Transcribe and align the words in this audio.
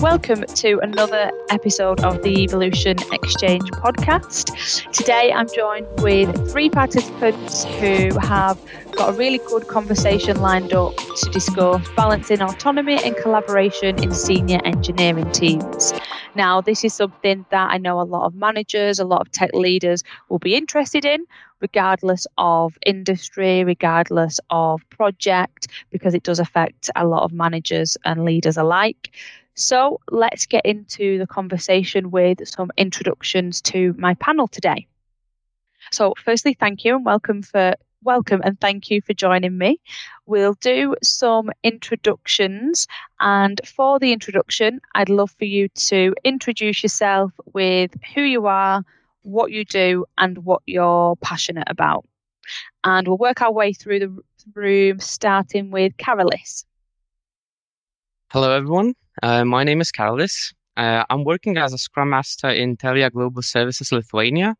Welcome 0.00 0.44
to 0.44 0.78
another 0.80 1.30
episode 1.50 2.00
of 2.04 2.22
the 2.22 2.42
Evolution 2.42 2.96
Exchange 3.12 3.62
podcast. 3.70 4.90
Today 4.92 5.32
I'm 5.32 5.48
joined 5.54 5.86
with 6.02 6.50
three 6.50 6.68
participants 6.68 7.64
who 7.64 8.18
have 8.18 8.60
got 8.96 9.10
a 9.10 9.12
really 9.12 9.38
good 9.48 9.68
conversation 9.68 10.40
lined 10.40 10.72
up 10.72 10.96
to 10.96 11.30
discuss 11.30 11.88
balancing 11.96 12.42
autonomy 12.42 13.02
and 13.02 13.16
collaboration 13.16 14.02
in 14.02 14.12
senior 14.12 14.60
engineering 14.64 15.30
teams. 15.32 15.92
Now, 16.34 16.60
this 16.60 16.84
is 16.84 16.92
something 16.92 17.46
that 17.50 17.70
I 17.70 17.78
know 17.78 18.00
a 18.00 18.02
lot 18.02 18.26
of 18.26 18.34
managers, 18.34 18.98
a 18.98 19.04
lot 19.04 19.20
of 19.20 19.30
tech 19.30 19.52
leaders 19.54 20.02
will 20.28 20.40
be 20.40 20.54
interested 20.56 21.04
in, 21.04 21.24
regardless 21.60 22.26
of 22.36 22.76
industry, 22.84 23.64
regardless 23.64 24.40
of 24.50 24.82
project, 24.90 25.68
because 25.90 26.14
it 26.14 26.24
does 26.24 26.40
affect 26.40 26.90
a 26.96 27.06
lot 27.06 27.22
of 27.22 27.32
managers 27.32 27.96
and 28.04 28.24
leaders 28.24 28.56
alike. 28.56 29.10
So 29.54 30.00
let's 30.10 30.46
get 30.46 30.66
into 30.66 31.18
the 31.18 31.26
conversation 31.26 32.10
with 32.10 32.46
some 32.48 32.72
introductions 32.76 33.60
to 33.62 33.94
my 33.96 34.14
panel 34.14 34.48
today. 34.48 34.86
So, 35.92 36.14
firstly, 36.24 36.54
thank 36.54 36.84
you 36.84 36.96
and 36.96 37.04
welcome 37.04 37.42
for 37.42 37.74
welcome 38.02 38.40
and 38.44 38.60
thank 38.60 38.90
you 38.90 39.00
for 39.00 39.14
joining 39.14 39.56
me. 39.56 39.80
We'll 40.26 40.54
do 40.54 40.94
some 41.02 41.50
introductions, 41.62 42.86
and 43.20 43.60
for 43.64 43.98
the 43.98 44.12
introduction, 44.12 44.80
I'd 44.94 45.08
love 45.08 45.30
for 45.38 45.44
you 45.44 45.68
to 45.68 46.14
introduce 46.24 46.82
yourself 46.82 47.32
with 47.52 47.92
who 48.14 48.22
you 48.22 48.46
are, 48.46 48.84
what 49.22 49.52
you 49.52 49.64
do, 49.64 50.04
and 50.18 50.38
what 50.38 50.62
you're 50.66 51.16
passionate 51.16 51.68
about. 51.68 52.04
And 52.82 53.06
we'll 53.06 53.18
work 53.18 53.40
our 53.40 53.52
way 53.52 53.72
through 53.72 54.00
the 54.00 54.18
room, 54.54 55.00
starting 55.00 55.70
with 55.70 55.96
Karolis. 55.96 56.64
Hello, 58.30 58.50
everyone. 58.50 58.94
Uh, 59.22 59.44
my 59.44 59.62
name 59.62 59.80
is 59.80 59.92
Karolis. 59.92 60.52
Uh, 60.76 61.04
I'm 61.08 61.24
working 61.24 61.56
as 61.56 61.72
a 61.72 61.78
Scrum 61.78 62.10
Master 62.10 62.48
in 62.50 62.76
Telia 62.76 63.12
Global 63.12 63.42
Services 63.42 63.92
Lithuania. 63.92 64.56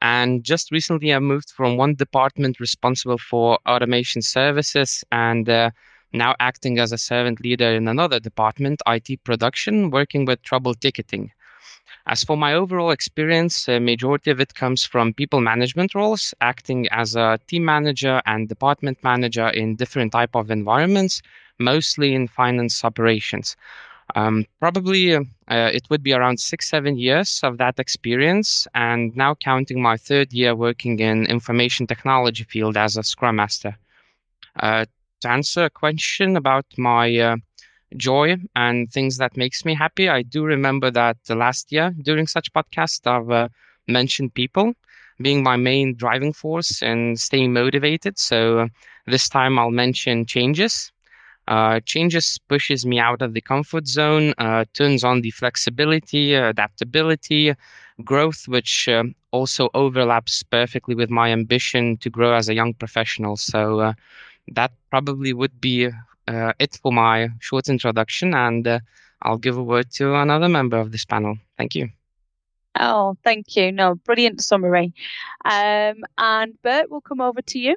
And 0.00 0.42
just 0.42 0.72
recently, 0.72 1.14
I 1.14 1.20
moved 1.20 1.50
from 1.50 1.76
one 1.76 1.94
department 1.94 2.58
responsible 2.58 3.18
for 3.18 3.58
automation 3.68 4.20
services 4.20 5.04
and 5.12 5.48
uh, 5.48 5.70
now 6.12 6.34
acting 6.40 6.78
as 6.78 6.90
a 6.92 6.98
servant 6.98 7.40
leader 7.40 7.72
in 7.72 7.86
another 7.86 8.18
department, 8.18 8.82
IT 8.86 9.22
production, 9.22 9.90
working 9.90 10.24
with 10.24 10.42
trouble 10.42 10.74
ticketing. 10.74 11.30
As 12.06 12.24
for 12.24 12.36
my 12.36 12.52
overall 12.52 12.90
experience, 12.90 13.68
a 13.68 13.78
majority 13.78 14.30
of 14.30 14.40
it 14.40 14.54
comes 14.54 14.84
from 14.84 15.14
people 15.14 15.40
management 15.40 15.94
roles, 15.94 16.34
acting 16.40 16.88
as 16.90 17.14
a 17.14 17.38
team 17.46 17.64
manager 17.64 18.20
and 18.26 18.48
department 18.48 18.98
manager 19.02 19.48
in 19.48 19.76
different 19.76 20.12
type 20.12 20.34
of 20.34 20.50
environments, 20.50 21.22
mostly 21.58 22.14
in 22.14 22.28
finance 22.28 22.84
operations. 22.84 23.56
Um, 24.14 24.46
probably 24.60 25.14
uh, 25.16 25.22
it 25.48 25.88
would 25.90 26.02
be 26.02 26.12
around 26.12 26.38
six, 26.40 26.68
seven 26.68 26.98
years 26.98 27.40
of 27.42 27.58
that 27.58 27.78
experience, 27.78 28.66
and 28.74 29.16
now 29.16 29.34
counting 29.34 29.82
my 29.82 29.96
third 29.96 30.32
year 30.32 30.54
working 30.54 30.98
in 31.00 31.26
information 31.26 31.86
technology 31.86 32.44
field 32.44 32.76
as 32.76 32.96
a 32.96 33.02
Scrum 33.02 33.36
Master. 33.36 33.76
Uh, 34.60 34.86
to 35.20 35.28
answer 35.30 35.64
a 35.64 35.70
question 35.70 36.36
about 36.36 36.66
my 36.78 37.16
uh, 37.18 37.36
joy 37.96 38.36
and 38.56 38.90
things 38.92 39.16
that 39.18 39.36
makes 39.36 39.64
me 39.64 39.74
happy, 39.74 40.08
I 40.08 40.22
do 40.22 40.44
remember 40.44 40.90
that 40.90 41.18
last 41.28 41.72
year 41.72 41.94
during 42.02 42.26
such 42.26 42.52
podcast 42.52 43.06
I've 43.06 43.30
uh, 43.30 43.48
mentioned 43.88 44.34
people 44.34 44.74
being 45.20 45.42
my 45.42 45.56
main 45.56 45.94
driving 45.96 46.32
force 46.32 46.82
and 46.82 47.18
staying 47.20 47.52
motivated. 47.52 48.18
So 48.18 48.60
uh, 48.60 48.68
this 49.06 49.28
time 49.28 49.58
I'll 49.58 49.70
mention 49.70 50.26
changes 50.26 50.92
uh, 51.48 51.80
changes 51.84 52.38
pushes 52.48 52.86
me 52.86 52.98
out 52.98 53.22
of 53.22 53.34
the 53.34 53.40
comfort 53.40 53.86
zone, 53.86 54.34
uh, 54.38 54.64
turns 54.72 55.04
on 55.04 55.20
the 55.20 55.30
flexibility, 55.30 56.34
adaptability, 56.34 57.54
growth, 58.04 58.48
which 58.48 58.88
uh, 58.88 59.04
also 59.30 59.68
overlaps 59.74 60.42
perfectly 60.42 60.94
with 60.94 61.10
my 61.10 61.30
ambition 61.30 61.96
to 61.98 62.10
grow 62.10 62.34
as 62.34 62.48
a 62.48 62.54
young 62.54 62.74
professional. 62.74 63.36
So 63.36 63.80
uh, 63.80 63.92
that 64.52 64.72
probably 64.90 65.32
would 65.32 65.60
be 65.60 65.90
uh, 66.28 66.52
it 66.58 66.78
for 66.82 66.92
my 66.92 67.28
short 67.40 67.68
introduction, 67.68 68.34
and 68.34 68.66
uh, 68.66 68.80
I'll 69.22 69.38
give 69.38 69.56
a 69.56 69.62
word 69.62 69.90
to 69.92 70.14
another 70.14 70.48
member 70.48 70.78
of 70.78 70.92
this 70.92 71.04
panel. 71.04 71.36
Thank 71.58 71.74
you. 71.74 71.88
Oh, 72.78 73.16
thank 73.22 73.56
you. 73.56 73.70
No, 73.72 73.94
brilliant 73.94 74.42
summary. 74.42 74.92
Um, 75.44 76.02
and 76.18 76.60
Bert, 76.62 76.90
we'll 76.90 77.00
come 77.00 77.20
over 77.20 77.40
to 77.42 77.58
you. 77.58 77.76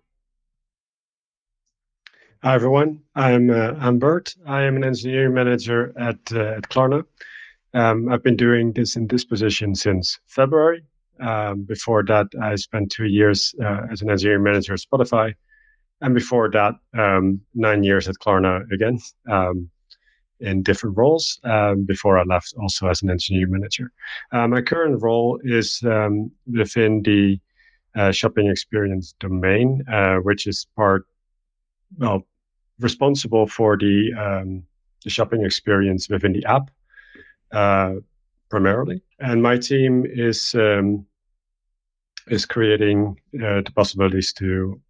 Hi, 2.48 2.56
everyone. 2.56 3.02
I'm 3.14 3.50
uh, 3.50 3.74
I'm 3.78 4.00
Bert. 4.00 4.34
I 4.46 4.62
am 4.64 4.78
an 4.78 4.86
engineering 4.86 5.34
manager 5.34 5.92
at 6.00 6.18
uh, 6.32 6.56
at 6.56 6.70
Klarna. 6.70 7.04
Um, 7.74 8.08
I've 8.08 8.24
been 8.24 8.38
doing 8.38 8.72
this 8.72 8.96
in 8.96 9.06
this 9.08 9.26
position 9.26 9.76
since 9.76 10.18
February. 10.28 10.82
Um, 11.20 11.64
before 11.64 12.06
that, 12.06 12.28
I 12.42 12.56
spent 12.56 12.90
two 12.90 13.08
years 13.08 13.54
uh, 13.62 13.88
as 13.92 14.02
an 14.02 14.10
engineering 14.10 14.44
manager 14.44 14.72
at 14.72 14.80
Spotify, 14.80 15.36
and 16.00 16.16
before 16.16 16.50
that, 16.52 16.76
um, 16.98 17.42
nine 17.54 17.84
years 17.84 18.08
at 18.08 18.16
Klarna 18.16 18.62
again 18.72 18.98
um, 19.30 19.70
in 20.40 20.64
different 20.64 20.96
roles. 20.96 21.42
Um, 21.44 21.84
before 21.84 22.18
I 22.18 22.24
left, 22.24 22.54
also 22.58 22.88
as 22.88 23.02
an 23.02 23.10
engineering 23.10 23.52
manager. 23.52 23.92
Uh, 24.32 24.48
my 24.48 24.62
current 24.62 25.04
role 25.04 25.38
is 25.44 25.82
um, 25.84 26.32
within 26.50 27.02
the 27.04 27.42
uh, 27.98 28.14
shopping 28.14 28.48
experience 28.48 29.16
domain, 29.20 29.84
uh, 29.92 30.20
which 30.20 30.48
is 30.48 30.66
part 30.78 31.04
well, 31.98 32.26
responsible 32.80 33.48
for 33.48 33.78
the, 33.78 34.14
um, 34.14 34.64
the 35.04 35.10
shopping 35.10 35.46
experience 35.46 36.10
within 36.10 36.34
the 36.34 36.46
app 36.46 36.70
uh, 37.52 37.96
primarily. 38.50 39.02
And 39.20 39.42
my 39.42 39.58
team 39.58 40.06
is 40.06 40.54
um, 40.56 41.06
is 42.28 42.46
creating 42.46 43.20
uh, 43.36 43.62
the 43.62 43.72
possibilities 43.74 44.34
to 44.34 44.82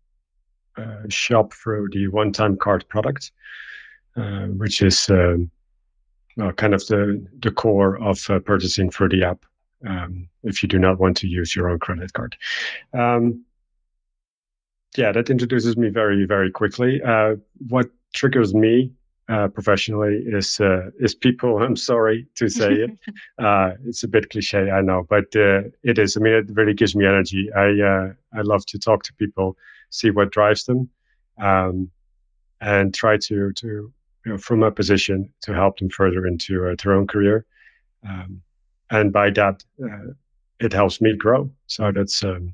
uh, 0.78 1.04
shop 1.10 1.54
through 1.54 1.88
the 1.92 2.08
one-time 2.08 2.58
card 2.58 2.88
product, 2.90 3.32
uh, 4.16 4.48
which 4.48 4.82
is 4.82 5.10
um, 5.10 5.50
well, 6.36 6.52
kind 6.54 6.74
of 6.74 6.86
the 6.88 7.26
the 7.40 7.52
core 7.52 8.02
of 8.02 8.24
uh, 8.30 8.40
purchasing 8.40 8.90
through 8.90 9.10
the 9.10 9.24
app. 9.24 9.46
Um, 9.88 10.28
if 10.44 10.64
you 10.64 10.70
do 10.70 10.80
not 10.80 11.00
want 11.00 11.18
to 11.18 11.28
use 11.28 11.56
your 11.56 11.70
own 11.70 11.78
credit 11.78 12.12
card. 12.14 12.36
Yeah, 14.98 15.12
that 15.12 15.30
introduces 15.30 15.78
me 15.78 15.90
very, 15.90 16.26
very 16.26 16.52
quickly. 16.52 17.02
Uh, 17.04 17.36
what 17.70 17.88
triggers 18.16 18.56
me 18.56 18.92
uh, 19.30 19.48
professionally 19.48 20.24
is 20.26 20.60
uh, 20.60 20.90
is 21.00 21.14
people. 21.14 21.58
I'm 21.64 21.76
sorry 21.76 22.28
to 22.36 22.50
say 22.50 22.74
it. 22.74 22.92
Uh, 23.40 23.74
it's 23.86 24.02
a 24.02 24.08
bit 24.08 24.32
cliche, 24.32 24.72
I 24.72 24.82
know, 24.82 25.06
but 25.08 25.26
uh, 25.36 25.62
it 25.84 26.00
is. 26.00 26.18
I 26.18 26.22
mean, 26.22 26.34
it 26.34 26.46
really 26.54 26.74
gives 26.74 26.96
me 26.96 27.06
energy. 27.06 27.50
I 27.56 27.68
uh, 27.80 28.14
I 28.34 28.42
love 28.42 28.66
to 28.68 28.80
talk 28.80 29.04
to 29.04 29.14
people, 29.14 29.56
see 29.92 30.10
what 30.10 30.32
drives 30.32 30.66
them, 30.66 30.90
um, 31.40 31.92
and 32.60 32.96
try 32.96 33.18
to 33.18 33.54
to 33.54 33.68
you 33.68 34.32
know, 34.32 34.38
from 34.40 34.64
a 34.64 34.72
position 34.72 35.32
to 35.42 35.54
help 35.54 35.78
them 35.78 35.90
further 35.90 36.26
into 36.26 36.76
their 36.84 36.94
own 36.94 37.06
career. 37.06 37.46
Um, 38.08 38.42
and 38.90 39.14
by 39.14 39.30
that, 39.32 39.64
it 40.60 40.74
helps 40.74 41.00
me 41.00 41.16
grow. 41.16 41.52
So 41.68 41.92
that's 41.92 42.24
um, 42.24 42.54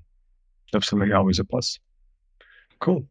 absolutely 0.76 1.14
always 1.14 1.40
a 1.40 1.46
plus. 1.46 1.80
Cool. 2.84 3.06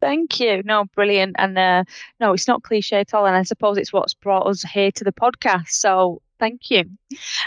Thank 0.00 0.38
you. 0.38 0.62
No, 0.64 0.84
brilliant. 0.94 1.36
And 1.38 1.56
uh, 1.56 1.84
no, 2.20 2.34
it's 2.34 2.46
not 2.46 2.62
cliche 2.62 3.00
at 3.00 3.14
all. 3.14 3.24
And 3.24 3.34
I 3.34 3.42
suppose 3.42 3.78
it's 3.78 3.92
what's 3.92 4.12
brought 4.12 4.46
us 4.46 4.62
here 4.62 4.92
to 4.92 5.02
the 5.02 5.12
podcast. 5.12 5.68
So 5.68 6.20
thank 6.38 6.70
you. 6.70 6.80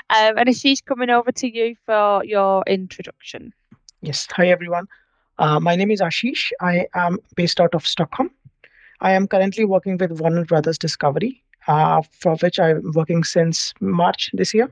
Um, 0.10 0.38
and 0.38 0.50
Aashish, 0.50 0.84
coming 0.84 1.12
over 1.12 1.32
to 1.32 1.48
you 1.48 1.76
for 1.86 2.26
your 2.26 2.64
introduction. 2.66 3.54
Yes. 4.02 4.28
Hi, 4.32 4.48
everyone. 4.48 4.88
Uh, 5.38 5.60
my 5.60 5.76
name 5.76 5.92
is 5.92 6.02
Aashish. 6.02 6.52
I 6.60 6.88
am 6.96 7.20
based 7.36 7.62
out 7.62 7.76
of 7.76 7.86
Stockholm. 7.86 8.32
I 9.02 9.12
am 9.12 9.28
currently 9.28 9.66
working 9.66 9.98
with 9.98 10.20
Warner 10.20 10.46
Brothers 10.46 10.80
Discovery, 10.80 11.44
uh, 11.68 12.02
for 12.12 12.36
which 12.38 12.60
I'm 12.60 12.92
working 12.96 13.24
since 13.24 13.74
March 13.80 14.32
this 14.34 14.56
year. 14.56 14.72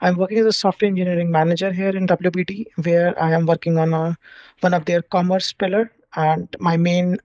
I'm 0.00 0.16
working 0.16 0.38
as 0.38 0.46
a 0.46 0.52
software 0.52 0.88
engineering 0.88 1.30
manager 1.30 1.72
here 1.72 1.96
in 1.96 2.06
WBD, 2.06 2.66
where 2.84 3.20
I 3.22 3.32
am 3.32 3.46
working 3.46 3.78
on 3.78 3.94
a, 3.94 4.16
one 4.60 4.74
of 4.74 4.84
their 4.84 5.02
commerce 5.02 5.52
pillar. 5.52 5.90
And 6.16 6.54
my 6.60 6.76
main 6.76 7.18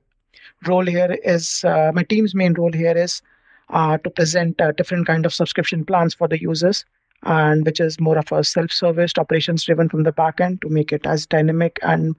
role 0.67 0.85
here 0.85 1.17
is 1.23 1.63
uh, 1.65 1.91
my 1.93 2.03
team's 2.03 2.33
main 2.33 2.53
role 2.53 2.71
here 2.71 2.95
is 2.95 3.21
uh, 3.69 3.97
to 3.99 4.09
present 4.09 4.59
uh, 4.61 4.71
different 4.73 5.07
kind 5.07 5.25
of 5.25 5.33
subscription 5.33 5.83
plans 5.85 6.13
for 6.13 6.27
the 6.27 6.39
users, 6.39 6.85
and 7.23 7.65
which 7.65 7.79
is 7.79 7.99
more 7.99 8.17
of 8.17 8.31
a 8.31 8.43
self-service, 8.43 9.13
operations-driven 9.17 9.89
from 9.89 10.03
the 10.03 10.11
backend 10.13 10.61
to 10.61 10.69
make 10.69 10.91
it 10.91 11.05
as 11.05 11.25
dynamic 11.25 11.79
and 11.81 12.15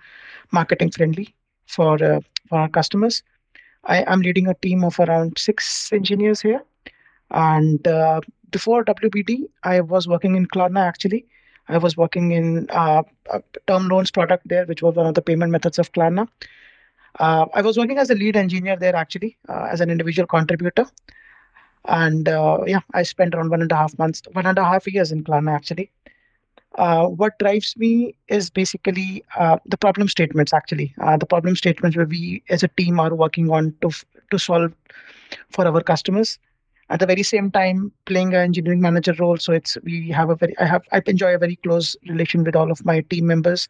marketing 0.51 0.91
friendly 0.91 1.35
for 1.67 2.03
uh, 2.03 2.21
for 2.49 2.59
our 2.59 2.69
customers. 2.69 3.23
I 3.85 4.03
am 4.03 4.21
leading 4.21 4.49
a 4.49 4.55
team 4.55 4.85
of 4.85 4.99
around 5.01 5.39
six 5.39 5.93
engineers 5.93 6.41
here, 6.41 6.63
and 7.31 7.87
uh, 7.87 8.21
before 8.53 8.85
WBD, 8.85 9.45
I 9.65 9.81
was 9.81 10.07
working 10.07 10.37
in 10.37 10.47
Klarna 10.47 10.81
actually. 10.81 11.27
I 11.69 11.79
was 11.79 11.97
working 11.97 12.33
in 12.33 12.69
uh, 12.71 13.03
a 13.31 13.43
term 13.67 13.89
loans 13.89 14.11
product 14.11 14.49
there, 14.49 14.67
which 14.67 14.83
was 14.83 14.95
one 14.95 15.07
of 15.07 15.15
the 15.15 15.23
payment 15.23 15.53
methods 15.53 15.79
of 15.79 15.93
Klarna. 15.93 16.29
Uh, 17.19 17.47
I 17.55 17.63
was 17.63 17.77
working 17.77 17.99
as 17.99 18.11
a 18.11 18.15
lead 18.15 18.37
engineer 18.37 18.77
there 18.77 18.97
actually, 18.97 19.37
uh, 19.49 19.69
as 19.71 19.81
an 19.81 19.91
individual 19.91 20.27
contributor. 20.27 20.87
and 21.87 22.29
uh, 22.29 22.59
yeah, 22.67 22.81
I 22.95 23.03
spent 23.03 23.35
around 23.35 23.51
one 23.51 23.63
and 23.63 23.73
a 23.73 23.77
half 23.77 23.99
months, 23.99 24.23
one 24.33 24.47
and 24.47 24.59
a 24.59 24.65
half 24.65 24.87
years 24.87 25.13
in 25.13 25.25
Klarna 25.25 25.55
actually. 25.55 25.91
Uh, 26.77 27.07
what 27.07 27.39
drives 27.39 27.77
me 27.77 28.15
is 28.29 28.49
basically 28.49 29.25
uh, 29.39 29.59
the 29.67 29.77
problem 29.77 30.09
statements. 30.09 30.55
Actually, 30.59 30.95
the 31.19 31.27
problem 31.27 31.55
statements 31.55 31.97
where 31.97 32.07
we 32.07 32.43
as 32.49 32.63
a 32.63 32.69
team 32.69 33.01
are 33.01 33.15
working 33.15 33.51
on 33.51 33.75
to 33.83 33.91
to 34.31 34.39
solve 34.39 34.73
for 35.51 35.67
our 35.67 35.83
customers. 35.83 36.39
At 36.93 37.01
the 37.01 37.07
very 37.07 37.23
same 37.23 37.51
time, 37.51 37.91
playing 38.05 38.35
an 38.35 38.41
engineering 38.41 38.83
manager 38.83 39.15
role, 39.19 39.39
so 39.39 39.53
it's 39.53 39.79
we 39.83 40.11
have 40.11 40.29
a 40.29 40.37
very 40.37 40.55
I 40.59 40.67
have 40.67 40.83
I 40.93 41.01
enjoy 41.07 41.35
a 41.35 41.39
very 41.39 41.57
close 41.57 41.97
relation 42.07 42.45
with 42.45 42.55
all 42.55 42.71
of 42.71 42.85
my 42.85 43.01
team 43.01 43.27
members. 43.27 43.67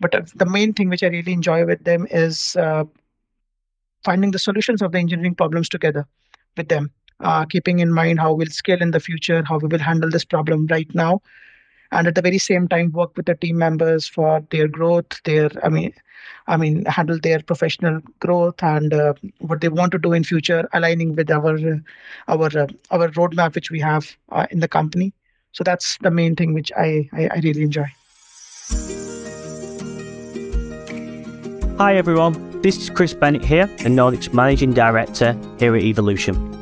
But 0.00 0.14
uh, 0.14 0.22
the 0.34 0.46
main 0.46 0.72
thing 0.72 0.88
which 0.88 1.02
I 1.02 1.08
really 1.08 1.34
enjoy 1.34 1.66
with 1.66 1.84
them 1.84 2.06
is 2.10 2.56
uh, 2.56 2.84
finding 4.04 4.30
the 4.30 4.38
solutions 4.38 4.80
of 4.80 4.92
the 4.92 4.98
engineering 4.98 5.34
problems 5.34 5.68
together 5.68 6.06
with 6.56 6.68
them, 6.68 6.90
uh, 7.20 7.44
keeping 7.44 7.80
in 7.80 7.92
mind 7.92 8.20
how 8.20 8.32
we'll 8.32 8.46
scale 8.48 8.80
in 8.80 8.90
the 8.90 9.00
future, 9.00 9.42
how 9.46 9.58
we 9.58 9.68
will 9.68 9.78
handle 9.90 10.08
this 10.08 10.24
problem 10.24 10.66
right 10.70 10.92
now, 10.94 11.20
and 11.92 12.06
at 12.06 12.14
the 12.14 12.22
very 12.22 12.38
same 12.38 12.66
time 12.66 12.90
work 12.92 13.16
with 13.16 13.26
the 13.26 13.34
team 13.34 13.58
members 13.58 14.08
for 14.08 14.42
their 14.50 14.66
growth, 14.66 15.22
their 15.24 15.50
I 15.62 15.68
mean, 15.68 15.92
I 16.46 16.56
mean 16.56 16.84
handle 16.86 17.18
their 17.22 17.40
professional 17.40 18.00
growth 18.18 18.62
and 18.62 18.92
uh, 18.92 19.14
what 19.38 19.60
they 19.60 19.68
want 19.68 19.92
to 19.92 19.98
do 19.98 20.12
in 20.12 20.24
future, 20.24 20.68
aligning 20.72 21.14
with 21.14 21.30
our 21.30 21.58
our 22.28 22.46
uh, 22.58 22.66
our 22.90 23.08
roadmap 23.08 23.54
which 23.54 23.70
we 23.70 23.80
have 23.80 24.16
uh, 24.30 24.46
in 24.50 24.60
the 24.60 24.68
company. 24.68 25.12
So 25.52 25.62
that's 25.62 25.98
the 25.98 26.10
main 26.10 26.34
thing 26.34 26.54
which 26.54 26.72
I, 26.76 27.08
I, 27.12 27.28
I 27.28 27.40
really 27.44 27.62
enjoy. 27.62 27.86
Hi 31.76 31.96
everyone, 31.96 32.62
this 32.62 32.78
is 32.78 32.90
Chris 32.90 33.12
Bennett 33.12 33.44
here, 33.44 33.64
a 33.64 33.88
Nordics 33.88 34.32
Managing 34.32 34.72
Director 34.72 35.36
here 35.58 35.74
at 35.76 35.82
Evolution. 35.82 36.61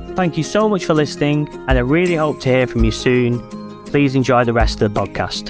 Thank 0.21 0.37
you 0.37 0.43
so 0.43 0.69
much 0.69 0.85
for 0.85 0.93
listening, 0.93 1.49
and 1.67 1.79
I 1.79 1.81
really 1.81 2.13
hope 2.13 2.41
to 2.41 2.49
hear 2.49 2.67
from 2.67 2.83
you 2.83 2.91
soon. 2.91 3.39
Please 3.87 4.13
enjoy 4.13 4.43
the 4.43 4.53
rest 4.53 4.79
of 4.79 4.93
the 4.93 4.99
podcast. 4.99 5.49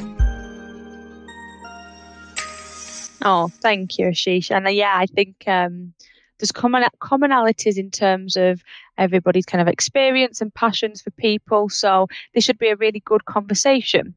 Oh, 3.21 3.49
thank 3.49 3.99
you, 3.99 4.05
Aashish. 4.05 4.49
And 4.49 4.67
uh, 4.67 4.69
yeah, 4.69 4.93
I 4.95 5.07
think 5.07 5.45
um, 5.45 5.93
there's 6.39 6.53
common 6.53 6.85
commonalities 7.01 7.75
in 7.75 7.91
terms 7.91 8.37
of 8.37 8.63
everybody's 8.97 9.45
kind 9.45 9.61
of 9.61 9.67
experience 9.67 10.39
and 10.39 10.53
passions 10.53 11.01
for 11.01 11.11
people. 11.11 11.67
So 11.67 12.07
this 12.33 12.45
should 12.45 12.57
be 12.57 12.69
a 12.69 12.77
really 12.77 13.01
good 13.01 13.25
conversation. 13.25 14.15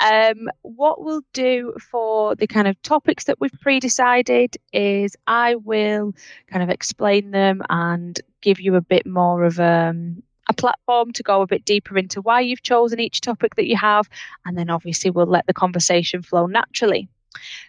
Um, 0.00 0.48
what 0.62 1.02
we'll 1.02 1.22
do 1.34 1.74
for 1.90 2.34
the 2.34 2.46
kind 2.46 2.66
of 2.66 2.80
topics 2.80 3.24
that 3.24 3.40
we've 3.40 3.60
pre-decided 3.60 4.56
is 4.72 5.16
I 5.26 5.56
will 5.56 6.14
kind 6.48 6.62
of 6.62 6.70
explain 6.70 7.30
them 7.30 7.62
and 7.68 8.18
give 8.46 8.60
you 8.60 8.76
a 8.76 8.80
bit 8.80 9.04
more 9.04 9.42
of 9.42 9.58
um, 9.58 10.22
a 10.48 10.54
platform 10.54 11.12
to 11.12 11.22
go 11.24 11.42
a 11.42 11.48
bit 11.48 11.64
deeper 11.64 11.98
into 11.98 12.22
why 12.22 12.40
you've 12.40 12.62
chosen 12.62 13.00
each 13.00 13.20
topic 13.20 13.56
that 13.56 13.66
you 13.66 13.76
have, 13.76 14.08
and 14.44 14.56
then 14.56 14.70
obviously 14.70 15.10
we'll 15.10 15.26
let 15.26 15.48
the 15.48 15.52
conversation 15.52 16.22
flow 16.22 16.46
naturally. 16.46 17.08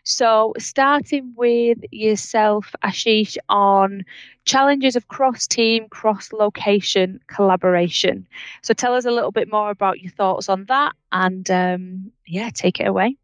So, 0.04 0.54
starting 0.60 1.34
with 1.36 1.80
yourself, 1.92 2.76
Aashish, 2.84 3.38
on 3.50 4.06
challenges 4.46 4.96
of 4.96 5.08
cross 5.08 5.48
team, 5.48 5.90
cross 5.90 6.32
location 6.32 7.20
collaboration. 7.28 8.28
So, 8.62 8.76
tell 8.76 8.94
us 8.94 9.06
a 9.06 9.12
little 9.12 9.32
bit 9.32 9.52
more 9.52 9.72
about 9.72 10.00
your 10.00 10.12
thoughts 10.12 10.48
on 10.48 10.66
that 10.66 10.94
and 11.12 11.50
um, 11.50 12.12
yeah, 12.28 12.52
take 12.54 12.80
it 12.80 12.88
away. 12.88 13.18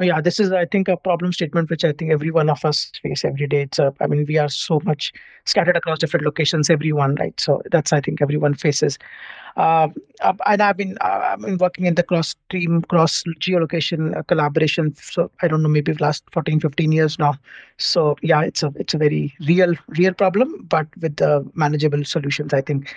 Yeah, 0.00 0.20
this 0.20 0.38
is, 0.38 0.52
I 0.52 0.64
think, 0.64 0.86
a 0.86 0.96
problem 0.96 1.32
statement 1.32 1.70
which 1.70 1.84
I 1.84 1.90
think 1.92 2.12
every 2.12 2.30
one 2.30 2.48
of 2.48 2.64
us 2.64 2.92
face 3.02 3.24
every 3.24 3.48
day. 3.48 3.62
It's 3.62 3.80
a, 3.80 3.92
I 4.00 4.06
mean, 4.06 4.26
we 4.28 4.38
are 4.38 4.48
so 4.48 4.80
much 4.84 5.12
scattered 5.44 5.76
across 5.76 5.98
different 5.98 6.24
locations, 6.24 6.70
everyone, 6.70 7.16
right? 7.16 7.38
So 7.40 7.62
that's, 7.72 7.92
I 7.92 8.00
think, 8.00 8.22
everyone 8.22 8.54
faces. 8.54 8.96
Uh, 9.56 9.88
and 10.46 10.62
I've 10.62 10.76
been, 10.76 10.96
uh, 11.00 11.30
I've 11.32 11.40
been 11.40 11.58
working 11.58 11.86
in 11.86 11.96
the 11.96 12.04
cross 12.04 12.36
team, 12.48 12.82
cross 12.82 13.24
geolocation 13.40 14.16
uh, 14.16 14.22
collaboration. 14.22 14.94
So 14.94 15.32
I 15.42 15.48
don't 15.48 15.64
know, 15.64 15.68
maybe 15.68 15.92
last 15.94 16.22
14, 16.30 16.60
15 16.60 16.92
years 16.92 17.18
now. 17.18 17.34
So 17.78 18.16
yeah, 18.22 18.42
it's 18.42 18.62
a, 18.62 18.72
it's 18.76 18.94
a 18.94 18.98
very 18.98 19.34
real, 19.48 19.74
real 19.88 20.14
problem, 20.14 20.64
but 20.68 20.86
with 21.00 21.16
the 21.16 21.44
manageable 21.54 22.04
solutions, 22.04 22.54
I 22.54 22.60
think. 22.60 22.94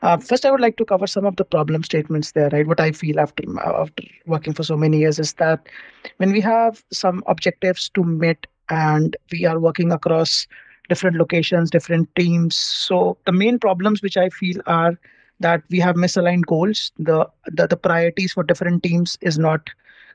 Uh, 0.00 0.16
first, 0.16 0.44
I 0.44 0.50
would 0.50 0.60
like 0.60 0.76
to 0.76 0.84
cover 0.84 1.06
some 1.06 1.26
of 1.26 1.36
the 1.36 1.44
problem 1.44 1.82
statements 1.82 2.32
there, 2.32 2.48
right? 2.50 2.66
What 2.66 2.80
I 2.80 2.92
feel 2.92 3.18
after 3.20 3.44
after 3.64 4.02
working 4.26 4.52
for 4.52 4.62
so 4.62 4.76
many 4.76 4.98
years 4.98 5.18
is 5.18 5.32
that 5.34 5.68
when 6.16 6.32
we 6.32 6.40
have 6.40 6.82
some 6.92 7.22
objectives 7.26 7.88
to 7.90 8.04
meet 8.04 8.46
and 8.68 9.16
we 9.30 9.44
are 9.44 9.58
working 9.58 9.92
across 9.92 10.46
different 10.88 11.16
locations, 11.16 11.70
different 11.70 12.14
teams, 12.16 12.54
so 12.54 13.16
the 13.26 13.32
main 13.32 13.58
problems 13.58 14.02
which 14.02 14.16
I 14.16 14.28
feel 14.30 14.60
are 14.66 14.98
that 15.40 15.62
we 15.70 15.78
have 15.80 15.96
misaligned 15.96 16.46
goals. 16.46 16.92
The 16.98 17.28
the, 17.46 17.66
the 17.66 17.76
priorities 17.76 18.32
for 18.32 18.44
different 18.44 18.82
teams 18.82 19.18
is 19.20 19.38
not 19.38 19.68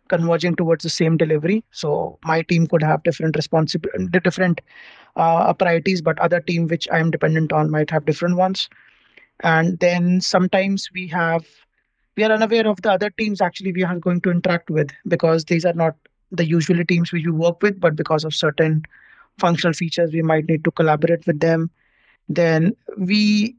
converging 0.10 0.56
towards 0.56 0.84
the 0.84 0.90
same 0.90 1.18
delivery. 1.18 1.64
So 1.72 2.18
my 2.24 2.42
team 2.42 2.68
could 2.68 2.82
have 2.82 3.04
different 3.04 3.36
responsibility, 3.36 4.20
different 4.20 4.62
uh, 5.18 5.54
priorities, 5.54 6.02
but 6.02 6.18
other 6.20 6.40
team 6.40 6.68
which 6.68 6.88
I 6.90 7.00
am 7.00 7.12
dependent 7.12 7.52
on 7.52 7.70
might 7.70 7.90
have 7.92 8.06
different 8.06 8.38
ones 8.38 8.70
and 9.42 9.80
then 9.80 10.22
sometimes 10.22 10.90
we 10.94 11.08
have 11.08 11.46
we 12.16 12.24
are 12.24 12.32
unaware 12.32 12.68
of 12.68 12.82
the 12.82 12.92
other 12.92 13.10
teams 13.12 13.42
actually 13.42 13.72
we 13.72 13.84
are 13.84 13.98
going 14.00 14.22
to 14.22 14.32
interact 14.32 14.70
with 14.70 14.92
because 15.08 15.46
these 15.46 15.66
are 15.66 15.74
not 15.74 15.96
the 16.32 16.46
usual 16.46 16.84
teams 16.86 17.12
which 17.12 17.26
we 17.26 17.32
work 17.32 17.62
with 17.62 17.80
but 17.80 17.96
because 17.96 18.24
of 18.24 18.34
certain 18.34 18.84
functional 19.40 19.74
features 19.74 20.12
we 20.12 20.22
might 20.22 20.48
need 20.48 20.64
to 20.64 20.72
collaborate 20.72 21.26
with 21.28 21.40
them. 21.40 21.70
Then 22.28 22.76
we 22.98 23.56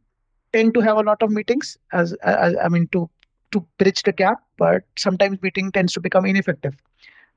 tend 0.52 0.74
to 0.74 0.80
have 0.80 0.96
a 0.96 1.02
lot 1.02 1.22
of 1.22 1.30
meetings 1.30 1.76
as, 1.92 2.12
as 2.22 2.56
i 2.62 2.68
mean 2.68 2.88
to 2.88 3.08
to 3.52 3.64
bridge 3.78 4.02
the 4.02 4.12
gap 4.12 4.42
but 4.56 4.82
sometimes 4.96 5.40
meeting 5.42 5.70
tends 5.70 5.92
to 5.92 6.00
become 6.00 6.24
ineffective 6.24 6.74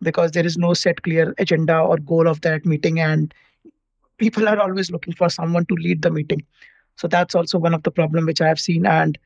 because 0.01 0.32
there 0.32 0.46
is 0.46 0.58
no 0.58 0.74
set 0.74 1.01
clear 1.04 1.34
agenda 1.38 1.77
or 1.77 1.98
goal 1.98 2.27
of 2.27 2.42
that 2.42 2.66
meeting 2.66 3.00
and 3.00 3.34
people 4.18 4.48
are 4.48 4.60
always 4.60 4.92
looking 4.92 5.13
for 5.13 5.30
someone 5.30 5.66
to 5.66 5.75
lead 5.75 6.01
the 6.01 6.12
meeting 6.12 6.44
so 6.96 7.08
that's 7.08 7.36
also 7.36 7.58
one 7.58 7.74
of 7.74 7.84
the 7.84 7.92
problem 7.92 8.26
which 8.26 8.42
I 8.42 8.48
have 8.48 8.60
seen. 8.60 8.86
And 8.86 9.18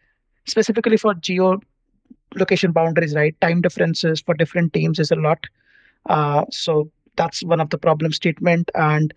specifically 0.45 0.97
for 0.97 1.13
geo 1.15 1.59
location 2.35 2.71
boundaries, 2.71 3.15
right? 3.15 3.39
Time 3.41 3.61
differences 3.61 4.21
for 4.21 4.33
different 4.33 4.73
teams 4.73 4.99
is 4.99 5.11
a 5.11 5.15
lot. 5.15 5.45
Uh, 6.07 6.45
so 6.51 6.89
that's 7.15 7.43
one 7.43 7.59
of 7.59 7.69
the 7.69 7.77
problem 7.77 8.11
statement. 8.11 8.69
And 8.75 9.13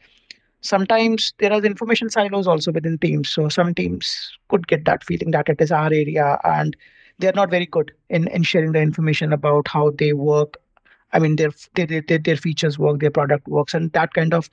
sometimes 0.61 1.33
there 1.39 1.53
are 1.53 1.65
information 1.65 2.11
silos 2.11 2.47
also 2.47 2.73
within 2.73 2.99
teams. 2.99 3.29
So 3.29 3.49
some 3.49 3.75
teams 3.75 4.37
could 4.49 4.67
get 4.69 4.85
that 4.85 5.05
feeling 5.05 5.31
that 5.33 5.49
it 5.49 5.61
is 5.61 5.73
our 5.73 5.87
area 5.93 6.39
and 6.45 6.77
they're 7.19 7.33
not 7.33 7.51
very 7.51 7.67
good 7.67 7.93
in, 8.09 8.29
in 8.29 8.43
sharing 8.43 8.73
the 8.73 8.81
information 8.81 9.33
about 9.33 9.69
how 9.69 9.91
they 9.91 10.13
work. 10.13 10.57
I 11.13 11.19
mean, 11.19 11.37
their, 11.37 11.51
their, 11.75 12.03
their, 12.03 12.19
their 12.19 12.37
features 12.37 12.79
work, 12.79 13.01
their 13.01 13.11
product 13.11 13.49
works, 13.49 13.75
and 13.75 13.91
that 13.93 14.15
kind 14.15 14.35
of 14.35 14.51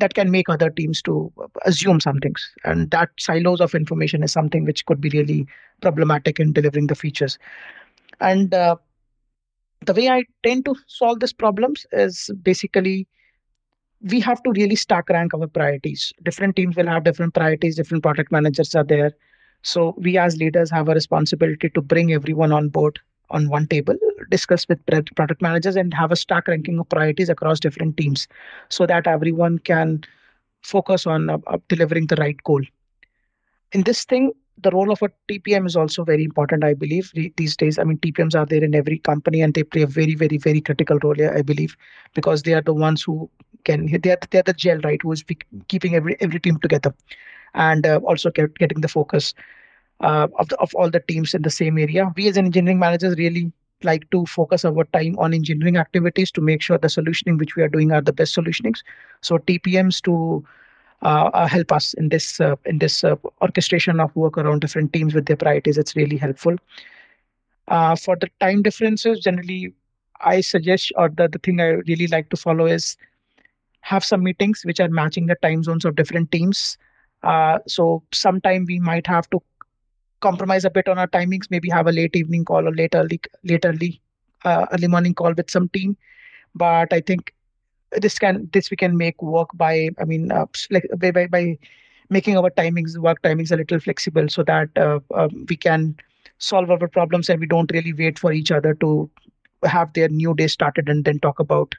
that 0.00 0.14
can 0.14 0.30
make 0.30 0.48
other 0.48 0.70
teams 0.70 1.00
to 1.02 1.32
assume 1.64 2.00
some 2.00 2.18
things. 2.18 2.50
And 2.64 2.90
that 2.90 3.10
silos 3.18 3.60
of 3.60 3.74
information 3.74 4.22
is 4.22 4.32
something 4.32 4.64
which 4.64 4.84
could 4.86 5.00
be 5.00 5.08
really 5.10 5.46
problematic 5.80 6.40
in 6.40 6.52
delivering 6.52 6.88
the 6.88 6.94
features. 6.94 7.38
And 8.20 8.52
uh, 8.52 8.76
the 9.86 9.94
way 9.94 10.08
i 10.08 10.24
tend 10.42 10.64
to 10.64 10.74
solve 10.86 11.20
these 11.20 11.32
problems 11.32 11.86
is 11.92 12.30
basically 12.42 13.06
we 14.00 14.20
have 14.20 14.42
to 14.42 14.52
really 14.52 14.76
stack 14.76 15.08
rank 15.08 15.32
our 15.34 15.46
priorities. 15.46 16.12
Different 16.22 16.56
teams 16.56 16.76
will 16.76 16.86
have 16.86 17.04
different 17.04 17.34
priorities 17.34 17.76
different 17.76 18.02
product 18.02 18.30
managers 18.32 18.74
are 18.74 18.84
there. 18.84 19.12
So 19.62 19.94
we 19.96 20.18
as 20.18 20.36
leaders 20.36 20.70
have 20.70 20.88
a 20.88 20.94
responsibility 20.94 21.70
to 21.70 21.80
bring 21.80 22.12
everyone 22.12 22.52
on 22.52 22.68
board 22.68 23.00
on 23.30 23.48
one 23.48 23.66
table, 23.66 23.96
discuss 24.30 24.68
with 24.68 24.84
product 24.86 25.42
managers, 25.42 25.76
and 25.76 25.92
have 25.94 26.12
a 26.12 26.16
stack 26.16 26.48
ranking 26.48 26.78
of 26.78 26.88
priorities 26.88 27.28
across 27.28 27.60
different 27.60 27.96
teams 27.96 28.28
so 28.68 28.86
that 28.86 29.06
everyone 29.06 29.58
can 29.58 30.02
focus 30.62 31.06
on 31.06 31.30
uh, 31.30 31.38
delivering 31.68 32.06
the 32.06 32.16
right 32.16 32.42
goal. 32.44 32.62
In 33.72 33.82
this 33.82 34.04
thing, 34.04 34.32
the 34.62 34.70
role 34.70 34.90
of 34.90 35.02
a 35.02 35.10
TPM 35.28 35.66
is 35.66 35.76
also 35.76 36.04
very 36.04 36.24
important, 36.24 36.64
I 36.64 36.74
believe. 36.74 37.10
These 37.36 37.56
days, 37.56 37.78
I 37.78 37.84
mean, 37.84 37.98
TPMs 37.98 38.34
are 38.38 38.46
there 38.46 38.62
in 38.62 38.74
every 38.74 38.98
company 38.98 39.42
and 39.42 39.52
they 39.52 39.64
play 39.64 39.82
a 39.82 39.86
very, 39.86 40.14
very, 40.14 40.38
very 40.38 40.60
critical 40.60 40.98
role 41.02 41.14
here, 41.14 41.34
I 41.36 41.42
believe, 41.42 41.76
because 42.14 42.42
they 42.42 42.54
are 42.54 42.62
the 42.62 42.72
ones 42.72 43.02
who 43.02 43.28
can, 43.64 43.86
they 43.86 44.12
are, 44.12 44.18
they 44.30 44.38
are 44.38 44.42
the 44.42 44.52
gel, 44.52 44.78
right, 44.80 45.00
who 45.02 45.12
is 45.12 45.24
keeping 45.68 45.94
every, 45.94 46.16
every 46.20 46.38
team 46.38 46.58
together 46.58 46.94
and 47.54 47.86
uh, 47.86 48.00
also 48.04 48.30
get, 48.30 48.56
getting 48.58 48.80
the 48.80 48.88
focus. 48.88 49.34
Uh, 50.00 50.28
of, 50.38 50.48
the, 50.48 50.56
of 50.58 50.74
all 50.74 50.90
the 50.90 51.00
teams 51.00 51.34
in 51.34 51.42
the 51.42 51.50
same 51.50 51.78
area. 51.78 52.12
We 52.16 52.28
as 52.28 52.36
engineering 52.36 52.78
managers 52.78 53.16
really 53.16 53.52
like 53.82 54.08
to 54.10 54.24
focus 54.26 54.64
our 54.64 54.84
time 54.84 55.18
on 55.18 55.34
engineering 55.34 55.76
activities 55.76 56.30
to 56.32 56.40
make 56.40 56.62
sure 56.62 56.78
the 56.78 56.88
solutioning 56.88 57.38
which 57.38 57.56
we 57.56 57.62
are 57.62 57.68
doing 57.68 57.92
are 57.92 58.00
the 58.00 58.12
best 58.12 58.34
solutionings. 58.34 58.78
So 59.20 59.38
TPMs 59.38 60.00
to 60.02 60.44
uh, 61.02 61.30
uh, 61.34 61.46
help 61.46 61.70
us 61.72 61.92
in 61.94 62.08
this 62.08 62.40
uh, 62.40 62.56
in 62.64 62.78
this 62.78 63.04
uh, 63.04 63.16
orchestration 63.42 64.00
of 64.00 64.14
work 64.16 64.38
around 64.38 64.60
different 64.60 64.92
teams 64.92 65.14
with 65.14 65.26
their 65.26 65.36
priorities. 65.36 65.76
It's 65.76 65.96
really 65.96 66.16
helpful. 66.16 66.56
Uh, 67.68 67.96
for 67.96 68.16
the 68.16 68.28
time 68.40 68.62
differences, 68.62 69.20
generally, 69.20 69.74
I 70.20 70.40
suggest 70.40 70.92
or 70.96 71.08
the, 71.08 71.28
the 71.28 71.38
thing 71.38 71.60
I 71.60 71.80
really 71.86 72.06
like 72.06 72.30
to 72.30 72.36
follow 72.36 72.66
is 72.66 72.96
have 73.80 74.04
some 74.04 74.22
meetings 74.22 74.62
which 74.64 74.80
are 74.80 74.88
matching 74.88 75.26
the 75.26 75.36
time 75.36 75.62
zones 75.62 75.84
of 75.84 75.96
different 75.96 76.32
teams. 76.32 76.78
Uh, 77.22 77.58
so 77.66 78.02
sometime 78.12 78.64
we 78.66 78.80
might 78.80 79.06
have 79.06 79.28
to 79.30 79.42
compromise 80.24 80.64
a 80.64 80.70
bit 80.70 80.88
on 80.88 80.98
our 80.98 81.08
timings, 81.08 81.50
maybe 81.50 81.70
have 81.70 81.88
a 81.88 81.92
late 82.00 82.16
evening 82.16 82.44
call 82.44 82.68
or 82.68 82.74
late 82.74 82.94
early, 82.94 83.20
late 83.52 83.64
early, 83.64 84.00
uh, 84.44 84.66
early 84.72 84.88
morning 84.88 85.14
call 85.14 85.34
with 85.34 85.50
some 85.50 85.68
team. 85.78 85.96
But 86.54 86.92
I 86.92 87.00
think 87.00 87.34
this 88.02 88.18
can 88.18 88.48
this 88.52 88.70
we 88.70 88.76
can 88.76 88.96
make 88.96 89.22
work 89.22 89.50
by 89.54 89.90
I 90.00 90.04
mean 90.04 90.32
uh, 90.32 90.46
like 90.70 90.86
by, 90.98 91.10
by, 91.12 91.26
by 91.26 91.58
making 92.10 92.36
our 92.38 92.50
timings 92.50 92.96
work 92.98 93.22
timings 93.22 93.52
a 93.52 93.56
little 93.56 93.80
flexible 93.80 94.28
so 94.28 94.42
that 94.44 94.68
uh, 94.76 95.00
uh, 95.14 95.28
we 95.48 95.56
can 95.56 95.96
solve 96.38 96.70
our 96.70 96.88
problems 96.88 97.28
and 97.30 97.40
we 97.40 97.46
don't 97.46 97.72
really 97.72 97.92
wait 97.92 98.18
for 98.18 98.32
each 98.32 98.50
other 98.50 98.74
to 98.74 99.10
have 99.64 99.92
their 99.94 100.08
new 100.08 100.34
day 100.34 100.48
started 100.48 100.88
and 100.88 101.04
then 101.04 101.18
talk 101.20 101.40
about 101.40 101.74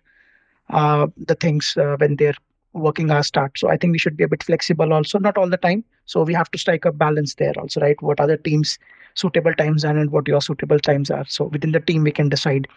uh, 0.69 1.07
the 1.17 1.35
things 1.35 1.75
uh, 1.77 1.95
when 1.99 2.15
their 2.15 2.33
working 2.75 3.09
hours 3.09 3.27
start. 3.27 3.57
So 3.57 3.69
I 3.69 3.77
think 3.77 3.93
we 3.93 3.99
should 3.99 4.17
be 4.17 4.23
a 4.23 4.27
bit 4.27 4.43
flexible 4.43 4.93
also, 4.93 5.19
not 5.19 5.37
all 5.37 5.49
the 5.49 5.57
time. 5.57 5.83
So 6.05 6.23
we 6.23 6.33
have 6.33 6.51
to 6.51 6.57
strike 6.57 6.85
a 6.85 6.91
balance 6.91 7.35
there 7.35 7.53
also, 7.57 7.79
right? 7.81 8.01
What 8.01 8.19
other 8.19 8.37
teams 8.37 8.77
suitable 9.15 9.53
times 9.53 9.85
are 9.85 9.97
and 9.97 10.11
what 10.11 10.27
your 10.27 10.41
suitable 10.41 10.79
times 10.79 11.09
are. 11.09 11.25
So 11.25 11.45
within 11.45 11.71
the 11.71 11.79
team, 11.79 12.03
we 12.03 12.11
can 12.11 12.29
decide. 12.29 12.67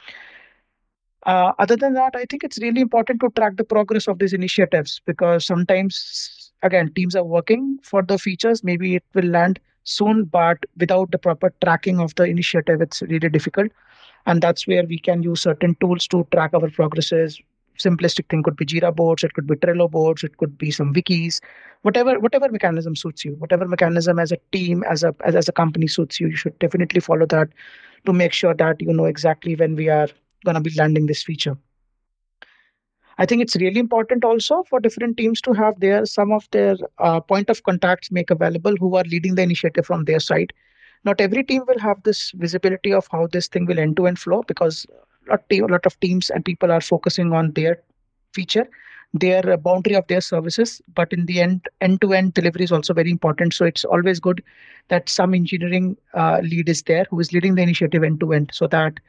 Uh, 1.27 1.53
other 1.59 1.77
than 1.77 1.95
that, 1.95 2.15
I 2.15 2.25
think 2.31 2.45
it's 2.45 2.59
really 2.63 2.81
important 2.81 3.21
to 3.21 3.31
track 3.37 3.57
the 3.57 3.65
progress 3.65 4.09
of 4.09 4.19
these 4.19 4.33
initiatives 4.33 5.01
because 5.05 5.45
sometimes, 5.45 6.53
again, 6.63 6.93
teams 6.95 7.17
are 7.17 7.25
working 7.25 7.79
for 7.83 8.03
the 8.03 8.19
features. 8.19 8.63
Maybe 8.65 8.95
it 8.95 9.05
will 9.15 9.27
land 9.27 9.59
soon, 9.85 10.25
but 10.25 10.65
without 10.79 11.11
the 11.11 11.19
proper 11.19 11.53
tracking 11.63 12.01
of 12.01 12.15
the 12.15 12.25
initiative, 12.25 12.81
it's 12.81 13.03
really 13.03 13.29
difficult. 13.29 13.73
And 14.27 14.41
that's 14.43 14.67
where 14.67 14.85
we 14.85 14.99
can 14.99 15.23
use 15.23 15.43
certain 15.43 15.75
tools 15.81 16.07
to 16.09 16.27
track 16.33 16.55
our 16.55 16.71
progresses, 16.71 17.41
simplistic 17.79 18.29
thing 18.29 18.43
could 18.43 18.57
be 18.57 18.67
Jira 18.67 18.95
boards, 18.95 19.25
it 19.25 19.35
could 19.35 19.47
be 19.47 19.55
Trello 19.57 19.91
boards, 19.91 20.25
it 20.25 20.37
could 20.39 20.59
be 20.59 20.71
some 20.71 20.93
wikis, 20.95 21.41
whatever 21.83 22.19
whatever 22.21 22.49
mechanism 22.51 22.97
suits 22.97 23.25
you, 23.25 23.35
whatever 23.35 23.67
mechanism 23.67 24.19
as 24.19 24.33
a 24.33 24.39
team, 24.53 24.85
as 24.89 25.03
a 25.05 25.15
as, 25.25 25.35
as 25.37 25.49
a 25.49 25.53
company 25.53 25.87
suits 25.89 26.21
you, 26.21 26.29
you 26.29 26.37
should 26.37 26.59
definitely 26.59 27.01
follow 27.01 27.27
that 27.27 27.49
to 28.07 28.13
make 28.13 28.33
sure 28.33 28.55
that 28.55 28.81
you 28.81 28.93
know 28.93 29.07
exactly 29.07 29.57
when 29.57 29.77
we 29.77 29.89
are 29.89 30.09
gonna 30.45 30.61
be 30.61 30.71
landing 30.77 31.07
this 31.07 31.23
feature. 31.23 31.57
I 33.19 33.27
think 33.27 33.43
it's 33.43 33.57
really 33.57 33.81
important 33.81 34.25
also 34.25 34.63
for 34.65 34.81
different 34.81 35.17
teams 35.17 35.41
to 35.43 35.53
have 35.53 35.81
their 35.81 36.07
some 36.07 36.33
of 36.33 36.49
their 36.53 36.77
uh, 36.99 37.21
point 37.21 37.51
of 37.51 37.63
contacts 37.65 38.11
make 38.13 38.31
available 38.31 38.75
who 38.79 38.97
are 38.97 39.05
leading 39.05 39.35
the 39.35 39.43
initiative 39.43 39.87
from 39.87 40.05
their 40.05 40.21
side. 40.21 40.53
Not 41.05 41.21
every 41.21 41.45
team 41.45 41.65
will 41.67 41.79
have 41.79 42.03
this 42.05 42.33
visibility 42.33 42.93
of 42.93 43.09
how 43.11 43.27
this 43.27 43.49
thing 43.49 43.67
will 43.67 43.79
end 43.79 43.97
to 43.97 44.07
end 44.07 44.19
flow 44.19 44.43
because 44.47 44.87
a 45.31 45.67
lot 45.67 45.87
of 45.87 45.99
teams 46.01 46.31
and 46.31 46.45
people 46.45 46.73
are 46.73 46.81
focusing 46.81 47.33
on 47.33 47.53
their 47.53 47.79
feature 48.33 48.67
their 49.15 49.57
boundary 49.57 49.95
of 49.95 50.07
their 50.09 50.21
services. 50.21 50.83
But 50.95 51.13
in 51.13 51.27
the 51.27 51.41
end 51.41 51.67
end 51.81 52.01
to 52.03 52.13
end 52.13 52.35
delivery 52.35 52.65
is 52.65 52.73
also 52.73 52.93
very 52.93 53.11
important. 53.11 53.55
So 53.55 53.65
it's 53.65 53.85
always 53.85 54.21
good 54.21 54.43
that 54.89 55.09
some 55.09 55.35
engineering 55.35 55.97
uh, 56.15 56.41
lead 56.43 56.69
is 56.69 56.83
there 56.83 57.07
who 57.11 57.21
is 57.21 57.33
leading 57.33 57.55
the 57.55 57.63
initiative 57.63 58.03
end 58.03 58.21
to 58.21 58.33
end 58.33 58.51
so 58.53 58.67
that 58.69 59.01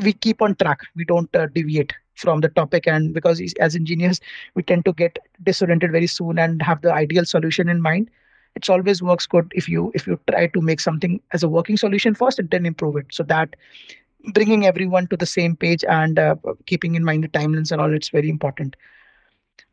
we 0.00 0.12
keep 0.12 0.42
on 0.42 0.54
track. 0.56 0.80
We 0.94 1.04
don't 1.04 1.34
uh, 1.34 1.46
deviate 1.46 1.94
from 2.16 2.40
the 2.40 2.48
topic. 2.48 2.86
And 2.86 3.14
because 3.14 3.42
as 3.60 3.74
engineers 3.74 4.20
we 4.54 4.62
tend 4.62 4.84
to 4.84 4.92
get 4.92 5.18
disoriented 5.42 5.92
very 5.92 6.06
soon 6.06 6.38
and 6.38 6.62
have 6.62 6.82
the 6.82 6.92
ideal 6.92 7.24
solution 7.24 7.68
in 7.68 7.80
mind. 7.80 8.10
It's 8.56 8.68
always 8.68 9.02
works 9.02 9.26
good 9.26 9.50
if 9.54 9.68
you 9.68 9.90
if 9.96 10.06
you 10.06 10.20
try 10.30 10.46
to 10.46 10.60
make 10.60 10.78
something 10.78 11.20
as 11.32 11.42
a 11.42 11.48
working 11.48 11.76
solution 11.76 12.14
first 12.14 12.38
and 12.38 12.48
then 12.50 12.66
improve 12.66 12.96
it. 12.96 13.06
So 13.10 13.24
that 13.24 13.56
bringing 14.32 14.66
everyone 14.66 15.06
to 15.08 15.16
the 15.16 15.26
same 15.26 15.56
page 15.56 15.84
and 15.88 16.18
uh, 16.18 16.34
keeping 16.66 16.94
in 16.94 17.04
mind 17.04 17.24
the 17.24 17.28
timelines 17.28 17.70
and 17.70 17.80
all 17.80 17.92
it's 17.92 18.08
very 18.08 18.28
important. 18.28 18.76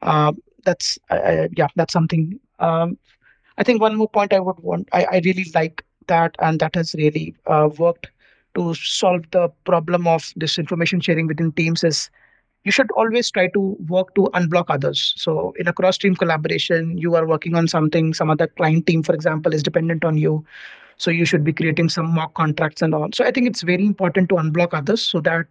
Uh, 0.01 0.33
that's 0.65 0.97
uh, 1.09 1.47
yeah 1.55 1.67
that's 1.75 1.93
something 1.93 2.39
um, 2.59 2.97
i 3.57 3.63
think 3.63 3.81
one 3.81 3.95
more 3.95 4.09
point 4.09 4.33
i 4.33 4.39
would 4.39 4.59
want 4.59 4.87
i, 4.93 5.03
I 5.05 5.21
really 5.25 5.45
like 5.53 5.83
that 6.07 6.35
and 6.39 6.59
that 6.59 6.75
has 6.75 6.93
really 6.95 7.35
uh, 7.47 7.69
worked 7.77 8.09
to 8.55 8.73
solve 8.75 9.23
the 9.31 9.49
problem 9.63 10.07
of 10.07 10.31
this 10.35 10.57
information 10.57 10.99
sharing 10.99 11.27
within 11.27 11.51
teams 11.53 11.83
is 11.83 12.09
you 12.63 12.71
should 12.71 12.91
always 12.91 13.31
try 13.31 13.47
to 13.47 13.75
work 13.87 14.13
to 14.15 14.29
unblock 14.33 14.65
others. 14.69 15.13
So 15.17 15.53
in 15.57 15.67
a 15.67 15.73
cross 15.73 15.97
team 15.97 16.15
collaboration 16.15 16.97
you 16.97 17.15
are 17.15 17.25
working 17.25 17.55
on 17.55 17.67
something 17.67 18.13
some 18.13 18.29
other 18.29 18.47
client 18.47 18.85
team 18.85 19.03
for 19.03 19.13
example 19.15 19.53
is 19.53 19.63
dependent 19.63 20.03
on 20.03 20.17
you 20.17 20.45
so 20.97 21.11
you 21.11 21.25
should 21.25 21.43
be 21.43 21.53
creating 21.53 21.89
some 21.89 22.13
mock 22.13 22.33
contracts 22.33 22.81
and 22.81 22.93
all. 22.93 23.09
So 23.13 23.25
I 23.25 23.31
think 23.31 23.47
it's 23.47 23.61
very 23.61 23.85
important 23.85 24.29
to 24.29 24.35
unblock 24.35 24.73
others 24.73 25.01
so 25.01 25.19
that 25.21 25.47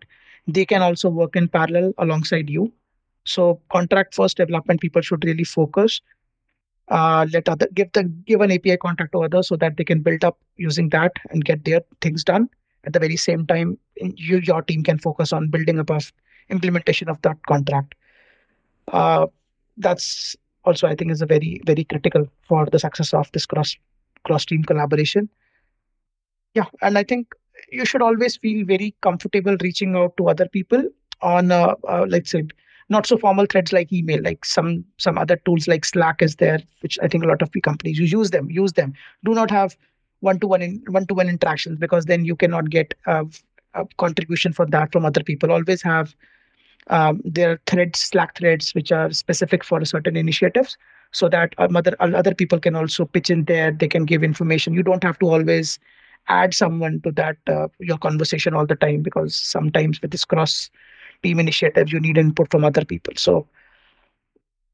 they 0.46 0.64
can 0.64 0.82
also 0.82 1.08
work 1.08 1.36
in 1.36 1.48
parallel 1.48 1.92
alongside 1.98 2.48
you. 2.48 2.72
So 3.24 3.60
contract 3.70 4.14
first 4.14 4.36
development 4.36 4.80
people 4.80 5.02
should 5.02 5.24
really 5.24 5.44
focus. 5.44 6.00
Uh, 6.88 7.26
let 7.32 7.48
other 7.48 7.68
give 7.72 7.92
the 7.92 8.04
give 8.26 8.40
an 8.40 8.50
API 8.50 8.76
contract 8.76 9.12
to 9.12 9.22
others 9.22 9.48
so 9.48 9.56
that 9.56 9.76
they 9.76 9.84
can 9.84 10.00
build 10.00 10.24
up 10.24 10.38
using 10.56 10.88
that 10.88 11.12
and 11.30 11.44
get 11.44 11.64
their 11.64 11.82
things 12.00 12.24
done. 12.24 12.48
At 12.84 12.94
the 12.94 12.98
very 12.98 13.16
same 13.16 13.46
time, 13.46 13.78
you 13.96 14.38
your 14.38 14.62
team 14.62 14.82
can 14.82 14.98
focus 14.98 15.32
on 15.32 15.48
building 15.48 15.78
up 15.78 15.90
of 15.90 16.12
implementation 16.48 17.08
of 17.08 17.20
that 17.22 17.36
contract. 17.46 17.94
Uh, 18.88 19.26
that's 19.76 20.34
also 20.64 20.88
I 20.88 20.96
think 20.96 21.12
is 21.12 21.22
a 21.22 21.26
very 21.26 21.60
very 21.64 21.84
critical 21.84 22.26
for 22.48 22.66
the 22.66 22.78
success 22.78 23.14
of 23.14 23.30
this 23.32 23.46
cross 23.46 23.76
cross 24.24 24.44
team 24.44 24.62
collaboration. 24.62 25.28
Yeah 26.54 26.66
and 26.82 26.98
i 26.98 27.04
think 27.04 27.28
you 27.70 27.84
should 27.84 28.02
always 28.02 28.36
feel 28.36 28.66
very 28.66 28.94
comfortable 29.02 29.56
reaching 29.60 29.94
out 29.94 30.16
to 30.16 30.28
other 30.28 30.48
people 30.48 30.82
on 31.22 31.52
uh, 31.52 31.74
uh, 31.88 32.06
let's 32.08 32.30
say 32.30 32.44
not 32.88 33.06
so 33.06 33.16
formal 33.16 33.46
threads 33.46 33.72
like 33.72 33.92
email 33.92 34.20
like 34.22 34.44
some 34.44 34.84
some 34.98 35.16
other 35.16 35.36
tools 35.36 35.68
like 35.68 35.84
slack 35.84 36.22
is 36.22 36.36
there 36.36 36.58
which 36.80 36.98
i 37.02 37.08
think 37.08 37.24
a 37.24 37.26
lot 37.26 37.42
of 37.42 37.50
companies 37.62 37.98
you 37.98 38.06
use 38.06 38.30
them 38.30 38.50
use 38.50 38.72
them. 38.72 38.92
Do 39.24 39.34
not 39.34 39.50
have 39.50 39.76
one-to-one 40.20 40.82
one-to-one 40.88 41.28
interactions 41.28 41.78
because 41.78 42.04
then 42.06 42.24
you 42.24 42.36
cannot 42.36 42.70
get 42.70 42.94
uh, 43.06 43.24
a 43.74 43.86
contribution 43.98 44.52
for 44.52 44.66
that 44.66 44.92
from 44.92 45.04
other 45.04 45.22
people. 45.22 45.50
Always 45.50 45.82
have 45.82 46.14
um, 46.88 47.22
their 47.24 47.60
threads 47.66 48.00
slack 48.00 48.36
threads 48.36 48.74
which 48.74 48.92
are 48.92 49.10
specific 49.12 49.64
for 49.64 49.84
certain 49.84 50.16
initiatives 50.16 50.76
so 51.12 51.28
that 51.28 51.54
other 51.58 51.94
other 52.00 52.34
people 52.34 52.58
can 52.60 52.76
also 52.76 53.04
pitch 53.04 53.30
in 53.30 53.44
there 53.44 53.70
they 53.72 53.88
can 53.88 54.04
give 54.04 54.22
information. 54.22 54.74
You 54.74 54.82
don't 54.82 55.04
have 55.04 55.18
to 55.20 55.26
always 55.26 55.78
add 56.28 56.54
someone 56.54 57.00
to 57.02 57.12
that 57.12 57.36
uh, 57.48 57.68
your 57.78 57.98
conversation 57.98 58.54
all 58.54 58.66
the 58.66 58.76
time 58.76 59.02
because 59.02 59.34
sometimes 59.34 60.00
with 60.00 60.10
this 60.10 60.24
cross 60.24 60.70
team 61.22 61.38
initiative 61.40 61.92
you 61.92 62.00
need 62.00 62.18
input 62.18 62.50
from 62.50 62.64
other 62.64 62.84
people. 62.84 63.14
So 63.16 63.46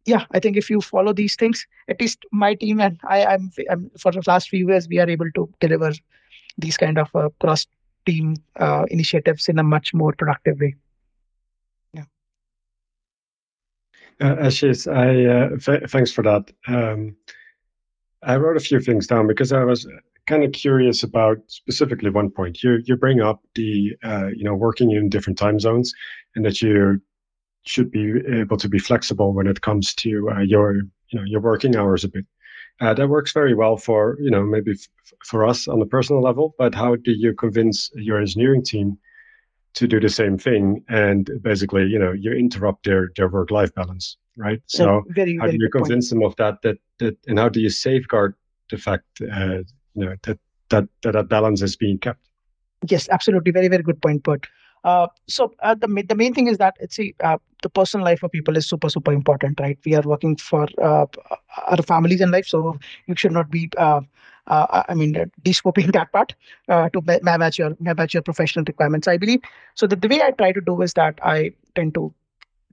yeah 0.07 0.25
i 0.33 0.41
think 0.41 0.57
if 0.57 0.71
you 0.71 0.81
follow 0.81 1.13
these 1.13 1.37
things 1.37 1.67
at 1.89 2.01
least 2.01 2.25
my 2.33 2.55
team 2.55 2.81
and 2.81 2.99
i 3.05 3.25
i'm, 3.27 3.51
I'm 3.71 3.91
for 3.99 4.13
the 4.13 4.23
last 4.27 4.49
few 4.49 4.69
years 4.69 4.89
we 4.89 4.99
are 4.99 5.09
able 5.11 5.31
to 5.33 5.49
deliver 5.61 5.93
these 6.59 6.77
kind 6.77 6.99
of 6.99 7.15
uh, 7.15 7.29
cross 7.41 7.67
team 8.07 8.37
uh, 8.57 8.85
initiatives 8.91 9.49
in 9.49 9.59
a 9.59 9.65
much 9.65 9.93
more 9.93 10.13
productive 10.13 10.61
way 10.61 10.75
yeah 11.93 12.05
uh, 14.21 14.37
Aashish, 14.37 14.87
I 14.91 15.79
uh, 15.81 15.87
thanks 15.89 16.11
for 16.11 16.23
that. 16.23 16.51
Um, 16.67 17.17
I 18.23 18.37
wrote 18.37 18.57
a 18.57 18.61
few 18.61 18.81
things 18.81 19.07
down 19.07 19.27
because 19.27 19.53
I 19.53 19.65
was 19.65 19.87
kind 20.27 20.43
of 20.43 20.53
curious 20.53 21.03
about 21.03 21.39
specifically 21.49 22.11
one 22.11 22.31
point. 22.31 22.63
You 22.63 22.81
you 22.85 22.97
bring 22.97 23.21
up 23.21 23.41
the 23.55 23.97
uh, 24.03 24.29
you 24.29 24.45
know 24.45 24.55
working 24.55 24.91
in 24.91 25.09
different 25.09 25.39
time 25.39 25.61
zones, 25.61 25.93
and 26.35 26.45
that 26.45 26.63
you 26.63 27.01
should 27.67 27.91
be 27.91 28.15
able 28.33 28.57
to 28.57 28.69
be 28.69 28.79
flexible 28.79 29.35
when 29.35 29.47
it 29.47 29.61
comes 29.61 29.95
to 29.97 30.31
uh, 30.31 30.41
your 30.41 30.77
you 30.77 31.19
know 31.19 31.25
your 31.25 31.41
working 31.41 31.77
hours 31.77 32.05
a 32.05 32.09
bit. 32.09 32.27
Uh, 32.81 32.93
that 32.95 33.09
works 33.09 33.33
very 33.33 33.55
well 33.55 33.77
for 33.77 34.17
you 34.21 34.31
know 34.31 34.45
maybe 34.45 34.73
f- 34.73 34.89
for 35.25 35.47
us 35.47 35.69
on 35.69 35.79
the 35.79 35.87
personal 35.87 36.23
level. 36.23 36.55
But 36.59 36.75
how 36.75 36.97
do 36.97 37.13
you 37.13 37.35
convince 37.35 37.91
your 37.95 38.21
engineering 38.21 38.65
team 38.65 38.99
to 39.77 39.87
do 39.87 40.01
the 40.01 40.09
same 40.09 40.39
thing 40.39 40.83
and 40.89 41.31
basically 41.43 41.85
you 41.85 41.99
know 41.99 42.13
you 42.13 42.33
interrupt 42.33 42.85
their 42.85 43.11
their 43.17 43.29
work 43.29 43.51
life 43.51 43.73
balance, 43.75 44.17
right? 44.37 44.61
So 44.67 45.03
very, 45.09 45.37
how 45.39 45.47
do 45.47 45.57
you 45.59 45.69
convince 45.71 46.11
point. 46.11 46.21
them 46.21 46.27
of 46.27 46.37
that 46.37 46.63
that 46.63 46.79
that 46.99 47.17
and 47.27 47.39
how 47.39 47.49
do 47.49 47.61
you 47.61 47.71
safeguard 47.71 48.35
the 48.71 48.79
fact 48.79 49.05
uh, 49.21 49.59
you 49.95 50.05
know 50.05 50.17
that 50.25 50.39
that 50.71 50.89
that, 51.03 51.13
that 51.13 51.29
balance 51.29 51.63
is 51.63 51.77
being 51.77 51.99
kept 51.99 52.21
yes 52.89 53.09
absolutely 53.11 53.53
very 53.53 53.69
very 53.69 53.83
good 53.83 54.01
point 54.03 54.23
Bert. 54.23 54.47
Uh, 54.85 55.09
so 55.27 55.53
uh, 55.61 55.75
the 55.75 55.89
the 56.09 56.15
main 56.15 56.33
thing 56.33 56.47
is 56.47 56.59
that 56.59 56.75
it's 56.79 56.99
uh, 57.21 57.37
the 57.63 57.69
personal 57.69 58.05
life 58.05 58.23
of 58.23 58.31
people 58.31 58.57
is 58.57 58.69
super 58.69 58.89
super 58.89 59.13
important, 59.13 59.59
right? 59.59 59.79
We 59.85 59.95
are 59.95 60.03
working 60.03 60.37
for 60.37 60.69
uh, 60.81 61.07
our 61.67 61.83
families 61.83 62.21
and 62.21 62.31
life, 62.31 62.47
so 62.47 62.79
you 63.07 63.17
should 63.17 63.33
not 63.33 63.51
be 63.51 63.69
uh, 64.47 64.83
I 64.89 64.95
mean, 64.95 65.17
uh, 65.17 65.27
descoping 65.43 65.93
that 65.93 66.13
part 66.13 66.35
uh, 66.69 66.89
to 66.91 67.03
match 67.23 67.59
your 67.59 67.77
match 67.81 68.15
your 68.15 68.23
professional 68.23 68.65
requirements. 68.67 69.09
I 69.09 69.17
believe 69.17 69.41
so. 69.75 69.87
That 69.87 70.03
the 70.03 70.09
way 70.09 70.23
I 70.23 70.31
try 70.31 70.53
to 70.53 70.61
do 70.61 70.81
is 70.83 70.95
that 70.95 71.19
I 71.23 71.53
tend 71.75 71.95
to 71.95 72.13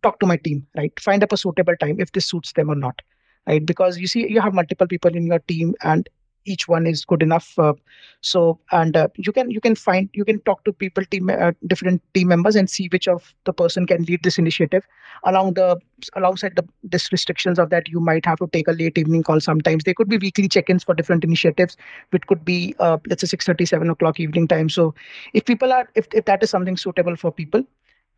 talk 0.02 0.20
to 0.20 0.26
my 0.26 0.38
team, 0.38 0.68
right? 0.76 0.98
Find 1.00 1.24
up 1.24 1.32
a 1.32 1.38
suitable 1.38 1.76
time 1.78 2.00
if 2.00 2.12
this 2.12 2.26
suits 2.26 2.54
them 2.54 2.70
or 2.70 2.76
not, 2.76 3.02
right? 3.48 3.66
Because 3.66 3.98
you 3.98 4.08
see, 4.08 4.30
you 4.30 4.42
have 4.42 4.54
multiple 4.54 4.88
people 4.88 5.16
in 5.16 5.28
your 5.28 5.40
team, 5.40 5.76
and 5.84 6.10
each 6.46 6.68
one 6.68 6.86
is 6.86 7.06
good 7.06 7.22
enough 7.22 7.58
uh, 7.58 7.74
so 8.22 8.60
and 8.72 8.96
uh, 8.96 9.08
you 9.16 9.32
can 9.32 9.52
you 9.52 9.60
can 9.60 9.76
find 9.76 10.10
you 10.14 10.26
can 10.26 10.40
talk 10.42 10.64
to 10.64 10.72
people 10.72 11.04
team 11.06 11.30
uh, 11.30 11.52
different 11.68 12.02
team 12.14 12.30
members 12.30 12.56
and 12.56 12.70
see 12.70 12.88
which 12.92 13.08
of 13.08 13.34
the 13.46 13.54
person 13.54 13.86
can 13.86 14.04
lead 14.04 14.24
this 14.24 14.38
initiative. 14.38 14.84
Along 15.26 15.54
the 15.54 15.78
alongside 16.16 16.56
the 16.56 16.66
this 16.84 17.12
restrictions 17.12 17.60
of 17.60 17.70
that 17.70 17.90
you 17.90 18.00
might 18.00 18.26
have 18.26 18.40
to 18.40 18.48
take 18.48 18.68
a 18.68 18.72
late 18.72 18.98
evening 18.98 19.24
call 19.24 19.40
sometimes. 19.40 19.84
There 19.84 19.94
could 19.94 20.10
be 20.10 20.18
weekly 20.18 20.48
check-ins 20.48 20.84
for 20.84 20.96
different 20.96 21.24
initiatives 21.24 21.78
which 22.12 22.26
could 22.28 22.46
be 22.46 22.76
uh, 22.80 22.98
let's 23.08 23.22
say 23.22 23.28
6 23.28 23.46
7 23.46 23.90
o'clock 23.90 24.20
evening 24.20 24.48
time. 24.48 24.70
So 24.70 24.94
if 25.34 25.46
people 25.46 25.74
are 25.74 25.90
if, 25.96 26.08
if 26.14 26.26
that 26.26 26.44
is 26.44 26.50
something 26.50 26.78
suitable 26.78 27.16
for 27.16 27.32
people 27.32 27.64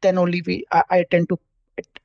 then 0.01 0.17
only 0.17 0.41
we 0.45 0.65
I, 0.71 0.83
I 0.89 1.05
tend 1.09 1.29
to 1.29 1.39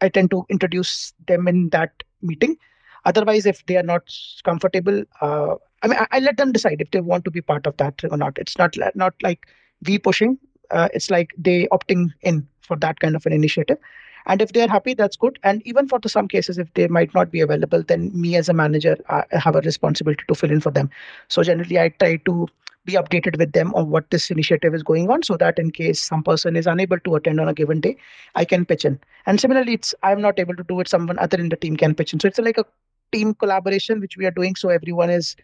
I 0.00 0.08
tend 0.08 0.30
to 0.30 0.46
introduce 0.48 1.12
them 1.26 1.46
in 1.48 1.68
that 1.70 2.02
meeting 2.22 2.56
otherwise 3.04 3.46
if 3.46 3.64
they 3.66 3.76
are 3.76 3.82
not 3.82 4.02
comfortable 4.44 5.02
uh, 5.20 5.54
I 5.82 5.88
mean, 5.88 5.98
I, 5.98 6.06
I, 6.10 6.18
let 6.20 6.36
them 6.36 6.52
decide 6.52 6.80
if 6.80 6.90
they 6.90 7.00
want 7.00 7.24
to 7.24 7.30
be 7.30 7.40
part 7.40 7.66
of 7.66 7.76
that 7.78 8.02
or 8.10 8.16
not. 8.16 8.36
It's 8.38 8.58
not 8.58 8.76
not 8.94 9.14
like 9.22 9.46
we 9.86 9.98
pushing. 9.98 10.38
Uh, 10.70 10.88
it's 10.92 11.10
like 11.10 11.32
they 11.38 11.66
opting 11.68 12.12
in 12.20 12.46
for 12.60 12.76
that 12.76 13.00
kind 13.00 13.16
of 13.16 13.26
an 13.26 13.32
initiative. 13.32 13.78
And 14.26 14.42
if 14.42 14.52
they're 14.52 14.68
happy, 14.68 14.92
that's 14.94 15.16
good. 15.16 15.38
And 15.42 15.66
even 15.66 15.88
for 15.88 15.98
the, 15.98 16.10
some 16.10 16.28
cases, 16.28 16.58
if 16.58 16.72
they 16.74 16.86
might 16.88 17.14
not 17.14 17.30
be 17.30 17.40
available, 17.40 17.82
then 17.82 18.10
me 18.14 18.36
as 18.36 18.50
a 18.50 18.52
manager, 18.52 18.96
I 19.08 19.24
have 19.32 19.56
a 19.56 19.60
responsibility 19.62 20.24
to 20.28 20.34
fill 20.34 20.50
in 20.50 20.60
for 20.60 20.70
them. 20.70 20.90
So 21.28 21.42
generally, 21.42 21.78
I 21.78 21.88
try 21.88 22.16
to 22.16 22.46
be 22.84 22.92
updated 22.94 23.38
with 23.38 23.52
them 23.52 23.74
on 23.74 23.90
what 23.90 24.10
this 24.10 24.30
initiative 24.30 24.74
is 24.74 24.82
going 24.82 25.10
on 25.10 25.22
so 25.22 25.36
that 25.36 25.58
in 25.58 25.70
case 25.70 26.00
some 26.00 26.22
person 26.22 26.56
is 26.56 26.66
unable 26.66 26.98
to 27.00 27.14
attend 27.14 27.38
on 27.38 27.46
a 27.46 27.52
given 27.52 27.78
day 27.78 27.94
i 28.34 28.42
can 28.42 28.64
pitch 28.64 28.86
in 28.86 28.98
and 29.26 29.38
similarly 29.38 29.74
it's 29.74 29.94
i'm 30.02 30.20
not 30.20 30.38
able 30.38 30.56
to 30.56 30.64
do 30.64 30.80
it 30.80 30.88
someone 30.88 31.18
other 31.18 31.38
in 31.38 31.50
the 31.50 31.56
team 31.56 31.76
can 31.76 31.94
pitch 31.94 32.14
in 32.14 32.20
so 32.20 32.26
it's 32.26 32.38
like 32.38 32.56
a 32.56 32.64
team 33.12 33.34
collaboration 33.34 34.00
which 34.00 34.16
we 34.16 34.26
are 34.26 34.30
doing 34.30 34.54
so 34.54 34.68
everyone 34.68 35.10
is 35.10 35.36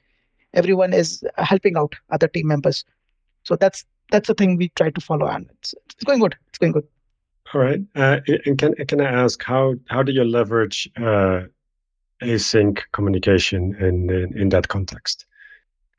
everyone 0.56 0.92
is 0.92 1.23
helping 1.37 1.76
out 1.76 1.94
other 2.11 2.26
team 2.26 2.49
members. 2.49 2.85
So 3.44 3.54
that's 3.56 3.85
that's 4.11 4.28
the 4.28 4.35
thing 4.35 4.56
we 4.56 4.68
try 4.70 4.90
to 4.90 5.00
follow 5.00 5.26
and 5.26 5.49
it's, 5.58 5.75
it's 5.85 6.04
going 6.04 6.20
good. 6.20 6.37
It's 6.49 6.58
going 6.58 6.73
good. 6.73 6.87
All 7.52 7.61
right. 7.61 7.80
Uh, 7.94 8.20
and 8.44 8.58
can 8.58 8.75
can 8.87 9.00
i 9.00 9.11
ask 9.25 9.42
how 9.42 9.75
how 9.88 10.02
do 10.02 10.12
you 10.12 10.25
leverage 10.25 10.88
uh, 10.96 11.42
async 12.23 12.80
communication 12.92 13.76
in, 13.76 14.11
in, 14.11 14.38
in 14.38 14.49
that 14.49 14.68
context? 14.68 15.26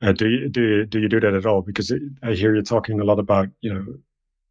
Uh, 0.02 0.12
do 0.12 0.28
you 0.28 0.50
do 0.50 0.62
you, 0.62 0.86
do 0.86 1.00
you 1.00 1.10
do 1.10 1.20
that 1.20 1.34
at 1.34 1.46
all? 1.46 1.62
Because 1.62 1.92
i 2.24 2.34
hear 2.34 2.56
you 2.56 2.62
talking 2.62 3.00
a 3.00 3.04
lot 3.04 3.20
about 3.20 3.48
you 3.62 3.74
know 3.74 3.86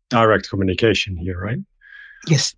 direct 0.08 0.48
communication 0.48 1.16
here 1.16 1.38
right? 1.38 1.58
Yes 2.28 2.54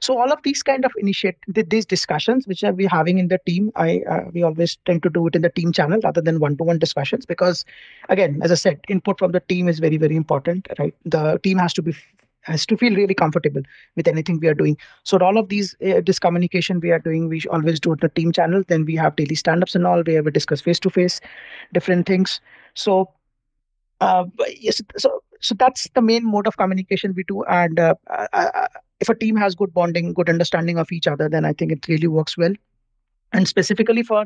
so 0.00 0.18
all 0.18 0.32
of 0.32 0.42
these 0.42 0.62
kind 0.62 0.84
of 0.84 0.92
initiate 0.98 1.36
these 1.46 1.86
discussions 1.86 2.46
which 2.46 2.62
are 2.64 2.72
we 2.72 2.86
having 2.86 3.18
in 3.18 3.28
the 3.28 3.38
team 3.46 3.70
i 3.76 4.02
uh, 4.10 4.24
we 4.32 4.42
always 4.42 4.76
tend 4.86 5.02
to 5.02 5.10
do 5.10 5.26
it 5.26 5.34
in 5.34 5.42
the 5.42 5.50
team 5.50 5.72
channel 5.72 6.00
rather 6.04 6.20
than 6.20 6.38
one 6.40 6.56
to 6.56 6.64
one 6.64 6.78
discussions 6.78 7.26
because 7.26 7.64
again 8.08 8.40
as 8.42 8.52
i 8.52 8.54
said 8.54 8.80
input 8.88 9.18
from 9.18 9.32
the 9.32 9.40
team 9.40 9.68
is 9.68 9.78
very 9.78 9.96
very 9.96 10.16
important 10.16 10.66
right? 10.78 10.94
The 11.04 11.38
team 11.42 11.58
has 11.58 11.72
to 11.74 11.82
be 11.82 11.94
has 12.42 12.64
to 12.66 12.76
feel 12.76 12.94
really 12.94 13.14
comfortable 13.14 13.62
with 13.96 14.06
anything 14.06 14.38
we 14.38 14.46
are 14.48 14.54
doing. 14.54 14.76
So 15.02 15.18
all 15.18 15.36
of 15.36 15.48
these 15.48 15.74
uh, 15.84 16.00
this 16.04 16.18
communication 16.18 16.80
we 16.80 16.92
are 16.92 16.98
doing 16.98 17.28
we 17.28 17.42
always 17.50 17.80
do 17.80 17.92
it 17.92 18.00
the 18.00 18.08
team 18.08 18.32
channel. 18.32 18.62
Then 18.66 18.84
we 18.84 18.96
have 18.96 19.16
daily 19.16 19.34
stand-ups 19.34 19.74
and 19.74 19.86
all. 19.86 20.02
Where 20.02 20.22
we 20.22 20.30
discuss 20.30 20.60
face 20.60 20.78
to 20.80 20.90
face 20.90 21.20
different 21.72 22.06
things. 22.06 22.40
So 22.74 23.10
uh, 24.00 24.24
yes 24.48 24.80
so 24.96 25.22
so 25.40 25.54
that's 25.54 25.88
the 25.94 26.02
main 26.02 26.24
mode 26.24 26.46
of 26.46 26.56
communication 26.56 27.14
we 27.14 27.24
do. 27.24 27.42
And 27.44 27.78
uh, 27.78 27.94
I, 28.08 28.68
if 29.00 29.08
a 29.08 29.14
team 29.14 29.36
has 29.36 29.54
good 29.54 29.72
bonding, 29.74 30.12
good 30.12 30.28
understanding 30.28 30.78
of 30.78 30.90
each 30.92 31.06
other, 31.06 31.28
then 31.28 31.44
I 31.44 31.52
think 31.52 31.72
it 31.72 31.86
really 31.88 32.08
works 32.08 32.36
well. 32.36 32.52
And 33.32 33.46
specifically 33.46 34.02
for 34.02 34.24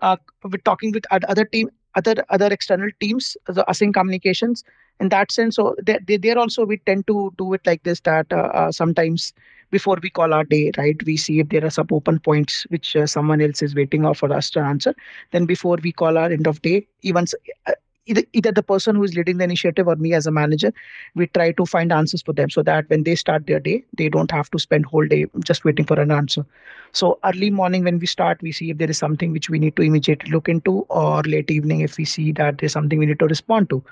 uh, 0.00 0.16
with 0.44 0.64
talking 0.64 0.92
with 0.92 1.04
other 1.10 1.44
team, 1.44 1.70
other 1.94 2.14
other 2.28 2.46
external 2.46 2.90
teams, 3.00 3.36
the 3.46 3.64
async 3.68 3.94
communications. 3.94 4.64
In 4.98 5.08
that 5.08 5.32
sense, 5.32 5.56
so 5.56 5.74
they 5.82 5.98
they 6.06 6.18
there 6.18 6.38
also 6.38 6.66
we 6.66 6.76
tend 6.78 7.06
to 7.06 7.32
do 7.38 7.54
it 7.54 7.62
like 7.64 7.82
this 7.84 8.00
that 8.00 8.30
uh, 8.32 8.50
uh, 8.52 8.72
sometimes 8.72 9.32
before 9.70 9.96
we 10.02 10.10
call 10.10 10.34
our 10.34 10.44
day, 10.44 10.72
right, 10.76 11.00
we 11.06 11.16
see 11.16 11.40
if 11.40 11.48
there 11.48 11.64
are 11.64 11.70
some 11.70 11.86
open 11.90 12.18
points 12.18 12.66
which 12.68 12.96
uh, 12.96 13.06
someone 13.06 13.40
else 13.40 13.62
is 13.62 13.74
waiting 13.74 14.12
for 14.14 14.32
us 14.32 14.50
to 14.50 14.60
answer. 14.60 14.94
Then 15.30 15.46
before 15.46 15.78
we 15.82 15.92
call 15.92 16.18
our 16.18 16.30
end 16.30 16.46
of 16.46 16.60
day, 16.60 16.86
even 17.02 17.24
uh, 17.66 17.72
either, 18.10 18.22
either 18.32 18.52
the 18.52 18.62
person 18.62 18.96
who 18.96 19.04
is 19.04 19.14
leading 19.16 19.38
the 19.38 19.44
initiative 19.44 19.88
or 19.88 19.96
me 19.96 20.12
as 20.14 20.26
a 20.26 20.30
manager 20.30 20.72
we 21.14 21.26
try 21.28 21.52
to 21.52 21.66
find 21.66 21.92
answers 21.92 22.22
for 22.22 22.32
them 22.32 22.50
so 22.50 22.62
that 22.62 22.88
when 22.90 23.04
they 23.04 23.14
start 23.14 23.46
their 23.46 23.60
day 23.60 23.84
they 23.96 24.08
don't 24.08 24.30
have 24.30 24.50
to 24.50 24.58
spend 24.58 24.86
whole 24.86 25.06
day 25.06 25.26
just 25.44 25.64
waiting 25.64 25.86
for 25.86 26.00
an 26.00 26.10
answer. 26.10 26.44
So 26.92 27.18
early 27.24 27.50
morning 27.50 27.84
when 27.84 27.98
we 27.98 28.06
start 28.06 28.42
we 28.42 28.52
see 28.52 28.70
if 28.70 28.78
there 28.78 28.90
is 28.90 28.98
something 28.98 29.32
which 29.32 29.50
we 29.50 29.58
need 29.58 29.76
to 29.76 29.82
immediately 29.82 30.30
look 30.30 30.48
into 30.48 30.80
or 30.88 31.22
late 31.22 31.50
evening 31.50 31.80
if 31.80 31.96
we 31.98 32.04
see 32.04 32.32
that 32.32 32.58
there's 32.58 32.72
something 32.72 32.98
we 32.98 33.06
need 33.06 33.20
to 33.20 33.26
respond 33.26 33.70
to. 33.70 33.82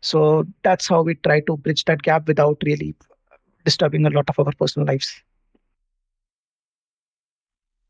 So 0.00 0.46
that's 0.62 0.88
how 0.88 1.02
we 1.02 1.14
try 1.14 1.40
to 1.40 1.56
bridge 1.56 1.84
that 1.84 2.02
gap 2.02 2.26
without 2.26 2.58
really 2.64 2.94
disturbing 3.64 4.06
a 4.06 4.10
lot 4.10 4.28
of 4.28 4.38
our 4.38 4.52
personal 4.52 4.86
lives. 4.86 5.22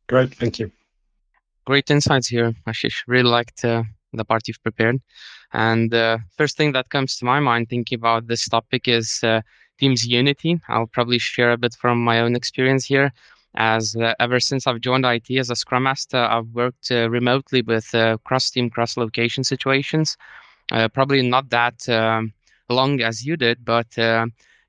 Great 0.09 0.35
thank 0.35 0.59
you. 0.59 0.71
Great 1.67 1.91
insights 1.91 2.29
here 2.29 2.55
Aashish. 2.67 3.03
Really 3.07 3.29
liked 3.29 3.65
uh, 3.65 3.83
the 4.13 4.25
part 4.25 4.49
you've 4.49 4.63
prepared 4.63 5.01
and 5.53 5.91
the 5.91 5.99
uh, 5.99 6.19
first 6.37 6.57
thing 6.57 6.73
that 6.73 6.91
comes 6.91 7.17
to 7.17 7.25
my 7.25 7.41
mind 7.41 7.69
thinking 7.69 7.97
about 7.97 8.27
this 8.27 8.49
topic 8.49 8.87
is 8.87 9.21
uh, 9.23 9.41
Teams 9.79 10.07
Unity. 10.07 10.61
I'll 10.69 10.87
probably 10.87 11.19
share 11.19 11.53
a 11.53 11.57
bit 11.57 11.75
from 11.75 12.03
my 12.03 12.21
own 12.21 12.37
experience 12.37 12.85
here. 12.85 13.13
As 13.55 13.97
uh, 13.97 14.15
ever 14.21 14.41
since 14.41 14.67
I've 14.67 14.81
joined 14.81 15.07
IT 15.07 15.31
as 15.31 15.51
a 15.51 15.57
Scrum 15.57 15.85
Master, 15.85 16.19
I've 16.19 16.49
worked 16.49 16.91
uh, 16.91 17.09
remotely 17.09 17.63
with 17.63 17.93
uh, 17.95 18.19
cross 18.25 18.51
team, 18.51 18.69
cross 18.69 18.97
location 18.97 19.43
situations. 19.43 20.17
Uh, 20.71 20.89
probably 20.89 21.23
not 21.23 21.49
that 21.51 21.89
um, 21.89 22.33
long 22.69 23.01
as 23.01 23.25
you 23.25 23.37
did, 23.37 23.65
but 23.65 23.87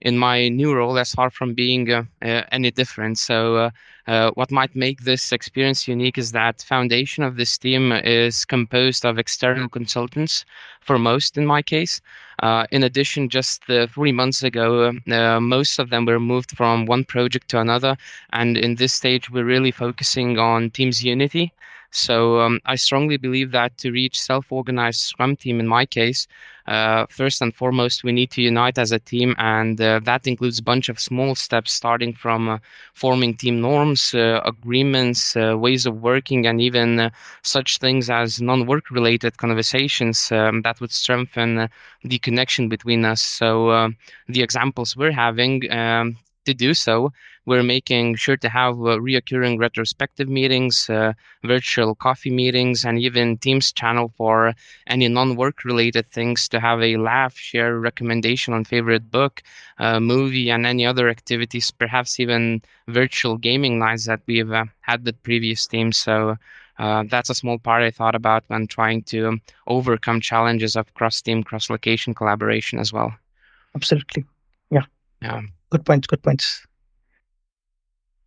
in 0.01 0.17
my 0.17 0.47
new 0.49 0.73
role 0.73 0.93
that's 0.93 1.13
far 1.13 1.29
from 1.29 1.53
being 1.53 1.91
uh, 1.91 2.03
uh, 2.21 2.43
any 2.51 2.71
different. 2.71 3.17
So, 3.17 3.55
uh, 3.55 3.69
uh, 4.07 4.31
what 4.31 4.51
might 4.51 4.75
make 4.75 5.01
this 5.01 5.31
experience 5.31 5.87
unique 5.87 6.17
is 6.17 6.31
that 6.31 6.61
foundation 6.61 7.23
of 7.23 7.35
this 7.35 7.57
team 7.57 7.91
is 7.91 8.43
composed 8.45 9.05
of 9.05 9.19
external 9.19 9.69
consultants, 9.69 10.45
for 10.81 10.97
most 10.97 11.37
in 11.37 11.45
my 11.45 11.61
case. 11.61 12.01
Uh, 12.41 12.65
in 12.71 12.83
addition, 12.83 13.29
just 13.29 13.63
three 13.65 14.11
months 14.11 14.41
ago, 14.41 14.93
uh, 15.11 15.39
most 15.39 15.77
of 15.77 15.89
them 15.89 16.05
were 16.05 16.19
moved 16.19 16.51
from 16.57 16.85
one 16.85 17.03
project 17.03 17.49
to 17.49 17.59
another, 17.59 17.95
and 18.33 18.57
in 18.57 18.75
this 18.75 18.93
stage, 18.93 19.29
we're 19.29 19.43
really 19.43 19.71
focusing 19.71 20.39
on 20.39 20.71
Teams 20.71 21.03
Unity. 21.03 21.53
So 21.91 22.39
um, 22.41 22.59
I 22.65 22.75
strongly 22.75 23.17
believe 23.17 23.51
that 23.51 23.77
to 23.79 23.91
reach 23.91 24.19
self-organized 24.19 24.99
Scrum 24.99 25.35
team, 25.35 25.59
in 25.59 25.67
my 25.67 25.85
case, 25.85 26.27
uh, 26.67 27.05
first 27.09 27.41
and 27.41 27.53
foremost, 27.53 28.03
we 28.03 28.11
need 28.11 28.29
to 28.31 28.41
unite 28.41 28.77
as 28.77 28.91
a 28.91 28.99
team, 28.99 29.35
and 29.39 29.81
uh, 29.81 29.99
that 30.03 30.27
includes 30.27 30.59
a 30.59 30.63
bunch 30.63 30.87
of 30.89 30.99
small 30.99 31.33
steps, 31.35 31.71
starting 31.71 32.13
from 32.13 32.47
uh, 32.47 32.57
forming 32.93 33.35
team 33.35 33.59
norms, 33.59 34.13
uh, 34.13 34.41
agreements, 34.45 35.35
uh, 35.35 35.57
ways 35.57 35.85
of 35.85 35.95
working, 36.01 36.45
and 36.45 36.61
even 36.61 36.99
uh, 36.99 37.09
such 37.41 37.79
things 37.79 38.09
as 38.09 38.39
non-work 38.39 38.91
related 38.91 39.37
conversations 39.37 40.31
um, 40.31 40.61
that 40.61 40.79
would 40.79 40.91
strengthen 40.91 41.67
the 42.03 42.19
connection 42.19 42.69
between 42.69 43.03
us. 43.03 43.21
So 43.21 43.91
the 44.27 44.41
examples 44.43 44.95
we're 44.95 45.11
having 45.11 45.69
um, 45.71 46.17
to 46.49 46.53
do 46.65 46.73
so, 46.73 47.11
we're 47.49 47.63
making 47.63 48.15
sure 48.23 48.37
to 48.37 48.49
have 48.49 48.75
uh, 48.75 48.99
reoccurring 49.07 49.59
retrospective 49.59 50.29
meetings, 50.29 50.89
uh, 50.89 51.13
virtual 51.43 51.95
coffee 51.95 52.29
meetings, 52.41 52.85
and 52.85 52.99
even 52.99 53.37
Teams 53.37 53.71
channel 53.71 54.07
for 54.17 54.53
any 54.87 55.07
non-work 55.07 55.63
related 55.65 56.05
things 56.11 56.47
to 56.49 56.59
have 56.59 56.79
a 56.81 56.97
laugh, 56.97 57.35
share 57.37 57.79
recommendation 57.79 58.53
on 58.53 58.63
favorite 58.63 59.09
book, 59.09 59.41
uh, 59.79 59.99
movie, 59.99 60.51
and 60.51 60.65
any 60.65 60.85
other 60.85 61.09
activities, 61.09 61.71
perhaps 61.71 62.19
even 62.19 62.61
virtual 62.87 63.37
gaming 63.37 63.79
nights 63.79 64.05
that 64.05 64.21
we've 64.27 64.51
uh, 64.51 64.65
had 64.81 65.05
with 65.05 65.21
previous 65.23 65.65
teams. 65.67 65.97
So 65.97 66.35
uh, 66.77 67.03
that's 67.09 67.29
a 67.29 67.35
small 67.35 67.57
part 67.59 67.83
I 67.83 67.91
thought 67.91 68.15
about 68.15 68.43
when 68.47 68.67
trying 68.67 69.03
to 69.03 69.37
overcome 69.67 70.21
challenges 70.21 70.75
of 70.75 70.93
cross-team, 70.93 71.43
cross-location 71.43 72.13
collaboration 72.13 72.79
as 72.79 72.93
well. 72.93 73.11
Absolutely. 73.75 74.23
Yeah. 74.71 74.85
Yeah. 75.21 75.41
Good 75.69 75.85
points. 75.85 76.07
Good 76.07 76.23
points. 76.23 76.65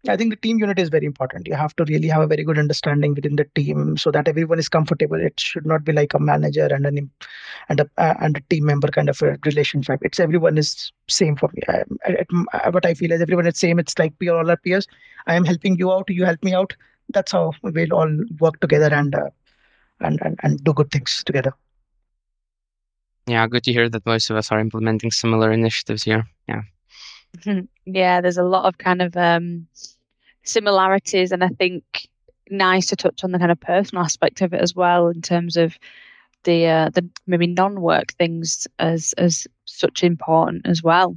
I 0.09 0.17
think 0.17 0.31
the 0.31 0.37
team 0.37 0.59
unit 0.59 0.81
is 0.81 0.89
very 0.89 1.07
important. 1.07 1.47
You 1.47 1.55
have 1.55 1.77
to 1.77 1.85
really 1.85 2.09
have 2.09 2.23
a 2.23 2.27
very 2.27 2.43
good 2.43 2.59
understanding 2.59 3.15
within 3.15 3.37
the 3.37 3.45
team 3.55 3.97
so 3.97 4.11
that 4.11 4.27
everyone 4.27 4.59
is 4.59 4.69
comfortable. 4.69 5.21
It 5.21 5.39
should 5.39 5.65
not 5.65 5.85
be 5.85 5.93
like 5.93 6.13
a 6.13 6.19
manager 6.19 6.67
and 6.67 6.85
an 6.87 7.09
and 7.69 7.81
a 7.81 7.89
uh, 7.99 8.15
and 8.21 8.37
a 8.37 8.41
team 8.51 8.65
member 8.65 8.89
kind 8.89 9.09
of 9.09 9.23
a 9.23 9.39
relationship. 9.45 10.01
It's 10.03 10.19
everyone 10.19 10.59
is 10.59 10.93
same 11.09 11.37
for 11.37 11.51
me. 11.55 11.63
I, 11.69 12.25
I, 12.53 12.71
what 12.71 12.85
I 12.85 12.95
feel 12.95 13.13
is 13.13 13.21
everyone 13.21 13.47
is 13.47 13.59
same. 13.59 13.79
It's 13.79 13.97
like 13.97 14.13
we 14.19 14.29
are 14.29 14.39
all 14.39 14.51
our 14.51 14.57
peers. 14.57 14.89
I 15.29 15.37
am 15.37 15.45
helping 15.45 15.77
you 15.79 15.93
out. 15.93 16.11
You 16.11 16.25
help 16.25 16.43
me 16.43 16.53
out. 16.53 16.75
That's 17.11 17.31
how 17.31 17.53
we'll 17.63 17.93
all 17.93 18.11
work 18.41 18.59
together 18.59 18.93
and 18.93 19.15
uh, 19.15 19.31
and, 20.01 20.21
and 20.23 20.37
and 20.43 20.65
do 20.65 20.73
good 20.73 20.91
things 20.91 21.23
together. 21.25 21.55
yeah, 23.29 23.47
good 23.47 23.63
to 23.65 23.73
hear 23.73 23.89
that 23.89 24.05
most 24.05 24.31
of 24.31 24.37
us 24.37 24.51
are 24.51 24.59
implementing 24.59 25.13
similar 25.13 25.53
initiatives 25.53 26.03
here. 26.03 26.27
Yeah. 26.49 26.63
yeah, 27.85 28.21
there's 28.21 28.38
a 28.38 28.45
lot 28.45 28.66
of 28.66 28.79
kind 28.79 29.03
of 29.03 29.16
um, 29.16 29.66
similarities, 30.42 31.33
and 31.33 31.42
I 31.42 31.49
think 31.49 32.09
nice 32.51 32.87
to 32.87 32.97
touch 32.97 33.25
on 33.25 33.33
the 33.33 33.38
kind 33.38 33.51
of 33.53 33.61
personal 33.61 34.05
aspect 34.05 34.40
of 34.40 34.53
it 34.53 34.61
as 34.61 34.75
well, 34.75 35.09
in 35.09 35.23
terms 35.23 35.57
of 35.57 35.79
the 36.45 36.66
uh, 36.66 36.90
the 36.90 37.09
maybe 37.27 37.47
non-work 37.47 38.12
things 38.14 38.66
as 38.79 39.14
as 39.18 39.47
such 39.64 40.03
important 40.03 40.66
as 40.66 40.83
well. 40.83 41.16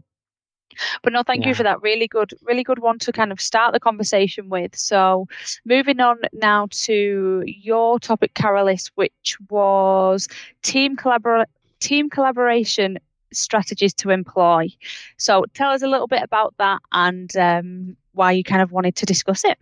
But 1.03 1.13
no, 1.13 1.23
thank 1.23 1.43
yeah. 1.43 1.49
you 1.49 1.55
for 1.55 1.63
that. 1.63 1.81
Really 1.81 2.07
good, 2.07 2.31
really 2.43 2.63
good 2.63 2.79
one 2.79 2.99
to 2.99 3.11
kind 3.11 3.31
of 3.31 3.39
start 3.39 3.73
the 3.73 3.79
conversation 3.79 4.49
with. 4.49 4.75
So, 4.75 5.27
moving 5.65 5.99
on 5.99 6.17
now 6.33 6.67
to 6.71 7.43
your 7.45 7.99
topic, 7.99 8.33
Karolis, 8.33 8.91
which 8.95 9.37
was 9.49 10.27
team 10.63 10.97
collabor- 10.97 11.45
team 11.79 12.09
collaboration 12.09 12.97
strategies 13.37 13.93
to 13.95 14.09
employ. 14.09 14.69
So, 15.17 15.45
tell 15.53 15.71
us 15.71 15.81
a 15.81 15.87
little 15.87 16.07
bit 16.07 16.23
about 16.23 16.55
that 16.57 16.81
and 16.91 17.35
um, 17.37 17.97
why 18.13 18.31
you 18.31 18.43
kind 18.43 18.61
of 18.61 18.71
wanted 18.71 18.95
to 18.97 19.05
discuss 19.05 19.43
it. 19.43 19.57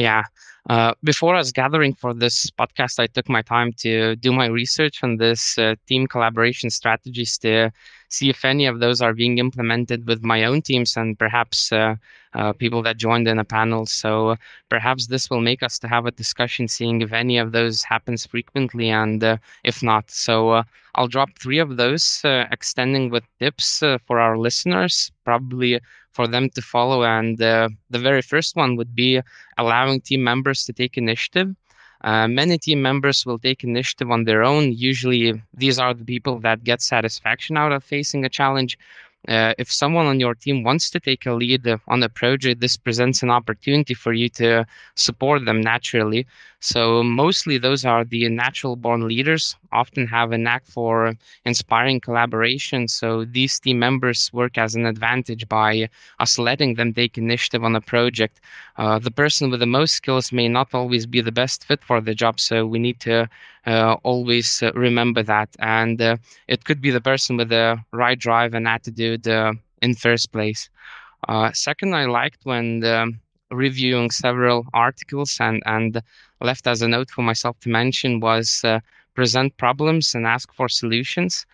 Yeah. 0.00 0.24
Uh, 0.68 0.94
before 1.02 1.34
was 1.34 1.52
gathering 1.52 1.94
for 1.94 2.12
this 2.14 2.50
podcast, 2.50 2.98
I 3.00 3.06
took 3.06 3.28
my 3.28 3.42
time 3.42 3.72
to 3.84 4.14
do 4.16 4.32
my 4.32 4.46
research 4.46 5.02
on 5.02 5.16
this 5.16 5.58
uh, 5.58 5.74
team 5.86 6.06
collaboration 6.06 6.70
strategies 6.70 7.38
to 7.38 7.70
see 8.08 8.28
if 8.30 8.44
any 8.44 8.66
of 8.66 8.78
those 8.80 9.00
are 9.00 9.14
being 9.14 9.38
implemented 9.38 10.06
with 10.06 10.22
my 10.22 10.44
own 10.44 10.62
teams 10.62 10.96
and 10.96 11.18
perhaps 11.18 11.72
uh, 11.72 11.96
uh, 12.34 12.52
people 12.52 12.82
that 12.82 12.98
joined 12.98 13.26
in 13.26 13.38
a 13.38 13.44
panel. 13.44 13.86
So 13.86 14.36
perhaps 14.68 15.06
this 15.06 15.30
will 15.30 15.40
make 15.40 15.62
us 15.62 15.78
to 15.80 15.88
have 15.88 16.06
a 16.06 16.10
discussion, 16.12 16.68
seeing 16.68 17.00
if 17.02 17.12
any 17.12 17.38
of 17.38 17.52
those 17.52 17.82
happens 17.82 18.26
frequently 18.26 18.90
and 18.90 19.22
uh, 19.24 19.36
if 19.64 19.82
not. 19.82 20.10
So 20.10 20.50
uh, 20.50 20.62
I'll 20.94 21.08
drop 21.08 21.30
three 21.38 21.58
of 21.58 21.76
those, 21.76 22.20
extending 22.24 23.10
with 23.10 23.24
tips 23.38 23.82
for 24.06 24.20
our 24.20 24.36
listeners, 24.38 25.10
probably 25.24 25.80
for 26.12 26.26
them 26.26 26.50
to 26.50 26.62
follow. 26.62 27.04
And 27.04 27.38
the 27.38 27.70
very 27.90 28.22
first 28.22 28.56
one 28.56 28.76
would 28.76 28.94
be 28.94 29.20
allowing 29.58 30.00
team 30.00 30.22
members 30.24 30.64
to 30.64 30.72
take 30.72 30.96
initiative. 30.96 31.54
Uh, 32.02 32.26
many 32.26 32.56
team 32.56 32.80
members 32.80 33.26
will 33.26 33.38
take 33.38 33.62
initiative 33.62 34.10
on 34.10 34.24
their 34.24 34.42
own. 34.42 34.72
Usually, 34.72 35.42
these 35.52 35.78
are 35.78 35.92
the 35.92 36.04
people 36.04 36.38
that 36.40 36.64
get 36.64 36.80
satisfaction 36.80 37.58
out 37.58 37.72
of 37.72 37.84
facing 37.84 38.24
a 38.24 38.28
challenge. 38.30 38.78
Uh, 39.28 39.54
if 39.58 39.70
someone 39.70 40.06
on 40.06 40.18
your 40.18 40.34
team 40.34 40.62
wants 40.64 40.90
to 40.90 40.98
take 41.00 41.26
a 41.26 41.32
lead 41.32 41.66
on 41.88 42.02
a 42.02 42.08
project, 42.08 42.60
this 42.60 42.76
presents 42.76 43.22
an 43.22 43.30
opportunity 43.30 43.94
for 43.94 44.12
you 44.12 44.28
to 44.28 44.66
support 44.94 45.44
them 45.44 45.60
naturally. 45.60 46.26
So, 46.60 47.02
mostly 47.02 47.58
those 47.58 47.84
are 47.84 48.04
the 48.04 48.28
natural 48.28 48.76
born 48.76 49.06
leaders, 49.08 49.56
often 49.72 50.06
have 50.08 50.32
a 50.32 50.38
knack 50.38 50.64
for 50.66 51.14
inspiring 51.44 52.00
collaboration. 52.00 52.88
So, 52.88 53.24
these 53.24 53.58
team 53.60 53.78
members 53.78 54.30
work 54.32 54.58
as 54.58 54.74
an 54.74 54.86
advantage 54.86 55.48
by 55.48 55.88
us 56.18 56.38
letting 56.38 56.74
them 56.74 56.92
take 56.92 57.16
initiative 57.18 57.64
on 57.64 57.76
a 57.76 57.80
project. 57.80 58.40
Uh, 58.76 58.98
the 58.98 59.10
person 59.10 59.50
with 59.50 59.60
the 59.60 59.66
most 59.66 59.94
skills 59.94 60.32
may 60.32 60.48
not 60.48 60.74
always 60.74 61.06
be 61.06 61.20
the 61.20 61.32
best 61.32 61.64
fit 61.64 61.82
for 61.84 62.00
the 62.00 62.14
job. 62.14 62.40
So, 62.40 62.66
we 62.66 62.78
need 62.78 63.00
to 63.00 63.28
always 63.66 64.62
uh, 64.62 64.72
remember 64.74 65.22
that. 65.22 65.48
And 65.58 66.00
uh, 66.00 66.16
it 66.48 66.64
could 66.64 66.80
be 66.80 66.90
the 66.90 67.00
person 67.00 67.36
with 67.36 67.48
the 67.48 67.78
right 67.92 68.18
drive 68.18 68.54
and 68.54 68.66
attitude 68.68 69.26
in 69.26 69.94
first 69.94 70.32
place. 70.32 70.68
second, 71.52 71.94
I 71.94 72.06
liked 72.06 72.40
when 72.44 72.80
the, 72.80 73.12
reviewing 73.50 74.10
several 74.10 74.66
articles 74.72 75.36
and, 75.40 75.62
and 75.66 76.00
left 76.40 76.66
as 76.66 76.82
a 76.82 76.88
note 76.88 77.10
for 77.10 77.22
myself 77.22 77.58
to 77.60 77.68
mention 77.68 78.20
was 78.20 78.64
present 79.14 79.56
problems 79.56 80.14
and 80.14 80.26
ask 80.26 80.52
for 80.52 80.68
solutions. 80.68 81.46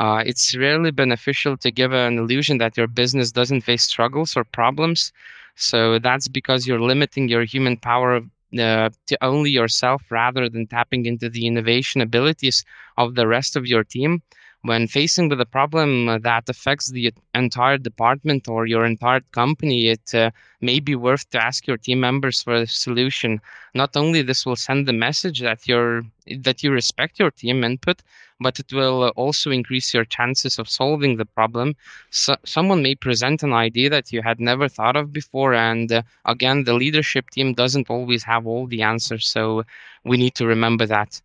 Uh, 0.00 0.22
it's 0.26 0.56
rarely 0.56 0.90
beneficial 0.90 1.56
to 1.56 1.70
give 1.70 1.92
an 1.92 2.18
illusion 2.18 2.58
that 2.58 2.76
your 2.76 2.86
business 2.86 3.30
doesn't 3.30 3.60
face 3.60 3.84
struggles 3.84 4.36
or 4.36 4.44
problems. 4.44 5.12
So 5.54 5.98
that's 6.00 6.26
because 6.26 6.66
you're 6.66 6.80
limiting 6.80 7.28
your 7.28 7.44
human 7.44 7.76
power 7.76 8.20
uh, 8.58 8.90
to 9.06 9.24
only 9.24 9.50
yourself 9.50 10.02
rather 10.10 10.48
than 10.48 10.66
tapping 10.66 11.06
into 11.06 11.28
the 11.28 11.46
innovation 11.46 12.00
abilities 12.00 12.64
of 12.96 13.14
the 13.14 13.26
rest 13.26 13.56
of 13.56 13.66
your 13.66 13.84
team 13.84 14.22
when 14.64 14.86
facing 14.88 15.28
with 15.28 15.40
a 15.42 15.46
problem 15.46 16.06
that 16.22 16.48
affects 16.48 16.90
the 16.90 17.12
entire 17.34 17.76
department 17.76 18.48
or 18.48 18.64
your 18.64 18.86
entire 18.86 19.20
company, 19.32 19.88
it 19.88 20.14
uh, 20.14 20.30
may 20.62 20.80
be 20.80 20.94
worth 20.94 21.28
to 21.30 21.38
ask 21.44 21.66
your 21.66 21.76
team 21.76 22.00
members 22.00 22.42
for 22.42 22.54
a 22.54 22.66
solution. 22.66 23.40
Not 23.74 23.94
only 23.94 24.22
this 24.22 24.46
will 24.46 24.56
send 24.56 24.88
the 24.88 24.94
message 24.94 25.40
that 25.40 25.68
you're 25.68 26.02
that 26.40 26.62
you 26.62 26.70
respect 26.72 27.18
your 27.18 27.30
team 27.30 27.62
input, 27.62 28.00
but 28.40 28.58
it 28.58 28.72
will 28.72 29.08
also 29.16 29.50
increase 29.50 29.92
your 29.94 30.04
chances 30.04 30.58
of 30.58 30.68
solving 30.68 31.16
the 31.16 31.24
problem. 31.24 31.74
So, 32.10 32.36
someone 32.44 32.82
may 32.82 32.94
present 32.94 33.42
an 33.42 33.52
idea 33.52 33.88
that 33.90 34.12
you 34.12 34.22
had 34.22 34.40
never 34.40 34.68
thought 34.68 34.96
of 34.96 35.12
before, 35.12 35.54
and 35.54 35.90
uh, 35.92 36.02
again, 36.24 36.64
the 36.64 36.74
leadership 36.74 37.30
team 37.30 37.54
doesn't 37.54 37.90
always 37.90 38.24
have 38.24 38.46
all 38.46 38.66
the 38.66 38.82
answers, 38.82 39.28
so 39.28 39.64
we 40.04 40.16
need 40.16 40.34
to 40.36 40.46
remember 40.46 40.86
that. 40.86 41.20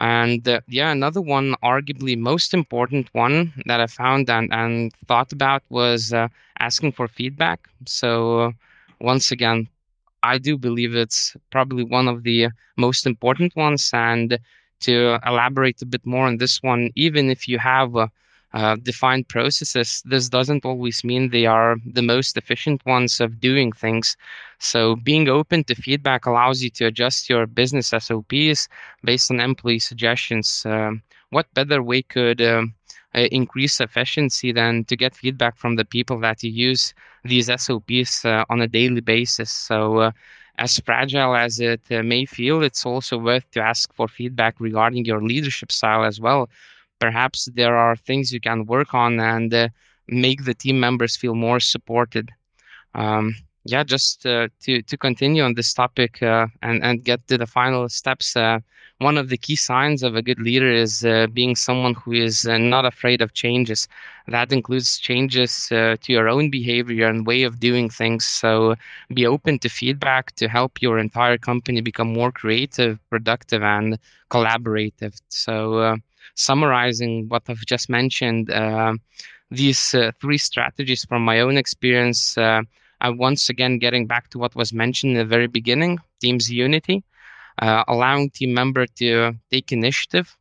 And 0.00 0.46
uh, 0.48 0.60
yeah, 0.68 0.90
another 0.90 1.20
one, 1.20 1.54
arguably 1.62 2.16
most 2.16 2.54
important 2.54 3.08
one 3.12 3.52
that 3.66 3.80
I 3.80 3.86
found 3.86 4.30
and, 4.30 4.52
and 4.52 4.92
thought 5.06 5.32
about 5.32 5.62
was 5.70 6.12
uh, 6.12 6.28
asking 6.58 6.92
for 6.92 7.08
feedback. 7.08 7.68
So 7.86 8.40
uh, 8.40 8.50
once 9.00 9.30
again, 9.30 9.68
I 10.22 10.38
do 10.38 10.56
believe 10.58 10.94
it's 10.94 11.36
probably 11.50 11.84
one 11.84 12.08
of 12.08 12.22
the 12.24 12.48
most 12.76 13.06
important 13.06 13.56
ones. 13.56 13.90
And 13.92 14.38
to 14.80 15.18
elaborate 15.26 15.82
a 15.82 15.86
bit 15.86 16.04
more 16.04 16.26
on 16.26 16.38
this 16.38 16.62
one, 16.62 16.90
even 16.94 17.30
if 17.30 17.48
you 17.48 17.58
have 17.58 17.96
uh, 17.96 18.08
uh, 18.54 18.76
defined 18.76 19.28
processes, 19.28 20.02
this 20.06 20.28
doesn't 20.28 20.64
always 20.64 21.04
mean 21.04 21.28
they 21.30 21.46
are 21.46 21.76
the 21.84 22.02
most 22.02 22.36
efficient 22.36 22.84
ones 22.86 23.20
of 23.20 23.40
doing 23.40 23.72
things. 23.72 24.16
So, 24.58 24.96
being 24.96 25.28
open 25.28 25.64
to 25.64 25.74
feedback 25.74 26.26
allows 26.26 26.62
you 26.62 26.70
to 26.70 26.86
adjust 26.86 27.28
your 27.28 27.46
business 27.46 27.88
SOPs 27.88 28.68
based 29.04 29.30
on 29.30 29.40
employee 29.40 29.78
suggestions. 29.78 30.64
Um, 30.64 31.02
what 31.30 31.52
better 31.54 31.82
way 31.82 32.02
could 32.02 32.40
um, 32.40 32.74
uh, 33.14 33.28
increase 33.30 33.80
efficiency 33.80 34.52
than 34.52 34.84
to 34.84 34.96
get 34.96 35.14
feedback 35.14 35.56
from 35.56 35.76
the 35.76 35.84
people 35.84 36.18
that 36.20 36.42
you 36.42 36.50
use 36.50 36.94
these 37.24 37.50
SOPs 37.54 38.24
uh, 38.24 38.44
on 38.48 38.62
a 38.62 38.66
daily 38.68 39.00
basis? 39.02 39.50
So, 39.50 39.98
uh, 39.98 40.10
as 40.58 40.78
fragile 40.80 41.34
as 41.34 41.60
it 41.60 41.80
uh, 41.90 42.02
may 42.02 42.24
feel, 42.26 42.62
it's 42.62 42.84
also 42.84 43.18
worth 43.18 43.50
to 43.52 43.60
ask 43.60 43.92
for 43.94 44.08
feedback 44.08 44.56
regarding 44.58 45.04
your 45.04 45.22
leadership 45.22 45.72
style 45.72 46.04
as 46.04 46.20
well 46.20 46.48
perhaps 46.98 47.48
there 47.54 47.76
are 47.76 47.96
things 47.96 48.32
you 48.32 48.40
can 48.40 48.64
work 48.66 48.94
on 48.94 49.20
and 49.20 49.52
uh, 49.54 49.68
make 50.08 50.44
the 50.44 50.54
team 50.54 50.80
members 50.80 51.16
feel 51.16 51.34
more 51.34 51.60
supported. 51.60 52.30
Um, 52.94 53.34
yeah, 53.68 53.84
just 53.84 54.26
uh, 54.26 54.48
to 54.62 54.82
to 54.82 54.96
continue 54.96 55.42
on 55.44 55.54
this 55.54 55.72
topic 55.74 56.22
uh, 56.22 56.46
and 56.62 56.82
and 56.84 57.04
get 57.04 57.26
to 57.28 57.38
the 57.38 57.46
final 57.46 57.88
steps. 57.88 58.36
Uh, 58.36 58.60
one 58.98 59.18
of 59.18 59.28
the 59.28 59.36
key 59.38 59.56
signs 59.56 60.02
of 60.02 60.16
a 60.16 60.22
good 60.22 60.40
leader 60.40 60.70
is 60.70 61.04
uh, 61.04 61.26
being 61.32 61.54
someone 61.56 61.94
who 61.94 62.12
is 62.12 62.46
uh, 62.46 62.58
not 62.58 62.84
afraid 62.84 63.20
of 63.22 63.34
changes. 63.34 63.88
That 64.28 64.52
includes 64.52 64.98
changes 64.98 65.66
to 65.68 65.98
your 66.08 66.28
own 66.28 66.50
behavior 66.50 67.06
and 67.08 67.26
way 67.26 67.42
of 67.42 67.60
doing 67.60 67.88
things. 67.90 68.24
So 68.26 68.74
be 69.14 69.26
open 69.26 69.58
to 69.60 69.68
feedback 69.68 70.34
to 70.36 70.48
help 70.48 70.82
your 70.82 70.98
entire 70.98 71.38
company 71.38 71.80
become 71.80 72.12
more 72.12 72.32
creative, 72.32 72.98
productive, 73.10 73.62
and 73.62 73.98
collaborative. 74.30 75.20
So 75.28 75.96
summarizing 76.34 77.28
what 77.28 77.42
I've 77.48 77.64
just 77.66 77.88
mentioned, 77.88 78.50
uh, 78.50 78.94
these 79.50 79.94
uh, 79.94 80.12
three 80.20 80.38
strategies 80.38 81.04
from 81.04 81.22
my 81.24 81.40
own 81.40 81.56
experience, 81.56 82.36
uh, 83.00 83.12
once 83.16 83.48
again 83.48 83.78
getting 83.78 84.06
back 84.06 84.28
to 84.30 84.38
what 84.38 84.54
was 84.54 84.72
mentioned 84.72 85.12
in 85.12 85.18
the 85.18 85.24
very 85.24 85.46
beginning 85.46 85.98
team's 86.20 86.50
unity, 86.50 87.02
uh, 87.60 87.84
allowing 87.88 88.30
team 88.30 88.54
member 88.54 88.86
to 88.86 89.32
take 89.50 89.72
initiative, 89.72 90.36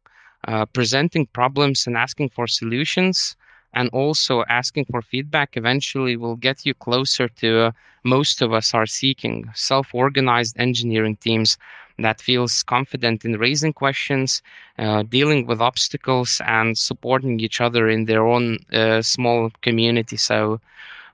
uh, 0.48 0.66
presenting 0.66 1.26
problems 1.28 1.88
and 1.88 1.98
asking 1.98 2.30
for 2.30 2.48
solutions, 2.48 3.36
and 3.74 3.90
also 3.92 4.44
asking 4.50 4.86
for 4.86 5.02
feedback 5.02 5.58
eventually 5.58 6.16
will 6.16 6.36
get 6.36 6.66
you 6.66 6.74
closer 6.74 7.28
to 7.28 7.72
most 8.04 8.42
of 8.42 8.54
us 8.54 8.74
are 8.74 8.86
seeking 8.86 9.50
self-organized 9.54 10.56
engineering 10.58 11.18
teams 11.18 11.58
that 12.00 12.22
feels 12.22 12.64
confident 12.64 13.26
in 13.26 13.38
raising 13.38 13.74
questions, 13.74 14.42
uh, 14.78 15.04
dealing 15.04 15.46
with 15.48 15.60
obstacles, 15.62 16.42
and 16.46 16.78
supporting 16.78 17.40
each 17.40 17.60
other 17.60 17.90
in 17.90 18.06
their 18.06 18.26
own 18.26 18.58
uh, 18.72 19.02
small 19.02 19.52
community. 19.62 20.16
So 20.16 20.60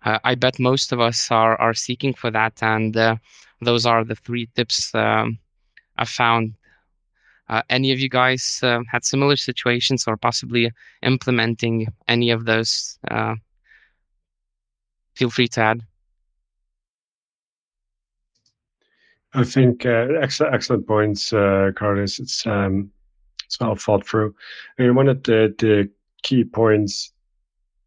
uh, 0.05 0.19
I 0.23 0.35
bet 0.35 0.59
most 0.59 0.91
of 0.91 0.99
us 0.99 1.31
are, 1.31 1.59
are 1.59 1.73
seeking 1.73 2.13
for 2.13 2.31
that. 2.31 2.61
And 2.61 2.95
uh, 2.95 3.15
those 3.61 3.85
are 3.85 4.03
the 4.03 4.15
three 4.15 4.47
tips 4.55 4.93
um, 4.95 5.37
I 5.97 6.05
found. 6.05 6.53
Uh, 7.49 7.61
any 7.69 7.91
of 7.91 7.99
you 7.99 8.09
guys 8.09 8.59
uh, 8.63 8.79
had 8.89 9.03
similar 9.03 9.35
situations 9.35 10.05
or 10.07 10.17
possibly 10.17 10.71
implementing 11.01 11.87
any 12.07 12.31
of 12.31 12.45
those? 12.45 12.97
feel 15.15 15.29
free 15.29 15.47
to 15.47 15.61
add. 15.61 15.81
I 19.33 19.43
think 19.43 19.85
uh, 19.85 20.07
excellent, 20.21 20.53
excellent 20.53 20.87
points, 20.87 21.33
uh, 21.33 21.71
Carlos. 21.75 22.19
It's 22.19 22.45
um, 22.45 22.91
it's 23.45 23.59
well 23.59 23.75
thought 23.75 24.07
through. 24.07 24.35
I 24.77 24.83
mean, 24.83 24.95
one 24.95 25.09
of 25.09 25.23
the, 25.23 25.53
the 25.57 25.89
key 26.21 26.43
points 26.43 27.11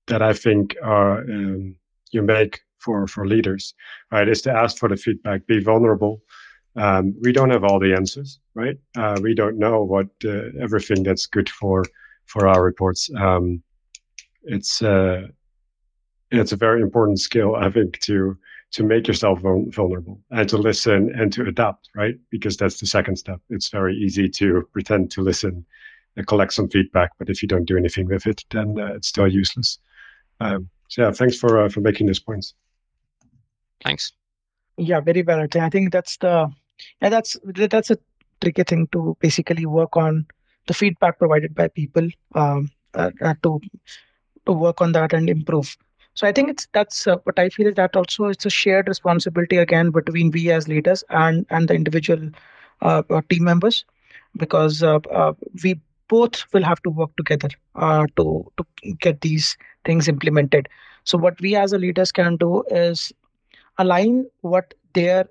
that 0.06 0.22
I 0.22 0.32
think 0.32 0.76
are 0.82 1.20
um, 1.20 1.76
you 2.16 2.22
make 2.22 2.60
for 2.78 3.06
for 3.06 3.26
leaders, 3.26 3.74
right, 4.10 4.28
is 4.28 4.42
to 4.42 4.52
ask 4.52 4.78
for 4.78 4.88
the 4.88 4.96
feedback, 4.96 5.46
be 5.46 5.60
vulnerable. 5.62 6.22
Um, 6.76 7.14
we 7.22 7.32
don't 7.32 7.50
have 7.50 7.64
all 7.64 7.78
the 7.78 7.94
answers, 7.94 8.40
right? 8.54 8.76
Uh, 8.96 9.18
we 9.22 9.34
don't 9.34 9.58
know 9.58 9.82
what 9.82 10.08
uh, 10.24 10.50
everything 10.60 11.02
that's 11.02 11.26
good 11.26 11.48
for 11.48 11.84
for 12.26 12.48
our 12.48 12.62
reports. 12.62 13.08
Um, 13.16 13.62
it's 14.42 14.82
uh, 14.82 15.28
it's 16.30 16.52
a 16.52 16.56
very 16.66 16.82
important 16.82 17.20
skill, 17.20 17.56
I 17.56 17.70
think, 17.70 18.00
to 18.00 18.36
to 18.72 18.82
make 18.82 19.06
yourself 19.08 19.40
vulnerable 19.40 20.20
and 20.30 20.48
to 20.48 20.58
listen 20.58 21.12
and 21.18 21.32
to 21.32 21.46
adapt, 21.46 21.88
right? 21.94 22.16
Because 22.30 22.56
that's 22.56 22.80
the 22.80 22.86
second 22.86 23.16
step. 23.16 23.40
It's 23.48 23.70
very 23.70 23.94
easy 23.96 24.28
to 24.28 24.68
pretend 24.72 25.10
to 25.12 25.22
listen 25.22 25.64
and 26.16 26.26
collect 26.26 26.52
some 26.52 26.68
feedback, 26.68 27.10
but 27.18 27.30
if 27.30 27.42
you 27.42 27.48
don't 27.48 27.64
do 27.64 27.76
anything 27.76 28.06
with 28.06 28.26
it, 28.26 28.44
then 28.50 28.78
uh, 28.78 28.94
it's 28.94 29.08
still 29.08 29.28
useless. 29.28 29.78
Um, 30.40 30.68
so 30.88 31.02
yeah, 31.02 31.12
thanks 31.12 31.38
for 31.38 31.64
uh, 31.64 31.68
for 31.68 31.80
making 31.80 32.06
these 32.06 32.20
points. 32.20 32.54
Thanks. 33.84 34.12
Yeah, 34.76 35.00
very 35.00 35.22
valid. 35.22 35.56
I 35.56 35.70
think 35.70 35.92
that's 35.92 36.16
the 36.18 36.50
and 37.00 37.12
that's 37.12 37.36
that's 37.54 37.90
a 37.90 37.98
tricky 38.40 38.62
thing 38.62 38.88
to 38.92 39.16
basically 39.20 39.66
work 39.66 39.96
on 39.96 40.26
the 40.66 40.74
feedback 40.74 41.18
provided 41.18 41.54
by 41.54 41.68
people 41.68 42.08
um, 42.34 42.70
uh, 42.94 43.10
uh 43.22 43.34
to 43.42 43.60
to 44.46 44.52
work 44.52 44.80
on 44.80 44.92
that 44.92 45.12
and 45.12 45.28
improve. 45.28 45.76
So 46.14 46.26
I 46.26 46.32
think 46.32 46.48
it's 46.48 46.66
that's 46.72 47.06
uh, 47.06 47.16
what 47.24 47.38
I 47.38 47.48
feel 47.48 47.66
is 47.66 47.74
that 47.74 47.96
also 47.96 48.26
it's 48.26 48.46
a 48.46 48.50
shared 48.50 48.88
responsibility 48.88 49.58
again 49.58 49.90
between 49.90 50.30
we 50.30 50.50
as 50.50 50.68
leaders 50.68 51.04
and 51.10 51.46
and 51.50 51.68
the 51.68 51.74
individual 51.74 52.30
uh, 52.82 53.02
uh 53.10 53.22
team 53.28 53.44
members 53.44 53.84
because 54.36 54.82
uh, 54.82 54.98
uh, 55.12 55.32
we 55.62 55.80
both 56.08 56.44
will 56.52 56.62
have 56.62 56.82
to 56.82 56.90
work 56.90 57.14
together 57.16 57.48
uh, 57.74 58.06
to 58.16 58.50
to 58.56 58.92
get 59.00 59.20
these 59.20 59.56
things 59.86 60.08
implemented. 60.08 60.68
So 61.04 61.16
what 61.16 61.40
we 61.40 61.56
as 61.56 61.72
a 61.72 61.78
leaders 61.78 62.12
can 62.12 62.36
do 62.36 62.62
is 62.70 63.12
align 63.78 64.26
what 64.40 64.74
their 64.94 65.26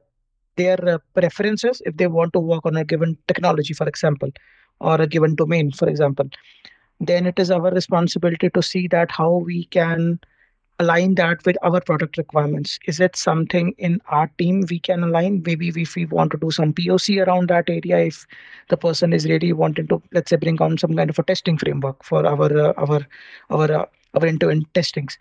their 0.56 1.00
preferences 1.14 1.82
if 1.86 1.98
they 1.98 2.08
want 2.08 2.32
to 2.34 2.40
work 2.40 2.66
on 2.66 2.78
a 2.78 2.86
given 2.86 3.18
technology, 3.28 3.74
for 3.74 3.88
example, 3.88 4.30
or 4.80 5.02
a 5.02 5.08
given 5.08 5.36
domain, 5.36 5.72
for 5.72 5.90
example. 5.90 6.30
Then 7.02 7.26
it 7.26 7.38
is 7.40 7.52
our 7.52 7.72
responsibility 7.72 8.50
to 8.52 8.64
see 8.64 8.88
that 8.88 9.12
how 9.12 9.32
we 9.34 9.66
can 9.66 10.20
align 10.80 11.16
that 11.16 11.46
with 11.46 11.58
our 11.62 11.80
product 11.82 12.18
requirements? 12.18 12.80
Is 12.86 13.00
it 13.00 13.16
something 13.16 13.74
in 13.78 14.02
our 14.10 14.30
team 14.38 14.64
we 14.70 14.80
can 14.80 15.04
align? 15.04 15.42
Maybe 15.46 15.70
if 15.70 15.96
we 15.96 16.06
want 16.06 16.32
to 16.32 16.38
do 16.38 16.52
some 16.52 16.74
POC 16.74 17.26
around 17.26 17.50
that 17.50 17.70
area, 17.70 18.00
if 18.00 18.26
the 18.70 18.78
person 18.78 19.14
is 19.14 19.26
really 19.26 19.54
wanting 19.54 19.88
to, 19.88 20.02
let's 20.14 20.30
say, 20.30 20.38
bring 20.38 20.62
on 20.62 20.78
some 20.78 20.96
kind 20.96 21.10
of 21.10 21.20
a 21.20 21.24
testing 21.24 21.58
framework 21.58 22.04
for 22.04 22.26
our 22.26 22.68
uh, 22.68 22.74
our 22.78 23.08
our 23.50 23.72
uh, 23.72 23.86
our 24.16 24.26
end-to-end 24.26 24.66
testings. 24.74 25.18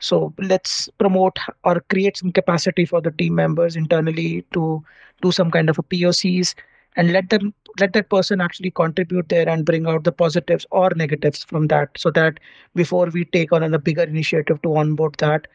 So 0.00 0.32
let's 0.38 0.88
promote 0.98 1.38
or 1.64 1.80
create 1.90 2.16
some 2.16 2.32
capacity 2.32 2.86
for 2.86 3.00
the 3.00 3.10
team 3.10 3.34
members 3.34 3.76
internally 3.76 4.44
to 4.52 4.82
do 5.20 5.30
some 5.30 5.50
kind 5.50 5.68
of 5.68 5.78
a 5.78 5.82
POCs 5.82 6.54
and 6.96 7.12
let 7.12 7.28
them 7.30 7.54
let 7.78 7.92
that 7.92 8.08
person 8.08 8.40
actually 8.40 8.70
contribute 8.70 9.28
there 9.28 9.48
and 9.48 9.64
bring 9.64 9.86
out 9.86 10.04
the 10.04 10.12
positives 10.12 10.66
or 10.70 10.90
negatives 10.96 11.44
from 11.44 11.68
that 11.68 11.90
so 11.96 12.10
that 12.10 12.40
before 12.74 13.06
we 13.06 13.24
take 13.26 13.52
on 13.52 13.62
a 13.62 13.78
bigger 13.78 14.02
initiative 14.02 14.60
to 14.62 14.76
onboard 14.76 15.14
that 15.18 15.46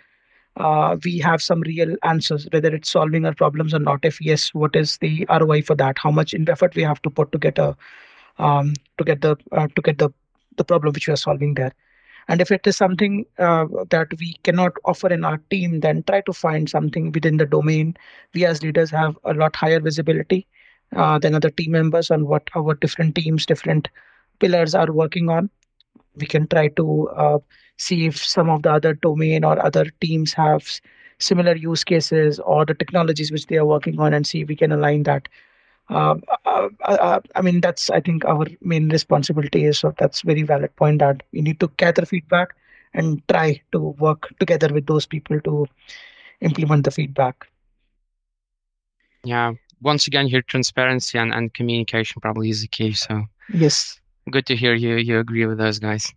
uh, 0.58 0.96
we 1.04 1.20
have 1.20 1.42
some 1.42 1.62
real 1.62 1.96
answers 2.04 2.48
whether 2.52 2.74
it's 2.74 2.90
solving 2.90 3.26
our 3.26 3.34
problems 3.34 3.74
or 3.74 3.80
not. 3.80 4.06
If 4.06 4.22
yes 4.22 4.54
what 4.54 4.76
is 4.76 4.98
the 5.00 5.26
roi 5.42 5.62
for 5.62 5.76
that? 5.76 5.98
How 5.98 6.12
much 6.12 6.34
effort 6.34 6.76
we 6.76 6.84
have 6.84 7.02
to 7.02 7.10
put 7.10 7.32
to 7.32 7.38
get 7.38 7.58
a 7.58 7.76
um, 8.38 8.74
to 8.98 9.04
get 9.04 9.22
the 9.22 9.36
uh, 9.52 9.68
to 9.76 9.82
get 9.82 9.98
the 9.98 10.10
the 10.58 10.64
problem 10.64 10.94
which 10.94 11.08
we 11.08 11.14
are 11.14 11.18
solving 11.18 11.56
there 11.56 11.74
and 12.28 12.42
if 12.42 12.52
it 12.52 12.66
is 12.66 12.76
something 12.76 13.26
uh, 13.40 13.66
that 13.90 14.08
we 14.20 14.34
cannot 14.44 14.74
offer 14.86 15.08
in 15.08 15.24
our 15.24 15.38
team 15.50 15.80
then 15.80 16.04
try 16.04 16.22
to 16.22 16.34
find 16.34 16.70
something 16.70 17.12
within 17.12 17.38
the 17.38 17.46
domain 17.46 17.96
we 18.34 18.46
as 18.46 18.64
leaders 18.64 18.90
have 18.90 19.18
a 19.24 19.34
lot 19.34 19.56
higher 19.56 19.80
visibility 19.80 20.48
uh, 20.96 21.20
than 21.20 21.36
other 21.36 21.50
team 21.50 21.72
members 21.72 22.12
on 22.12 22.28
what 22.28 22.50
our 22.56 22.76
different 22.76 23.16
teams, 23.16 23.46
different 23.46 23.90
pillars 24.40 24.76
are 24.76 24.92
working 24.92 25.30
on. 25.30 25.50
We 26.16 26.26
can 26.26 26.48
try 26.48 26.70
to 26.70 27.10
uh, 27.10 27.40
see 27.78 28.06
if 28.06 28.24
some 28.24 28.50
of 28.50 28.64
the 28.64 28.72
other 28.72 28.94
domain 28.94 29.44
or 29.44 29.64
other 29.64 29.86
teams 30.00 30.34
have 30.34 30.66
similar 31.20 31.56
use 31.56 31.84
cases 31.84 32.40
or 32.40 32.66
the 32.66 32.74
technologies 32.74 33.32
which 33.32 33.48
they 33.48 33.58
are 33.58 33.66
working 33.66 34.00
on 34.00 34.14
and 34.14 34.26
see 34.26 34.42
if 34.42 34.48
we 34.48 34.56
can 34.56 34.72
align 34.72 35.04
that. 35.04 35.28
Uh, 35.90 36.16
uh, 36.46 36.70
uh, 36.84 36.98
uh 37.00 37.20
I 37.36 37.42
mean, 37.42 37.62
that's 37.62 37.90
I 37.90 38.00
think 38.00 38.26
our 38.26 38.46
main 38.62 38.90
responsibility 38.90 39.66
is. 39.66 39.80
So 39.80 39.94
that's 39.98 40.22
very 40.22 40.44
valid 40.44 40.76
point 40.76 41.00
that 41.00 41.24
we 41.32 41.42
need 41.42 41.60
to 41.60 41.68
gather 41.78 42.06
feedback 42.06 42.56
and 42.94 43.22
try 43.28 43.62
to 43.72 43.80
work 43.80 44.34
together 44.40 44.74
with 44.74 44.88
those 44.88 45.06
people 45.06 45.40
to 45.42 45.68
implement 46.42 46.86
the 46.86 46.92
feedback. 46.92 47.48
Yeah, 49.24 49.54
once 49.82 50.08
again 50.08 50.28
here 50.28 50.42
transparency 50.42 51.18
and, 51.18 51.34
and 51.34 51.54
communication 51.54 52.22
probably 52.22 52.50
is 52.50 52.62
the 52.62 52.68
key 52.68 52.94
so 52.94 53.24
yes 53.54 54.00
good 54.32 54.46
to 54.46 54.56
hear 54.56 54.74
you 54.74 54.96
you 54.96 55.20
agree 55.20 55.46
with 55.46 55.58
those 55.58 55.80
guys 55.80 56.14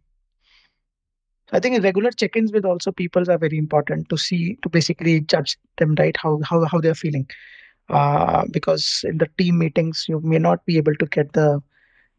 I 1.50 1.60
think 1.60 1.82
regular 1.82 2.10
check-ins 2.10 2.52
with 2.52 2.66
also 2.66 2.92
people 2.92 3.30
are 3.30 3.38
very 3.38 3.56
important 3.56 4.10
to 4.10 4.18
see 4.18 4.58
to 4.62 4.68
basically 4.68 5.20
judge 5.20 5.56
them 5.78 5.94
right 5.98 6.14
how 6.22 6.40
how 6.44 6.66
how 6.66 6.78
they're 6.78 6.94
feeling, 6.94 7.26
uh, 7.88 8.44
because 8.50 9.04
in 9.08 9.18
the 9.18 9.28
team 9.38 9.58
meetings 9.58 10.06
you 10.08 10.20
may 10.20 10.38
not 10.38 10.64
be 10.66 10.76
able 10.76 10.94
to 10.96 11.06
get 11.06 11.32
the 11.32 11.62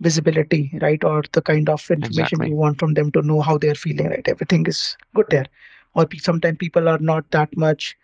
visibility 0.02 0.72
right 0.82 1.04
or 1.04 1.24
the 1.34 1.42
kind 1.42 1.70
of 1.70 1.90
information 1.92 2.22
exactly. 2.22 2.50
you 2.50 2.56
want 2.56 2.80
from 2.80 2.94
them 2.94 3.12
to 3.12 3.22
know 3.22 3.42
how 3.42 3.58
they're 3.58 3.76
feeling 3.76 4.08
right. 4.08 4.28
Everything 4.28 4.66
is 4.66 4.96
good 5.14 5.26
there, 5.30 5.46
or 5.94 6.08
sometimes 6.18 6.58
people 6.58 6.88
are 6.88 7.00
not 7.00 7.30
that 7.32 7.56
much 7.58 7.98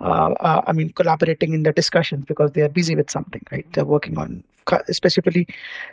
uh, 0.00 0.32
uh, 0.40 0.62
I 0.66 0.72
mean, 0.72 0.90
collaborating 0.90 1.54
in 1.54 1.64
the 1.64 1.72
discussions 1.72 2.24
because 2.24 2.52
they 2.52 2.62
are 2.62 2.68
busy 2.68 2.94
with 2.94 3.10
something, 3.10 3.42
right? 3.50 3.66
They're 3.72 3.84
working 3.84 4.16
on 4.16 4.44
specifically, 4.90 5.48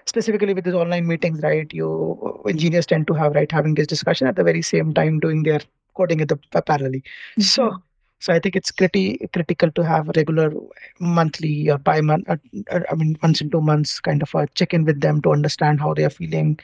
specifically 0.06 0.54
with 0.54 0.66
these 0.66 0.74
online 0.74 1.08
meetings, 1.08 1.42
right? 1.42 1.72
You 1.74 2.44
engineers 2.48 2.86
tend 2.86 3.08
to 3.08 3.14
have 3.14 3.34
right 3.34 3.52
having 3.52 3.74
this 3.74 3.88
discussion 3.88 4.28
at 4.28 4.36
the 4.36 4.44
very 4.44 4.62
same 4.62 4.94
time 4.94 5.20
doing 5.20 5.44
their 5.44 5.62
coding 5.96 6.22
at 6.22 6.28
the 6.28 6.36
parallelly. 6.36 7.02
Mm-hmm. 7.02 7.42
So, 7.42 7.78
so 8.20 8.34
I 8.34 8.40
think 8.40 8.56
it's 8.56 8.72
pretty 8.72 9.28
critical 9.34 9.72
to 9.72 9.84
have 9.84 10.10
regular 10.16 10.52
monthly 11.00 11.70
or 11.70 11.78
bi 11.78 12.02
month, 12.02 12.30
uh, 12.30 12.38
uh, 12.72 12.82
I 12.90 12.96
mean, 12.96 13.18
once 13.22 13.42
in 13.42 13.50
two 13.50 13.62
months 13.62 14.00
kind 14.00 14.22
of 14.22 14.34
a 14.34 14.48
check 14.56 14.74
in 14.74 14.86
with 14.86 15.02
them 15.02 15.22
to 15.22 15.32
understand 15.32 15.80
how 15.80 15.94
they 15.94 16.06
are 16.06 16.10
feeling. 16.10 16.60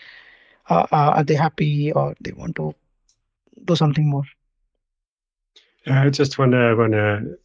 Uh, 0.70 0.88
uh, 0.92 1.12
are 1.16 1.24
they 1.24 1.36
happy 1.36 1.92
or 1.92 2.16
they 2.22 2.32
want 2.32 2.56
to 2.56 2.74
do 3.66 3.76
something 3.76 4.10
more? 4.10 4.24
I 5.88 6.10
just 6.10 6.38
want 6.38 6.52
to 6.52 6.76
want 6.76 6.94
to 6.94 7.38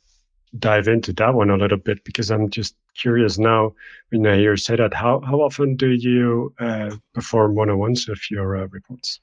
dive 0.59 0.89
into 0.89 1.13
that 1.15 1.35
one 1.35 1.51
a 1.51 1.57
little 1.57 1.79
bit 1.79 2.05
because 2.05 2.31
I'm 2.31 2.49
just 2.51 2.77
curious 2.97 3.39
now 3.39 3.75
when 4.11 4.27
I 4.27 4.37
hear 4.37 4.53
you 4.53 4.57
say 4.57 4.77
that. 4.77 4.95
How 4.95 5.21
how 5.21 5.41
often 5.41 5.77
do 5.77 5.91
you 5.91 6.55
uh, 6.61 6.95
perform 7.15 7.55
one-on-ones 7.55 8.09
of 8.09 8.21
your 8.31 8.57
uh, 8.57 8.67
reports? 8.69 9.21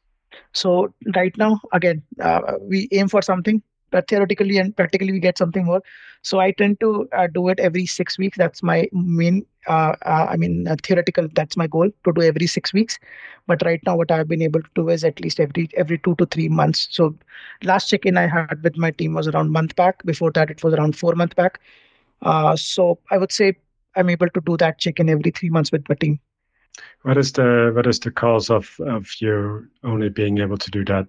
So 0.51 0.93
right 1.15 1.35
now, 1.37 1.61
again, 1.71 2.03
uh, 2.19 2.55
we 2.61 2.87
aim 2.91 3.07
for 3.07 3.21
something 3.21 3.61
but 3.93 4.07
theoretically 4.09 4.57
and 4.57 4.75
practically 4.75 5.13
we 5.13 5.19
get 5.19 5.37
something 5.37 5.65
more. 5.71 5.81
So 6.29 6.39
i 6.43 6.51
tend 6.51 6.79
to 6.83 6.91
uh, 7.21 7.27
do 7.37 7.47
it 7.53 7.59
every 7.59 7.85
six 7.85 8.17
weeks. 8.23 8.37
That's 8.43 8.63
my 8.69 8.77
main 8.91 9.45
uh, 9.67 9.95
uh, 10.13 10.25
i 10.29 10.37
mean 10.43 10.67
uh, 10.67 10.75
theoretical 10.87 11.29
that's 11.39 11.57
my 11.61 11.67
goal 11.75 11.91
to 12.07 12.13
do 12.19 12.25
every 12.29 12.47
six 12.55 12.73
weeks. 12.79 12.99
But 13.53 13.65
right 13.69 13.85
now 13.89 13.95
what 14.01 14.11
i've 14.17 14.27
been 14.33 14.45
able 14.49 14.65
to 14.67 14.73
do 14.81 14.89
is 14.97 15.07
at 15.11 15.23
least 15.27 15.39
every 15.47 15.69
every 15.85 15.99
two 16.09 16.15
to 16.23 16.25
three 16.37 16.49
months. 16.61 16.87
So 16.99 17.15
last 17.71 17.89
check-in 17.93 18.21
i 18.23 18.27
had 18.35 18.63
with 18.67 18.77
my 18.87 18.91
team 18.91 19.13
was 19.21 19.31
around 19.33 19.57
month 19.59 19.75
back. 19.83 20.03
Before 20.13 20.31
that 20.39 20.55
it 20.57 20.63
was 20.67 20.79
around 20.79 21.01
four 21.03 21.15
month 21.23 21.35
back. 21.43 21.59
Uh, 22.33 22.55
so 22.55 22.91
i 23.11 23.17
would 23.23 23.39
say 23.39 23.53
i'm 23.95 24.09
able 24.17 24.29
to 24.37 24.45
do 24.51 24.57
that 24.65 24.79
check-in 24.87 25.17
every 25.17 25.31
three 25.39 25.49
months 25.57 25.71
with 25.77 25.89
my 25.95 25.95
team. 26.05 26.19
What 27.03 27.17
is 27.17 27.33
the 27.33 27.71
what 27.75 27.85
is 27.95 27.99
the 27.99 28.11
cause 28.11 28.49
of 28.49 28.79
of 28.95 29.11
you 29.19 29.67
only 29.83 30.09
being 30.21 30.39
able 30.47 30.57
to 30.57 30.71
do 30.71 30.85
that 30.85 31.07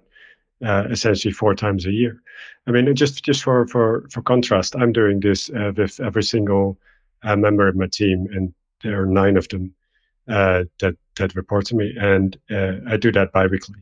uh, 0.62 0.84
essentially 0.90 1.32
four 1.32 1.54
times 1.54 1.86
a 1.86 1.90
year. 1.90 2.20
I 2.66 2.70
mean, 2.70 2.94
just 2.94 3.24
just 3.24 3.42
for 3.42 3.66
for 3.66 4.06
for 4.10 4.22
contrast, 4.22 4.76
I'm 4.76 4.92
doing 4.92 5.20
this 5.20 5.50
uh, 5.50 5.72
with 5.76 6.00
every 6.00 6.22
single 6.22 6.78
uh, 7.22 7.36
member 7.36 7.68
of 7.68 7.76
my 7.76 7.86
team, 7.86 8.26
and 8.32 8.54
there 8.82 9.02
are 9.02 9.06
nine 9.06 9.36
of 9.36 9.48
them 9.48 9.74
uh, 10.28 10.64
that 10.80 10.96
that 11.16 11.34
report 11.34 11.66
to 11.66 11.76
me, 11.76 11.94
and 11.98 12.36
uh, 12.50 12.74
I 12.88 12.96
do 12.96 13.12
that 13.12 13.32
biweekly. 13.32 13.76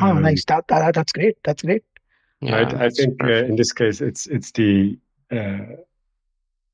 Oh, 0.00 0.06
um, 0.06 0.22
nice! 0.22 0.44
That, 0.46 0.66
that 0.68 0.94
that's 0.94 1.12
great. 1.12 1.36
That's 1.44 1.62
great. 1.62 1.84
Yeah, 2.40 2.56
I, 2.56 2.86
I 2.86 2.90
think 2.90 3.22
uh, 3.22 3.32
in 3.32 3.56
this 3.56 3.72
case, 3.72 4.00
it's 4.00 4.26
it's 4.26 4.52
the 4.52 4.98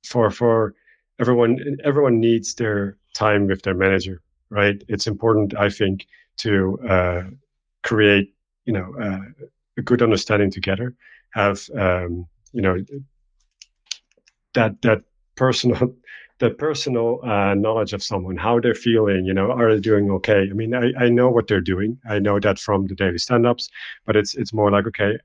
for 0.05 0.31
for 0.31 0.75
everyone 1.19 1.79
everyone 1.85 2.21
needs 2.21 2.55
their 2.55 2.97
time 3.15 3.47
with 3.47 3.63
their 3.63 3.75
manager, 3.75 4.21
right? 4.51 4.83
It's 4.89 5.07
important, 5.07 5.57
I 5.57 5.71
think, 5.71 6.07
to 6.39 6.79
create 7.83 8.35
you 8.69 8.75
know 8.77 8.89
uh, 9.05 9.21
a 9.79 9.83
good 9.83 10.03
understanding 10.03 10.51
together 10.51 10.95
have 11.33 11.59
um, 11.85 12.27
you 12.53 12.63
know 12.63 12.77
that 14.55 14.73
that 14.83 15.01
personal 15.37 15.95
the 16.41 16.51
personal 16.51 17.19
uh, 17.25 17.55
knowledge 17.55 17.93
of 17.93 18.01
someone, 18.01 18.37
how 18.37 18.61
they're 18.61 18.73
feeling, 18.73 19.25
you 19.25 19.35
know, 19.35 19.51
are 19.51 19.75
they 19.75 19.81
doing 19.81 20.09
okay? 20.09 20.43
I 20.49 20.53
mean, 20.53 20.73
I, 20.73 20.93
I 20.97 21.09
know 21.09 21.29
what 21.29 21.49
they're 21.49 21.61
doing. 21.61 21.99
I 22.09 22.21
know 22.21 22.39
that 22.39 22.61
from 22.61 22.87
the 22.87 22.95
daily 22.95 23.19
stand-ups, 23.19 23.69
but 24.07 24.15
it's 24.15 24.37
it's 24.37 24.53
more 24.53 24.71
like, 24.71 24.87
okay, 24.87 25.19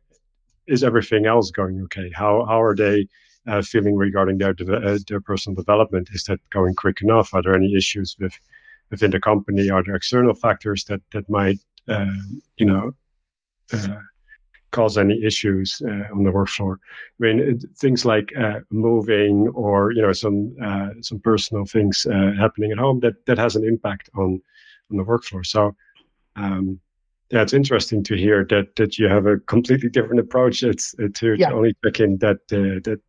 is 0.65 0.83
everything 0.83 1.27
else 1.27 1.51
going 1.51 1.81
okay? 1.83 2.09
How 2.15 2.45
how 2.45 2.59
are 2.61 2.75
they 2.75 3.07
uh, 3.47 3.61
feeling 3.61 3.95
regarding 3.95 4.37
their 4.39 4.53
de- 4.53 4.85
uh, 4.89 4.97
their 5.07 5.21
personal 5.21 5.55
development? 5.55 6.09
Is 6.13 6.23
that 6.23 6.39
going 6.49 6.73
quick 6.73 7.01
enough? 7.01 7.33
Are 7.33 7.43
there 7.43 7.55
any 7.61 7.75
issues 7.75 8.15
with 8.19 8.33
within 8.89 9.11
the 9.11 9.19
company? 9.19 9.69
Are 9.69 9.83
there 9.83 9.95
external 9.95 10.33
factors 10.33 10.85
that 10.85 11.01
that 11.11 11.29
might 11.29 11.59
uh, 11.87 12.17
you 12.57 12.65
know 12.65 12.93
uh, 13.73 13.99
cause 14.71 14.97
any 14.97 15.23
issues 15.23 15.81
uh, 15.87 16.13
on 16.13 16.23
the 16.23 16.31
work 16.31 16.49
floor. 16.49 16.79
I 17.19 17.25
mean, 17.25 17.39
it, 17.39 17.63
things 17.77 18.05
like 18.05 18.31
uh, 18.37 18.59
moving 18.69 19.47
or 19.49 19.91
you 19.91 20.01
know 20.01 20.13
some 20.13 20.55
uh, 20.61 20.89
some 21.01 21.19
personal 21.19 21.65
things 21.65 22.05
uh, 22.05 22.31
happening 22.37 22.71
at 22.71 22.79
home 22.79 22.99
that 23.01 23.25
that 23.25 23.37
has 23.37 23.55
an 23.55 23.65
impact 23.65 24.09
on 24.15 24.41
on 24.91 24.97
the 24.97 25.03
work 25.03 25.23
floor. 25.23 25.43
So. 25.43 25.75
Um, 26.35 26.79
yeah, 27.29 27.41
it's 27.41 27.53
interesting 27.53 28.03
to 28.03 28.15
hear 28.15 28.45
that 28.49 28.75
that 28.75 28.99
you 28.99 29.07
have 29.07 29.25
a 29.25 29.39
completely 29.39 29.89
different 29.89 30.19
approach. 30.19 30.61
It's 30.61 30.93
uh, 30.99 31.07
to, 31.15 31.33
yeah. 31.33 31.49
to 31.49 31.55
only 31.55 31.75
check 31.83 31.99
in 31.99 32.17
that 32.19 32.37
uh, 32.51 32.77
that 32.83 32.99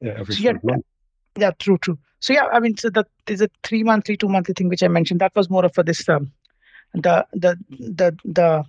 every 0.00 0.36
yeah, 0.36 0.52
month. 0.62 0.84
Yeah, 1.36 1.50
true, 1.58 1.78
true. 1.78 1.98
So 2.20 2.32
yeah, 2.32 2.46
I 2.52 2.60
mean, 2.60 2.76
so 2.76 2.88
that 2.90 3.08
is 3.26 3.40
a 3.40 3.48
three 3.64 3.82
month, 3.82 4.06
three 4.06 4.16
two 4.16 4.28
monthly 4.28 4.54
thing 4.54 4.68
which 4.68 4.82
I 4.82 4.88
mentioned. 4.88 5.20
That 5.20 5.34
was 5.34 5.50
more 5.50 5.64
of 5.64 5.76
a 5.76 5.82
this 5.82 6.08
um, 6.08 6.30
the 6.94 7.26
the 7.32 7.58
the 7.70 8.16
the 8.24 8.64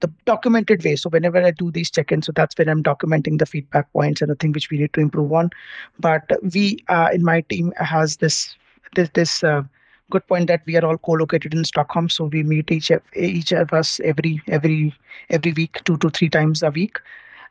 the 0.00 0.10
documented 0.24 0.84
way. 0.84 0.96
So 0.96 1.10
whenever 1.10 1.42
I 1.42 1.50
do 1.50 1.70
these 1.70 1.90
check-ins, 1.90 2.26
so 2.26 2.32
that's 2.32 2.56
when 2.56 2.68
I'm 2.68 2.82
documenting 2.82 3.38
the 3.38 3.46
feedback 3.46 3.92
points 3.92 4.20
and 4.20 4.30
the 4.30 4.34
thing 4.34 4.52
which 4.52 4.70
we 4.70 4.78
need 4.78 4.92
to 4.94 5.00
improve 5.00 5.32
on. 5.32 5.50
But 5.98 6.30
we 6.54 6.78
uh, 6.88 7.08
in 7.12 7.24
my 7.24 7.40
team 7.42 7.72
has 7.76 8.16
this 8.18 8.56
this 8.94 9.10
this 9.14 9.44
uh, 9.44 9.62
good 10.10 10.26
point 10.26 10.46
that 10.48 10.62
we 10.66 10.76
are 10.76 10.84
all 10.84 10.98
co-located 10.98 11.52
in 11.54 11.64
Stockholm, 11.64 12.08
so 12.08 12.24
we 12.24 12.42
meet 12.42 12.70
each 12.70 12.90
each 13.14 13.52
of 13.52 13.72
us 13.72 14.00
every 14.00 14.40
every 14.48 14.94
every 15.30 15.52
week, 15.52 15.80
two 15.84 15.96
to 15.98 16.10
three 16.10 16.28
times 16.28 16.62
a 16.62 16.70
week, 16.70 16.98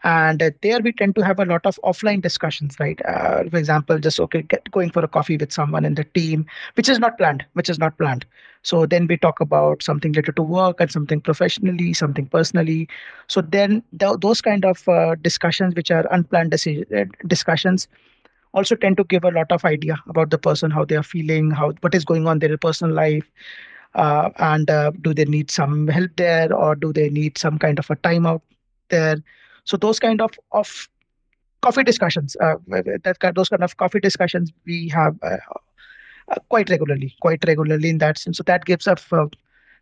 and 0.04 0.40
there 0.62 0.80
we 0.82 0.92
tend 0.92 1.16
to 1.16 1.24
have 1.24 1.40
a 1.40 1.46
lot 1.46 1.66
of 1.66 1.80
offline 1.84 2.22
discussions 2.22 2.76
right? 2.80 3.00
Uh, 3.06 3.44
for 3.50 3.58
example 3.58 4.00
just 4.00 4.20
okay 4.20 4.42
get, 4.42 4.70
going 4.72 4.90
for 4.90 5.04
a 5.04 5.08
coffee 5.08 5.38
with 5.38 5.52
someone 5.52 5.86
in 5.86 5.96
the 5.96 6.04
team 6.04 6.46
which 6.76 6.90
is 6.90 7.00
not 7.00 7.18
planned 7.18 7.46
which 7.54 7.70
is 7.70 7.80
not 7.80 7.98
planned. 7.98 8.26
So 8.64 8.86
then 8.86 9.08
we 9.08 9.18
talk 9.18 9.40
about 9.40 9.82
something 9.84 10.12
related 10.12 10.36
to 10.38 10.44
work 10.44 10.80
and 10.80 10.92
something 10.92 11.22
professionally 11.22 11.94
something 11.94 12.26
personally. 12.28 12.88
So 13.28 13.42
then 13.42 13.84
th- 14.00 14.20
those 14.22 14.42
kind 14.42 14.66
of 14.66 14.88
uh, 14.88 15.16
discussions 15.22 15.76
which 15.76 15.92
are 15.92 16.06
unplanned 16.12 16.54
uh, 16.54 17.06
discussions 17.28 17.88
also 18.54 18.76
tend 18.76 18.98
to 18.98 19.04
give 19.06 19.24
a 19.24 19.32
lot 19.32 19.52
of 19.52 19.66
idea 19.66 19.98
about 20.08 20.30
the 20.30 20.38
person 20.38 20.72
how 20.72 20.86
they 20.86 20.96
are 20.96 21.04
feeling 21.04 21.52
how 21.52 21.72
what 21.82 21.94
is 21.94 22.06
going 22.06 22.28
on 22.28 22.38
in 22.38 22.40
their 22.40 22.58
personal 22.58 22.94
life 22.94 23.30
uh, 23.96 24.30
and 24.38 24.70
uh, 24.70 24.92
do 25.02 25.14
they 25.14 25.26
need 25.26 25.52
some 25.52 25.88
help 25.88 26.12
there 26.18 26.54
or 26.54 26.76
do 26.76 26.94
they 26.94 27.10
need 27.10 27.38
some 27.38 27.58
kind 27.58 27.80
of 27.80 27.90
a 27.90 27.96
timeout 27.98 28.42
there 28.90 29.18
so 29.68 29.76
those 29.76 30.00
kind 30.00 30.22
of 30.22 30.32
of 30.52 30.88
coffee 31.62 31.84
discussions, 31.84 32.36
uh, 32.42 32.56
that 32.68 33.34
those 33.36 33.50
kind 33.50 33.64
of 33.64 33.76
coffee 33.78 34.00
discussions 34.00 34.52
we 34.66 34.88
have 34.90 35.18
uh, 35.22 35.38
uh, 36.30 36.36
quite 36.50 36.70
regularly, 36.70 37.14
quite 37.22 37.44
regularly 37.46 37.90
in 37.90 37.98
that 37.98 38.18
sense. 38.18 38.38
So 38.38 38.44
that 38.44 38.66
gives 38.66 38.88
us 38.88 39.06
uh, 39.12 39.26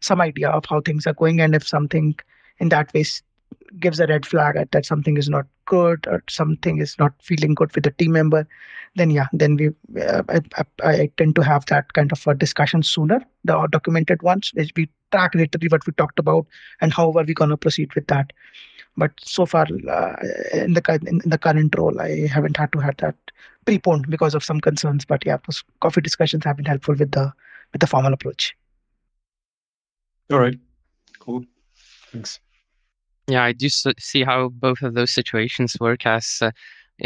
some 0.02 0.22
idea 0.22 0.50
of 0.50 0.66
how 0.66 0.82
things 0.82 1.06
are 1.06 1.14
going, 1.14 1.40
and 1.40 1.54
if 1.54 1.68
something 1.68 2.16
in 2.60 2.70
that 2.70 2.94
way 2.94 3.06
gives 3.80 4.00
a 4.00 4.08
red 4.08 4.26
flag 4.26 4.56
that 4.72 4.86
something 4.86 5.18
is 5.18 5.30
not 5.30 5.46
good 5.66 6.08
or 6.08 6.24
something 6.30 6.80
is 6.80 6.98
not 6.98 7.14
feeling 7.22 7.54
good 7.54 7.74
with 7.76 7.84
the 7.84 7.92
team 7.92 8.12
member, 8.14 8.48
then 8.96 9.12
yeah, 9.12 9.28
then 9.34 9.56
we 9.56 9.68
uh, 10.02 10.24
I, 10.30 10.42
I, 10.84 10.92
I, 10.92 11.12
tend 11.18 11.36
to 11.36 11.44
have 11.44 11.66
that 11.68 11.94
kind 11.94 12.12
of 12.12 12.26
a 12.26 12.34
discussion 12.34 12.82
sooner, 12.82 13.24
the 13.44 13.68
documented 13.72 14.24
ones, 14.24 14.52
which 14.56 14.72
we 14.76 14.90
track 15.12 15.36
literally 15.36 15.68
what 15.68 15.86
we 15.86 15.94
talked 15.94 16.18
about 16.18 16.48
and 16.82 16.92
how 16.92 17.12
are 17.12 17.24
we 17.24 17.34
going 17.34 17.52
to 17.52 17.58
proceed 17.58 17.94
with 17.94 18.08
that 18.08 18.32
but 18.98 19.12
so 19.22 19.46
far 19.46 19.64
uh, 19.64 20.16
in 20.54 20.74
the 20.74 21.00
in 21.08 21.22
the 21.26 21.38
current 21.38 21.76
role 21.78 22.00
i 22.00 22.28
haven't 22.28 22.58
had 22.58 22.72
to 22.72 22.80
have 22.80 22.96
that 22.98 23.16
preponed 23.66 24.10
because 24.10 24.36
of 24.36 24.44
some 24.44 24.62
concerns. 24.62 25.06
But 25.06 25.26
yeah 25.26 25.38
those 25.46 25.64
coffee 25.82 26.02
discussions 26.02 26.46
have 26.46 26.58
been 26.58 26.66
helpful 26.66 26.96
with 26.96 27.12
the 27.12 27.34
with 27.74 27.82
the 27.82 27.88
formal 27.88 28.14
approach. 28.14 28.56
All 30.32 30.40
right. 30.40 30.58
Cool. 31.20 31.44
Thanks. 32.12 32.40
Yeah 33.28 33.44
i 33.44 33.54
do 33.54 33.68
see 33.70 34.24
how 34.24 34.50
both 34.50 34.82
of 34.84 34.94
those 34.94 35.12
situations 35.12 35.76
work 35.80 36.06
as 36.06 36.42
uh, 36.42 36.52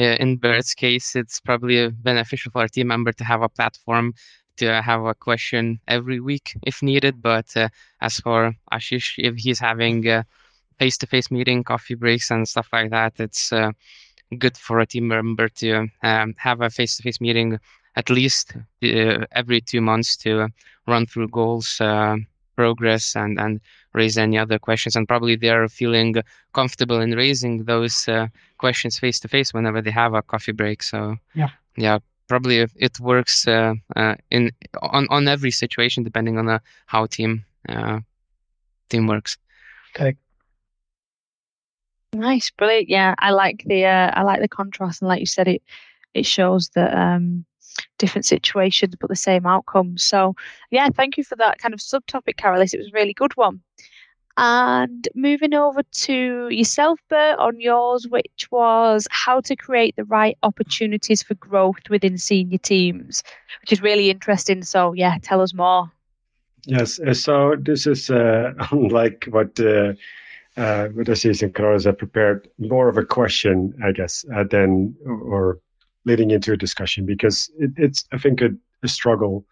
in 0.01 0.37
Bert's 0.37 0.75
case, 0.75 1.15
it's 1.15 1.39
probably 1.39 1.89
beneficial 1.89 2.51
for 2.51 2.63
a 2.63 2.69
team 2.69 2.87
member 2.87 3.11
to 3.11 3.23
have 3.23 3.41
a 3.41 3.49
platform 3.49 4.13
to 4.57 4.81
have 4.83 5.03
a 5.03 5.15
question 5.15 5.79
every 5.87 6.19
week 6.19 6.55
if 6.63 6.83
needed. 6.83 7.23
But 7.23 7.57
uh, 7.57 7.69
as 7.99 8.17
for 8.17 8.53
Aashish, 8.71 9.15
if 9.17 9.35
he's 9.37 9.57
having 9.59 10.07
uh, 10.07 10.23
face-to-face 10.79 11.29
meeting, 11.29 11.63
coffee 11.63 11.95
breaks, 11.95 12.31
and 12.31 12.47
stuff 12.47 12.69
like 12.71 12.89
that. 12.89 13.13
It's 13.19 13.51
uh, 13.51 13.71
good 14.37 14.57
for 14.57 14.79
a 14.79 14.85
team 14.85 15.07
member 15.07 15.49
to 15.49 15.87
um, 16.03 16.33
have 16.37 16.61
a 16.61 16.69
face-to-face 16.69 17.21
meeting 17.21 17.59
at 17.95 18.09
least 18.09 18.55
uh, 18.83 19.25
every 19.31 19.61
two 19.61 19.81
months 19.81 20.15
to 20.15 20.47
run 20.87 21.05
through 21.05 21.27
goals, 21.27 21.81
uh, 21.81 22.15
progress, 22.55 23.15
and 23.15 23.39
and 23.39 23.59
raise 23.93 24.17
any 24.17 24.37
other 24.37 24.59
questions. 24.59 24.95
And 24.95 25.07
probably 25.07 25.35
they're 25.35 25.67
feeling 25.67 26.15
comfortable 26.53 27.01
in 27.01 27.11
raising 27.11 27.65
those 27.65 28.07
uh, 28.07 28.27
questions 28.57 28.99
face 28.99 29.19
to 29.21 29.27
face 29.27 29.53
whenever 29.53 29.81
they 29.81 29.91
have 29.91 30.13
a 30.13 30.21
coffee 30.21 30.53
break. 30.53 30.83
So 30.83 31.17
yeah, 31.35 31.49
yeah. 31.75 31.99
Probably 32.27 32.67
it 32.75 32.99
works 32.99 33.47
uh, 33.47 33.73
uh, 33.95 34.15
in 34.29 34.51
on, 34.81 35.07
on 35.09 35.27
every 35.27 35.51
situation 35.51 36.03
depending 36.03 36.37
on 36.37 36.59
how 36.85 37.07
team 37.07 37.43
team 38.89 39.07
works. 39.07 39.37
Correct. 39.95 40.19
Nice, 42.13 42.49
brilliant. 42.49 42.89
Yeah, 42.89 43.15
I 43.19 43.31
like 43.31 43.63
the 43.65 43.85
uh, 43.85 44.11
I 44.13 44.23
like 44.23 44.41
the 44.41 44.47
contrast, 44.47 45.01
and 45.01 45.09
like 45.09 45.19
you 45.19 45.25
said, 45.25 45.47
it 45.47 45.61
it 46.13 46.25
shows 46.25 46.69
that 46.69 46.93
um, 46.97 47.45
different 47.97 48.25
situations 48.25 48.95
but 48.99 49.09
the 49.09 49.15
same 49.15 49.45
outcomes. 49.45 50.03
So 50.03 50.35
yeah, 50.71 50.89
thank 50.89 51.17
you 51.17 51.23
for 51.23 51.35
that 51.35 51.59
kind 51.59 51.73
of 51.73 51.79
subtopic, 51.79 52.35
Karolis. 52.37 52.73
It 52.73 52.79
was 52.79 52.87
a 52.87 52.97
really 52.97 53.13
good 53.13 53.35
one. 53.37 53.61
And 54.37 55.07
moving 55.15 55.53
over 55.53 55.83
to 55.83 56.47
yourself, 56.49 56.99
Bert, 57.09 57.37
on 57.39 57.59
yours, 57.59 58.07
which 58.07 58.47
was 58.51 59.05
how 59.11 59.41
to 59.41 59.55
create 59.55 59.97
the 59.97 60.05
right 60.05 60.37
opportunities 60.43 61.21
for 61.21 61.33
growth 61.35 61.89
within 61.89 62.17
senior 62.17 62.57
teams, 62.57 63.21
which 63.61 63.73
is 63.73 63.81
really 63.81 64.09
interesting. 64.09 64.63
So 64.63 64.93
yeah, 64.93 65.17
tell 65.21 65.41
us 65.41 65.53
more. 65.53 65.91
Yes, 66.65 66.99
uh, 66.99 67.13
so 67.13 67.55
this 67.59 67.85
is 67.85 68.09
uh, 68.09 68.53
unlike 68.71 69.27
what. 69.29 69.59
Uh, 69.59 69.93
uh, 70.57 70.89
Aashish 70.89 71.41
and 71.41 71.53
Karolis, 71.53 71.87
I 71.87 71.91
prepared 71.91 72.49
more 72.57 72.89
of 72.89 72.97
a 72.97 73.05
question, 73.05 73.73
I 73.83 73.91
guess, 73.91 74.25
uh, 74.35 74.43
than 74.43 74.95
or 75.05 75.59
leading 76.05 76.31
into 76.31 76.53
a 76.53 76.57
discussion 76.57 77.05
because 77.05 77.51
it, 77.59 77.71
it's, 77.77 78.05
I 78.11 78.17
think, 78.17 78.41
a, 78.41 78.49
a 78.83 78.87
struggle 78.87 79.45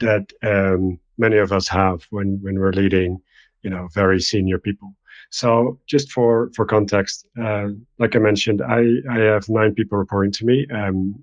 that 0.00 0.32
um, 0.42 0.98
many 1.16 1.38
of 1.38 1.52
us 1.52 1.68
have 1.68 2.06
when 2.10 2.38
when 2.42 2.58
we're 2.58 2.72
leading, 2.72 3.20
you 3.62 3.70
know, 3.70 3.88
very 3.94 4.20
senior 4.20 4.58
people. 4.58 4.94
So, 5.30 5.78
just 5.86 6.10
for 6.12 6.50
for 6.54 6.64
context, 6.64 7.26
uh, 7.40 7.68
like 7.98 8.16
I 8.16 8.18
mentioned, 8.18 8.62
I 8.62 8.86
I 9.10 9.18
have 9.18 9.48
nine 9.48 9.74
people 9.74 9.98
reporting 9.98 10.32
to 10.32 10.46
me, 10.46 10.66
um, 10.72 11.22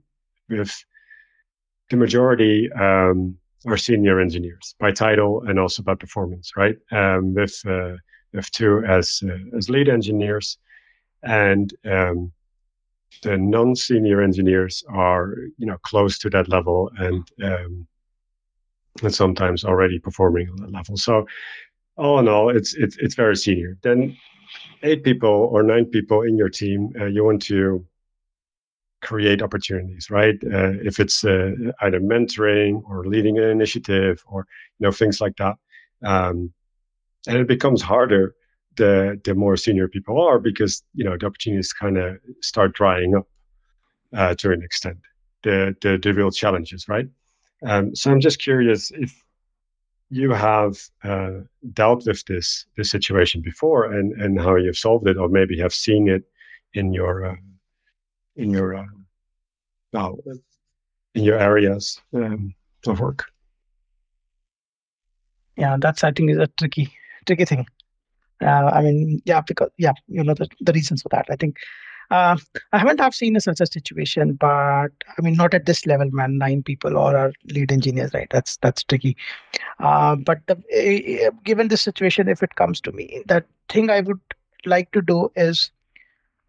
with 0.50 0.74
the 1.90 1.98
majority 1.98 2.72
um, 2.74 3.38
are 3.66 3.78
senior 3.78 4.20
engineers 4.20 4.76
by 4.80 4.92
title 4.92 5.44
and 5.48 5.60
also 5.60 5.82
by 5.84 5.96
performance, 5.96 6.52
right? 6.56 6.76
Um, 6.92 7.34
with 7.34 7.60
uh, 7.68 7.96
F2 8.36 8.88
as 8.88 9.22
uh, 9.26 9.58
as 9.58 9.70
lead 9.70 9.90
engineers, 9.90 10.58
and 11.24 11.74
um, 11.86 12.32
the 13.22 13.38
non-senior 13.38 14.22
engineers 14.22 14.84
are 14.90 15.36
you 15.58 15.66
know 15.66 15.78
close 15.84 16.18
to 16.20 16.30
that 16.30 16.50
level 16.50 16.92
and 16.98 17.28
um, 17.44 17.88
and 19.04 19.14
sometimes 19.14 19.66
already 19.66 20.00
performing 20.00 20.50
on 20.50 20.58
that 20.58 20.72
level. 20.72 20.98
So 20.98 21.26
all 21.98 22.20
in 22.20 22.28
all, 22.28 22.50
it's 22.50 22.74
it's 22.76 22.98
it's 22.98 23.16
very 23.16 23.36
senior. 23.36 23.78
Then 23.82 24.18
eight 24.84 25.04
people 25.04 25.50
or 25.52 25.64
nine 25.64 25.86
people 25.86 26.22
in 26.22 26.38
your 26.38 26.50
team, 26.50 26.92
uh, 27.00 27.06
you 27.06 27.24
want 27.24 27.42
to 27.44 27.86
create 29.02 29.42
opportunities, 29.42 30.10
right? 30.10 30.36
Uh, 30.44 30.74
if 30.84 31.00
it's 31.00 31.24
uh, 31.24 31.52
either 31.82 32.00
mentoring 32.00 32.82
or 32.90 33.06
leading 33.06 33.38
an 33.38 33.46
initiative 33.46 34.24
or 34.28 34.48
you 34.80 34.86
know 34.86 34.92
things 34.92 35.22
like 35.22 35.36
that. 35.38 35.56
Um, 36.04 36.54
and 37.28 37.38
it 37.38 37.48
becomes 37.48 37.82
harder 37.82 38.36
the 38.76 39.20
the 39.24 39.34
more 39.34 39.58
senior 39.58 39.88
people 39.88 40.22
are 40.22 40.40
because 40.40 40.84
you 40.94 41.04
know 41.04 41.18
the 41.18 41.26
opportunities 41.26 41.74
kind 41.74 41.98
of 41.98 42.18
start 42.42 42.74
drying 42.74 43.16
up 43.16 43.28
uh, 44.14 44.36
to 44.36 44.52
an 44.52 44.62
extent. 44.64 44.98
The, 45.44 45.76
the 45.82 45.98
the 45.98 46.14
real 46.14 46.32
challenges, 46.32 46.88
right? 46.88 47.08
Um, 47.66 47.96
so 47.96 48.12
I'm 48.12 48.20
just 48.20 48.40
curious 48.40 48.92
if 48.92 49.14
you 50.10 50.32
have 50.32 50.78
uh, 51.04 51.42
dealt 51.74 52.06
with 52.06 52.24
this 52.26 52.66
this 52.78 52.90
situation 52.90 53.42
before 53.42 53.92
and 53.92 54.14
and 54.22 54.40
how 54.40 54.56
you've 54.56 54.78
solved 54.78 55.08
it, 55.08 55.18
or 55.18 55.30
maybe 55.30 55.60
have 55.60 55.74
seen 55.74 56.10
it 56.10 56.24
in 56.74 56.94
your 56.94 57.26
uh, 57.26 57.36
in 58.36 58.50
your 58.50 58.76
uh, 58.76 58.86
in 61.14 61.24
your 61.24 61.38
areas 61.38 62.02
um, 62.14 62.54
of 62.88 63.00
work. 63.00 63.26
Yeah, 65.58 65.78
that's 65.80 66.04
I 66.04 66.12
think 66.12 66.32
is 66.32 66.38
a 66.38 66.48
tricky 66.48 66.92
tricky 67.26 67.46
thing. 67.46 67.66
Uh, 68.42 68.70
I 68.74 68.82
mean, 68.82 69.22
yeah, 69.26 69.42
because 69.42 69.70
yeah, 69.78 69.94
you 70.08 70.24
know 70.24 70.34
the, 70.34 70.48
the 70.62 70.74
reasons 70.74 71.02
for 71.02 71.10
that. 71.10 71.26
I 71.30 71.36
think 71.36 71.58
uh, 72.12 72.38
I 72.74 72.78
haven't 72.78 73.00
have 73.00 73.16
seen 73.16 73.36
a 73.36 73.42
such 73.42 73.62
a 73.62 73.66
situation, 73.66 74.34
but 74.34 74.90
I 75.18 75.22
mean, 75.22 75.36
not 75.36 75.54
at 75.54 75.66
this 75.66 75.86
level, 75.86 76.10
man. 76.12 76.38
Nine 76.38 76.64
people 76.64 76.98
or 76.98 77.16
our 77.16 77.34
lead 77.46 77.72
engineers, 77.72 78.12
right? 78.14 78.28
That's 78.32 78.58
that's 78.58 78.84
tricky. 78.84 79.16
Uh, 79.80 80.16
but 80.16 80.40
the, 80.48 80.56
uh, 81.26 81.32
given 81.44 81.70
this 81.70 81.82
situation, 81.82 82.28
if 82.28 82.44
it 82.44 82.56
comes 82.56 82.82
to 82.82 82.92
me, 82.92 83.24
that 83.28 83.46
thing 83.70 83.90
I 83.90 84.02
would 84.02 84.20
like 84.66 84.92
to 84.92 85.02
do 85.02 85.32
is 85.36 85.72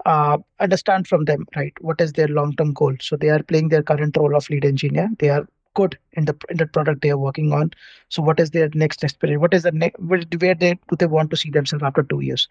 uh, 0.05 0.39
understand 0.61 1.07
from 1.07 1.25
them, 1.25 1.47
right? 1.57 1.73
What 1.81 2.01
is 2.01 2.13
their 2.13 2.29
long-term 2.29 2.73
goal? 2.73 2.95
So 3.01 3.17
they 3.17 3.31
are 3.31 3.43
playing 3.43 3.69
their 3.69 3.83
current 3.83 4.17
role 4.17 4.37
of 4.37 4.49
lead 4.51 4.65
engineer. 4.65 5.09
They 5.19 5.31
are 5.31 5.47
good 5.79 5.97
in 6.21 6.27
the 6.31 6.35
in 6.55 6.59
the 6.61 6.67
product 6.77 7.03
they 7.03 7.11
are 7.15 7.23
working 7.25 7.53
on. 7.59 7.71
So 8.17 8.23
what 8.29 8.41
is 8.45 8.51
their 8.57 8.69
next 8.83 9.05
experience? 9.09 9.41
What 9.45 9.55
is 9.59 9.65
the 9.69 9.73
next 9.83 10.01
where, 10.13 10.23
where 10.45 10.55
they 10.63 10.73
do 10.91 10.97
they 11.03 11.11
want 11.15 11.31
to 11.35 11.39
see 11.43 11.51
themselves 11.57 11.85
after 11.91 12.05
two 12.13 12.21
years? 12.29 12.49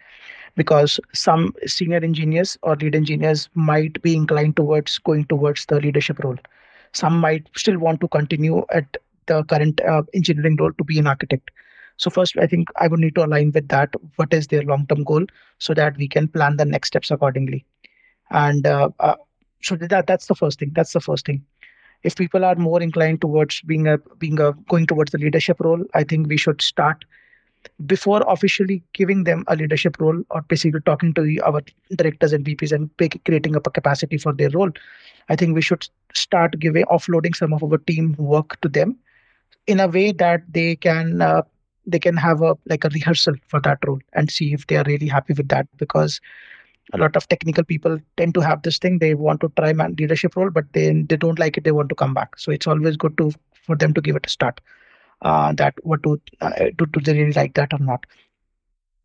Because 0.62 1.00
some 1.24 1.54
senior 1.76 2.02
engineers 2.10 2.58
or 2.62 2.76
lead 2.76 2.96
engineers 3.02 3.50
might 3.54 4.02
be 4.08 4.16
inclined 4.22 4.56
towards 4.62 4.98
going 5.10 5.26
towards 5.34 5.66
the 5.74 5.82
leadership 5.88 6.24
role. 6.28 6.38
Some 6.94 7.20
might 7.28 7.50
still 7.64 7.80
want 7.88 8.02
to 8.02 8.08
continue 8.18 8.64
at 8.82 8.98
the 9.34 9.44
current 9.54 9.82
uh, 9.82 10.04
engineering 10.14 10.58
role 10.64 10.74
to 10.78 10.84
be 10.84 11.00
an 11.00 11.08
architect. 11.08 11.52
So 11.98 12.10
first, 12.10 12.38
I 12.38 12.48
think 12.48 12.70
I 12.86 12.88
would 12.88 13.00
need 13.00 13.16
to 13.16 13.26
align 13.26 13.52
with 13.58 13.68
that. 13.70 13.94
What 14.18 14.34
is 14.34 14.48
their 14.48 14.64
long-term 14.64 15.04
goal, 15.04 15.26
so 15.60 15.74
that 15.74 15.98
we 15.98 16.08
can 16.08 16.28
plan 16.28 16.58
the 16.58 16.66
next 16.66 16.90
steps 16.90 17.12
accordingly. 17.12 17.66
And 18.30 18.68
uh, 18.68 18.90
uh, 19.00 19.16
so 19.62 19.76
that 19.76 20.08
that's 20.08 20.28
the 20.28 20.36
first 20.36 20.60
thing. 20.60 20.72
That's 20.76 20.94
the 20.94 21.02
first 21.02 21.26
thing 21.26 21.44
if 22.10 22.16
people 22.16 22.46
are 22.46 22.56
more 22.56 22.82
inclined 22.88 23.22
towards 23.22 23.62
being 23.74 23.88
a 23.88 23.98
being 24.24 24.40
a 24.48 24.52
going 24.74 24.88
towards 24.94 25.12
the 25.12 25.22
leadership 25.26 25.60
role 25.68 25.86
i 26.02 26.04
think 26.04 26.28
we 26.34 26.38
should 26.46 26.62
start 26.72 27.06
before 27.86 28.24
officially 28.28 28.82
giving 28.94 29.24
them 29.24 29.44
a 29.48 29.56
leadership 29.56 30.00
role 30.00 30.22
or 30.30 30.42
basically 30.44 30.80
talking 30.82 31.14
to 31.14 31.40
our 31.46 31.62
directors 31.96 32.34
and 32.34 32.46
vps 32.46 32.72
and 32.72 32.90
creating 33.26 33.56
up 33.56 33.68
a 33.68 33.72
capacity 33.72 34.18
for 34.18 34.34
their 34.34 34.50
role. 34.52 34.72
I 35.30 35.36
think 35.36 35.56
we 35.56 35.62
should 35.62 35.88
start 36.14 36.60
giving 36.60 36.86
offloading 36.86 37.36
some 37.36 37.54
of 37.54 37.64
our 37.64 37.78
team 37.78 38.16
work 38.18 38.60
to 38.62 38.70
them 38.70 38.98
in 39.68 39.80
a 39.80 39.88
way 39.88 40.12
that 40.12 40.44
they 40.52 40.76
can 40.76 41.22
uh, 41.22 41.42
they 41.88 42.00
can 42.00 42.18
have 42.18 42.42
a 42.42 42.56
like 42.66 42.84
a 42.84 42.90
rehearsal 42.90 43.36
for 43.48 43.60
that 43.62 43.80
role 43.86 44.00
and 44.14 44.32
see 44.32 44.54
if 44.54 44.68
they 44.68 44.78
are 44.78 44.84
really 44.86 45.08
happy 45.08 45.34
with 45.34 45.50
that 45.50 45.68
because 45.78 46.22
a 46.94 46.98
lot 46.98 47.16
of 47.16 47.28
technical 47.28 47.64
people 47.64 48.00
tend 48.18 48.34
to 48.36 48.42
have 48.42 48.62
this 48.62 48.78
thing. 48.78 49.00
They 49.00 49.14
want 49.16 49.42
to 49.42 49.52
try 49.58 49.74
man 49.74 49.96
leadership 49.98 50.36
role 50.36 50.50
but 50.50 50.66
they 50.74 50.92
they 50.92 51.18
don't 51.18 51.40
like 51.40 51.58
it. 51.58 51.64
They 51.64 51.72
want 51.72 51.90
to 51.90 51.96
come 51.96 52.14
back. 52.14 52.38
So 52.40 52.52
it's 52.52 52.68
always 52.68 52.98
good 52.98 53.18
to 53.18 53.32
for 53.64 53.76
them 53.76 53.94
to 53.94 54.02
give 54.02 54.16
it 54.16 54.26
a 54.26 54.30
start. 54.30 54.62
Uh, 55.22 55.54
that 55.54 55.74
what 55.84 56.02
do, 56.02 56.20
uh, 56.42 56.52
do 56.78 56.86
do 56.86 57.00
they 57.00 57.14
really 57.18 57.34
like 57.34 57.54
that 57.56 57.74
or 57.74 57.80
not? 57.80 58.06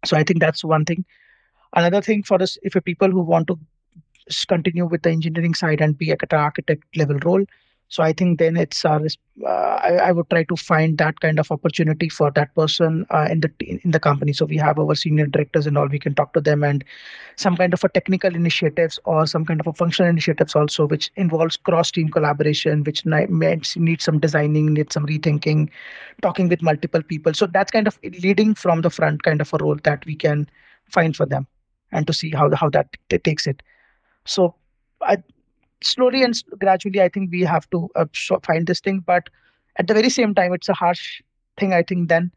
So 0.05 0.17
i 0.17 0.23
think 0.23 0.41
that's 0.41 0.65
one 0.65 0.85
thing. 0.85 1.05
Another 1.75 2.01
thing 2.01 2.23
for 2.23 2.43
us 2.43 2.59
if 2.63 2.75
people 2.85 3.11
who 3.11 3.21
want 3.21 3.47
to 3.49 3.59
continue 4.49 4.87
with 4.87 5.03
the 5.03 5.11
engineering 5.11 5.55
side 5.55 5.81
and 5.81 5.97
be 5.97 6.11
at 6.11 6.23
an 6.23 6.39
architect 6.39 6.85
level 6.97 7.19
role 7.25 7.45
so 7.91 8.03
i 8.03 8.13
think 8.13 8.39
then 8.39 8.57
it's 8.57 8.85
our 8.85 9.01
uh, 9.47 9.79
I, 9.83 9.97
I, 9.97 10.13
would 10.13 10.29
try 10.29 10.45
to 10.45 10.57
find 10.57 10.99
that 10.99 11.21
kind 11.21 11.39
of 11.39 11.51
opportunity 11.51 12.09
for 12.09 12.31
that 12.33 12.55
person 12.55 13.07
uh, 13.11 13.27
in 13.31 13.41
the 13.41 13.51
in 13.61 13.91
the 13.91 14.01
company. 14.01 14.33
So 14.33 14.45
we 14.45 14.59
have 14.59 14.79
our 14.79 14.95
senior 14.95 15.27
directors 15.27 15.67
and 15.67 15.79
all 15.79 15.89
we 15.89 15.99
can 15.99 16.15
talk 16.15 16.35
to 16.35 16.41
them 16.41 16.63
and 16.63 16.85
some 17.37 17.57
kind 17.57 17.73
of 17.73 17.83
a 17.83 17.89
technical 17.89 18.35
initiatives 18.35 18.99
or 19.05 19.27
some 19.27 19.47
kind 19.47 19.61
of 19.61 19.67
a 19.67 19.73
functional 19.73 20.11
initiatives 20.11 20.55
also 20.55 20.87
which 20.87 21.11
involves 21.17 21.57
cross 21.57 21.91
team 21.91 22.11
collaboration 22.11 22.85
which 22.85 23.07
needs 23.07 24.05
some 24.05 24.19
designing 24.19 24.75
needs 24.75 24.93
some 24.93 25.07
rethinking 25.07 25.71
talking 26.21 26.49
with 26.49 26.61
multiple 26.61 27.03
people. 27.03 27.33
So 27.33 27.47
that's 27.47 27.71
kind 27.71 27.87
of 27.87 27.99
leading 28.23 28.55
from 28.55 28.83
the 28.83 28.91
front 28.91 29.23
kind 29.23 29.41
of 29.41 29.53
a 29.55 29.59
role 29.59 29.79
that 29.85 30.05
we 30.05 30.17
can 30.17 30.51
find 30.91 31.17
for 31.17 31.25
them 31.25 31.47
and 31.93 32.07
to 32.07 32.13
see 32.13 32.31
how 32.31 32.55
how 32.55 32.69
that 32.71 32.89
takes 33.25 33.47
it. 33.47 33.63
So 34.27 34.55
I, 35.01 35.23
slowly 35.83 36.23
and 36.23 36.35
gradually 36.59 37.01
i 37.03 37.09
think 37.09 37.31
we 37.31 37.41
have 37.43 37.69
to 37.71 37.89
uh, 37.97 38.07
find 38.43 38.67
this 38.67 38.81
thing 38.81 39.01
but 39.07 39.29
at 39.77 39.87
the 39.87 39.95
very 39.95 40.11
same 40.11 40.35
time 40.35 40.53
it's 40.53 40.69
a 40.69 40.75
harsh 40.75 41.23
thing 41.59 41.73
i 41.73 41.83
think 41.83 42.09
then 42.09 42.31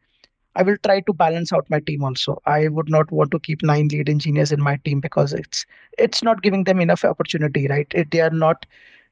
i 0.55 0.63
will 0.63 0.77
try 0.85 0.99
to 1.01 1.13
balance 1.13 1.51
out 1.53 1.69
my 1.69 1.79
team 1.79 2.03
also. 2.03 2.41
I 2.45 2.67
would 2.67 2.89
not 2.89 3.11
want 3.11 3.31
to 3.31 3.39
keep 3.39 3.63
nine 3.63 3.87
lead 3.89 4.09
engineers 4.09 4.51
in 4.51 4.61
my 4.61 4.77
team 4.85 4.99
because 4.99 5.33
it's 5.33 5.65
it's 5.97 6.23
not 6.23 6.41
giving 6.41 6.63
them 6.63 6.79
enough 6.81 7.03
opportunity 7.03 7.67
right? 7.67 7.87
It, 7.93 8.11
they 8.11 8.21
are 8.21 8.29
not 8.29 8.65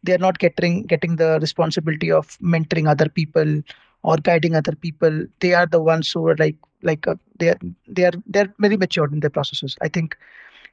they 0.04 0.14
are 0.14 0.24
not 0.26 0.40
getting 0.40 0.84
getting 0.84 1.16
the 1.16 1.40
responsibility 1.42 2.12
of 2.12 2.38
mentoring 2.40 2.90
other 2.90 3.10
people 3.10 3.62
or 4.04 4.18
guiding 4.18 4.56
other 4.56 4.76
people. 4.76 5.26
They 5.40 5.54
are 5.54 5.66
the 5.66 5.82
ones 5.82 6.12
who 6.12 6.28
are 6.28 6.36
like 6.38 6.58
like 6.84 7.08
uh, 7.08 7.16
they 7.40 7.50
are 7.50 7.60
they 7.88 8.06
are 8.06 8.14
they're 8.28 8.54
very 8.60 8.78
matured 8.78 9.14
in 9.14 9.20
their 9.22 9.30
processes. 9.30 9.78
I 9.82 9.88
think 9.90 10.18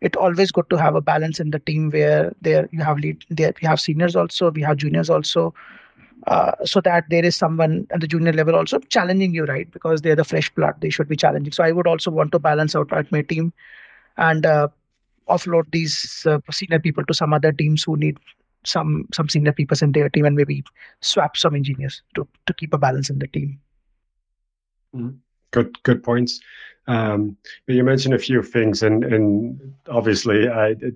it 0.00 0.16
always 0.16 0.52
good 0.52 0.68
to 0.70 0.76
have 0.76 0.94
a 0.94 1.00
balance 1.00 1.40
in 1.40 1.50
the 1.50 1.58
team 1.58 1.90
where 1.90 2.32
there 2.40 2.68
you 2.72 2.82
have 2.82 2.98
lead 2.98 3.24
there 3.30 3.52
we 3.60 3.66
have 3.66 3.80
seniors 3.80 4.16
also 4.16 4.50
we 4.50 4.62
have 4.62 4.76
juniors 4.76 5.10
also. 5.10 5.54
Uh, 6.26 6.52
so 6.64 6.80
that 6.80 7.04
there 7.10 7.24
is 7.24 7.36
someone 7.36 7.86
at 7.92 8.00
the 8.00 8.06
junior 8.06 8.32
level 8.32 8.56
also 8.56 8.80
challenging 8.80 9.32
you 9.32 9.44
right? 9.44 9.70
Because 9.70 10.02
they're 10.02 10.16
the 10.16 10.24
fresh 10.24 10.50
blood 10.50 10.74
they 10.80 10.90
should 10.90 11.08
be 11.08 11.14
challenging. 11.16 11.52
So 11.52 11.62
i 11.62 11.70
would 11.70 11.86
also 11.86 12.10
want 12.10 12.32
to 12.32 12.40
balance 12.40 12.74
out 12.74 12.90
my 13.12 13.22
team 13.22 13.52
and 14.16 14.44
uh, 14.44 14.66
offload 15.28 15.70
these 15.70 16.26
uh, 16.26 16.40
senior 16.50 16.80
people 16.80 17.04
to 17.04 17.14
some 17.14 17.32
other 17.32 17.52
teams 17.52 17.84
who 17.84 17.96
need 17.96 18.18
some 18.64 19.08
some 19.14 19.28
senior 19.28 19.52
people 19.52 19.76
in 19.80 19.92
their 19.92 20.08
team 20.08 20.24
and 20.24 20.36
maybe 20.36 20.64
swap 21.00 21.36
some 21.36 21.54
engineers 21.54 22.02
to 22.14 22.26
to 22.46 22.52
keep 22.54 22.74
a 22.74 22.78
balance 22.78 23.10
in 23.10 23.18
the 23.18 23.28
team. 23.28 23.60
Mm-hmm. 24.94 25.16
Good 25.50 25.82
good 25.82 26.02
points 26.02 26.40
um, 26.88 27.36
but 27.66 27.76
you 27.76 27.84
mentioned 27.84 28.14
a 28.14 28.18
few 28.18 28.42
things, 28.42 28.82
and 28.82 29.04
and 29.04 29.74
obviously, 29.88 30.48
I, 30.48 30.68
it, 30.68 30.94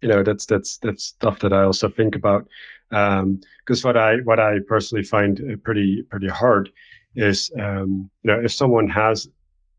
you 0.00 0.08
know, 0.08 0.22
that's 0.22 0.46
that's 0.46 0.78
that's 0.78 1.04
stuff 1.04 1.40
that 1.40 1.52
I 1.52 1.64
also 1.64 1.88
think 1.88 2.14
about. 2.14 2.48
Because 2.88 3.84
um, 3.84 3.88
what 3.88 3.96
I 3.96 4.18
what 4.18 4.38
I 4.38 4.60
personally 4.66 5.04
find 5.04 5.40
uh, 5.40 5.56
pretty 5.56 6.02
pretty 6.02 6.28
hard 6.28 6.70
is, 7.16 7.50
um, 7.58 8.08
you 8.22 8.30
know, 8.30 8.40
if 8.40 8.52
someone 8.52 8.88
has 8.88 9.28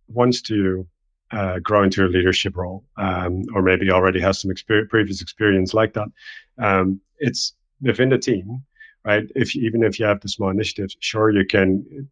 wants 0.10 0.42
to 0.42 0.86
uh, 1.32 1.60
grow 1.60 1.84
into 1.84 2.06
a 2.06 2.10
leadership 2.10 2.58
role, 2.58 2.84
um, 2.98 3.44
or 3.56 3.62
maybe 3.62 3.90
already 3.92 4.20
has 4.20 4.42
some 4.42 4.52
experience, 4.52 4.90
previous 4.92 5.22
experience 5.22 5.74
like 5.74 5.94
that, 5.94 6.10
um, 6.58 7.00
it's 7.20 7.54
within 7.82 8.10
the 8.10 8.18
team, 8.18 8.62
right? 9.06 9.24
If 9.36 9.56
even 9.56 9.84
if 9.84 10.00
you 10.00 10.06
have 10.06 10.20
the 10.20 10.28
small 10.28 10.50
initiatives, 10.50 10.98
sure 11.00 11.30
you 11.30 11.46
can 11.46 12.10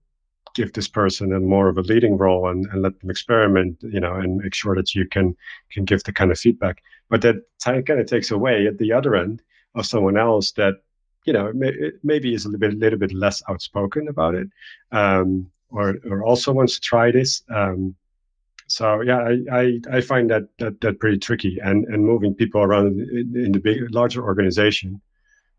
give 0.57 0.73
this 0.73 0.87
person 0.87 1.33
a 1.33 1.39
more 1.39 1.69
of 1.69 1.77
a 1.77 1.87
leading 1.91 2.17
role 2.17 2.49
and, 2.49 2.65
and 2.71 2.81
let 2.81 2.99
them 2.99 3.11
experiment, 3.11 3.77
you 3.95 3.99
know, 3.99 4.15
and 4.15 4.37
make 4.37 4.55
sure 4.55 4.75
that 4.75 4.95
you 4.95 5.05
can 5.07 5.35
can 5.73 5.85
give 5.85 6.01
the 6.03 6.11
kind 6.11 6.31
of 6.31 6.39
feedback. 6.39 6.81
But 7.09 7.21
that 7.21 7.35
t- 7.63 7.83
kind 7.87 7.99
of 8.01 8.07
takes 8.07 8.31
away 8.31 8.67
at 8.67 8.77
the 8.77 8.91
other 8.97 9.15
end 9.15 9.43
of 9.75 9.85
someone 9.85 10.17
else 10.17 10.51
that, 10.53 10.73
you 11.27 11.33
know, 11.33 11.53
may, 11.53 11.73
maybe 12.03 12.33
is 12.33 12.45
a 12.45 12.49
little 12.49 12.67
bit, 12.67 12.79
little 12.79 12.99
bit 12.99 13.13
less 13.13 13.43
outspoken 13.49 14.07
about 14.07 14.33
it, 14.35 14.47
um, 14.91 15.51
or 15.69 15.95
or 16.09 16.23
also 16.23 16.51
wants 16.51 16.73
to 16.75 16.81
try 16.81 17.11
this. 17.11 17.43
Um, 17.49 17.95
so 18.67 19.01
yeah, 19.01 19.19
I, 19.31 19.33
I, 19.61 19.97
I 19.97 20.01
find 20.01 20.29
that, 20.31 20.43
that 20.59 20.81
that 20.81 20.99
pretty 20.99 21.19
tricky, 21.19 21.53
and 21.67 21.85
and 21.91 22.03
moving 22.03 22.33
people 22.33 22.61
around 22.61 22.99
in, 22.99 23.27
in 23.45 23.51
the 23.51 23.59
big 23.59 23.93
larger 23.93 24.23
organization, 24.23 25.01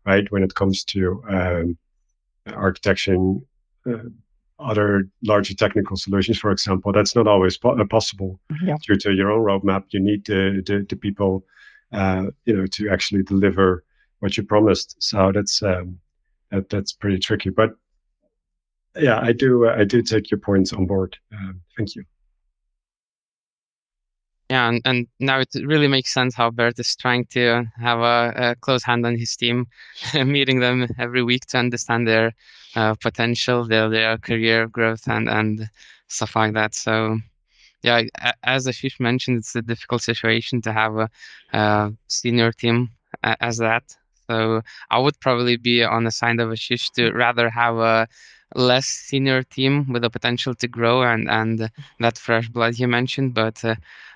right? 0.05 0.29
When 0.31 0.43
it 0.43 0.53
comes 0.53 0.83
to 0.93 1.23
um, 1.29 1.77
architecture. 2.45 3.17
Uh, 3.85 4.09
other 4.59 5.07
larger 5.23 5.53
technical 5.53 5.95
solutions, 5.95 6.37
for 6.37 6.51
example, 6.51 6.91
that's 6.91 7.15
not 7.15 7.27
always 7.27 7.57
po- 7.57 7.79
uh, 7.79 7.85
possible 7.85 8.39
yeah. 8.63 8.75
due 8.85 8.97
to 8.97 9.13
your 9.13 9.31
own 9.31 9.43
roadmap. 9.43 9.85
You 9.89 9.99
need 9.99 10.25
the 10.25 10.61
the, 10.65 10.85
the 10.87 10.95
people, 10.95 11.45
uh, 11.91 12.25
you 12.45 12.55
know, 12.55 12.65
to 12.67 12.89
actually 12.89 13.23
deliver 13.23 13.83
what 14.19 14.37
you 14.37 14.43
promised. 14.43 14.95
So 14.99 15.31
that's 15.31 15.61
um, 15.63 15.99
that, 16.51 16.69
that's 16.69 16.93
pretty 16.93 17.19
tricky. 17.19 17.49
But 17.49 17.71
yeah, 18.97 19.19
I 19.21 19.31
do 19.31 19.67
uh, 19.67 19.75
I 19.77 19.83
do 19.83 20.01
take 20.01 20.31
your 20.31 20.39
points 20.39 20.73
on 20.73 20.85
board. 20.85 21.17
Um, 21.33 21.61
thank 21.77 21.95
you. 21.95 22.03
Yeah, 24.49 24.67
and, 24.67 24.81
and 24.83 25.07
now 25.19 25.39
it 25.39 25.49
really 25.63 25.87
makes 25.87 26.11
sense 26.11 26.33
how 26.33 26.49
Bert 26.49 26.79
is 26.79 26.95
trying 26.95 27.25
to 27.27 27.65
have 27.79 27.99
a, 27.99 28.33
a 28.35 28.55
close 28.55 28.83
hand 28.83 29.05
on 29.05 29.15
his 29.15 29.35
team, 29.35 29.67
meeting 30.15 30.59
them 30.59 30.87
every 30.97 31.21
week 31.21 31.45
to 31.47 31.59
understand 31.59 32.07
their 32.07 32.33
uh, 32.75 32.95
potential, 32.95 33.65
their 33.65 33.89
their 33.89 34.17
career 34.17 34.67
growth, 34.67 35.07
and 35.07 35.29
and 35.29 35.69
stuff 36.07 36.35
like 36.35 36.53
that. 36.53 36.75
So, 36.75 37.17
yeah, 37.83 38.03
as 38.43 38.67
Aashish 38.67 38.99
mentioned, 38.99 39.37
it's 39.39 39.55
a 39.55 39.61
difficult 39.61 40.01
situation 40.01 40.61
to 40.61 40.73
have 40.73 40.95
a, 40.97 41.09
a 41.53 41.93
senior 42.07 42.51
team 42.51 42.89
as 43.23 43.57
that. 43.57 43.83
So 44.27 44.61
I 44.91 44.99
would 44.99 45.19
probably 45.19 45.57
be 45.57 45.83
on 45.83 46.03
the 46.03 46.11
side 46.11 46.39
of 46.39 46.49
Aashish 46.49 46.91
to 46.93 47.11
rather 47.11 47.49
have 47.49 47.77
a 47.77 48.07
less 48.55 48.85
senior 48.87 49.43
team 49.43 49.91
with 49.91 50.01
the 50.01 50.09
potential 50.09 50.53
to 50.55 50.67
grow 50.67 51.03
and 51.03 51.29
and 51.29 51.69
that 51.99 52.17
fresh 52.17 52.47
blood 52.49 52.77
you 52.79 52.87
mentioned 52.87 53.33
but 53.33 53.63
uh, 53.63 53.75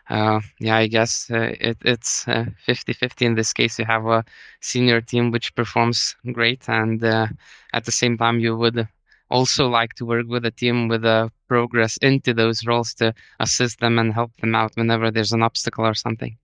uh, 0.10 0.40
yeah 0.60 0.78
i 0.78 0.88
guess 0.88 1.30
uh, 1.32 1.54
it, 1.60 1.78
it's 1.86 2.26
50-50 2.66 3.26
in 3.26 3.36
this 3.36 3.54
case. 3.54 3.80
You 3.80 3.86
have 3.86 4.06
a 4.06 4.24
senior 4.62 5.02
team 5.02 5.32
which 5.32 5.54
performs 5.56 6.16
great 6.32 6.68
and 6.68 7.04
at 7.04 7.86
the 7.86 7.92
same 7.92 8.18
time 8.18 8.40
you 8.40 8.56
would 8.58 8.88
also 9.30 9.68
like 9.68 9.94
to 9.96 10.06
work 10.06 10.28
with 10.28 10.46
a 10.46 10.52
team 10.52 10.88
with 10.88 11.06
a 11.06 11.32
progress 11.48 11.98
into 11.98 12.34
those 12.34 12.66
roles 12.66 12.94
to 12.96 13.14
assist 13.40 13.80
them 13.80 13.98
and 14.00 14.14
help 14.14 14.36
them 14.38 14.56
out 14.56 14.72
whenever 14.76 15.12
there's 15.12 15.32
an 15.32 15.44
obstacle 15.44 15.86
or 15.86 15.94
something. 15.94 16.38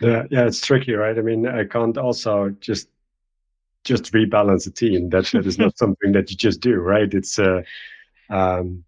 Yeah 0.00 0.24
yeah 0.30 0.46
it's 0.46 0.60
tricky 0.60 0.92
right? 0.94 1.16
I 1.16 1.22
mean 1.22 1.46
i 1.46 1.64
can't 1.64 1.96
also 1.96 2.50
just 2.60 2.88
just 3.84 4.12
rebalance 4.12 4.66
a 4.66 4.70
team. 4.70 5.10
That 5.10 5.26
that 5.26 5.46
is 5.46 5.58
not 5.58 5.78
something 5.82 6.12
that 6.12 6.30
you 6.30 6.36
just 6.36 6.60
do, 6.60 6.76
right? 6.76 7.12
It's 7.12 7.38
uh, 7.38 7.62
um, 8.30 8.84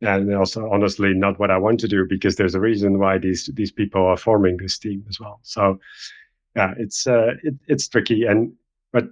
and 0.00 0.34
also 0.34 0.70
honestly 0.70 1.12
not 1.12 1.38
what 1.38 1.50
I 1.50 1.58
want 1.58 1.80
to 1.80 1.88
do 1.88 2.06
because 2.08 2.36
there's 2.36 2.54
a 2.54 2.60
reason 2.60 2.98
why 2.98 3.18
these 3.18 3.50
these 3.54 3.72
people 3.72 4.04
are 4.06 4.16
forming 4.16 4.56
this 4.56 4.78
team 4.78 5.04
as 5.08 5.18
well. 5.20 5.40
So 5.42 5.80
yeah, 6.56 6.74
it's 6.78 7.06
uh, 7.06 7.34
it, 7.42 7.54
it's 7.66 7.88
tricky 7.88 8.24
and 8.24 8.52
but 8.92 9.08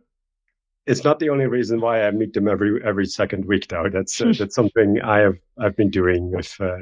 it's 0.87 1.03
not 1.03 1.19
the 1.19 1.31
only 1.31 1.47
reason 1.47 1.81
why 1.81 2.07
I 2.07 2.11
meet 2.13 2.33
them 2.33 2.49
every 2.49 2.83
every 2.85 3.07
second 3.07 3.45
week 3.45 3.69
though. 3.69 3.89
That's 3.93 4.21
uh, 4.21 4.33
that's 4.39 4.55
something 4.55 5.01
I 5.03 5.19
have 5.19 5.39
I've 5.59 5.77
been 5.77 5.91
doing 5.91 6.31
with 6.31 6.55
uh, 6.61 6.79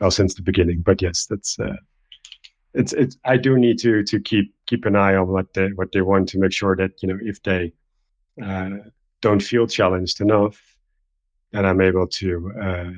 well 0.00 0.10
since 0.10 0.34
the 0.34 0.42
beginning. 0.42 0.82
But 0.82 1.00
yes, 1.00 1.26
that's 1.26 1.58
uh, 1.58 1.76
it's 2.74 2.92
it's 2.92 3.16
I 3.24 3.36
do 3.36 3.56
need 3.56 3.78
to 3.80 4.02
to 4.04 4.20
keep 4.20 4.54
keep 4.66 4.84
an 4.84 4.96
eye 4.96 5.14
on 5.14 5.28
what 5.28 5.52
they 5.54 5.68
what 5.68 5.92
they 5.92 6.02
want 6.02 6.28
to 6.30 6.38
make 6.38 6.52
sure 6.52 6.76
that 6.76 7.02
you 7.02 7.08
know 7.08 7.18
if 7.22 7.42
they 7.42 7.72
uh, 8.42 8.70
don't 9.20 9.42
feel 9.42 9.66
challenged 9.66 10.20
enough, 10.20 10.60
then 11.52 11.64
I'm 11.64 11.80
able 11.80 12.06
to 12.08 12.52
uh, 12.60 12.90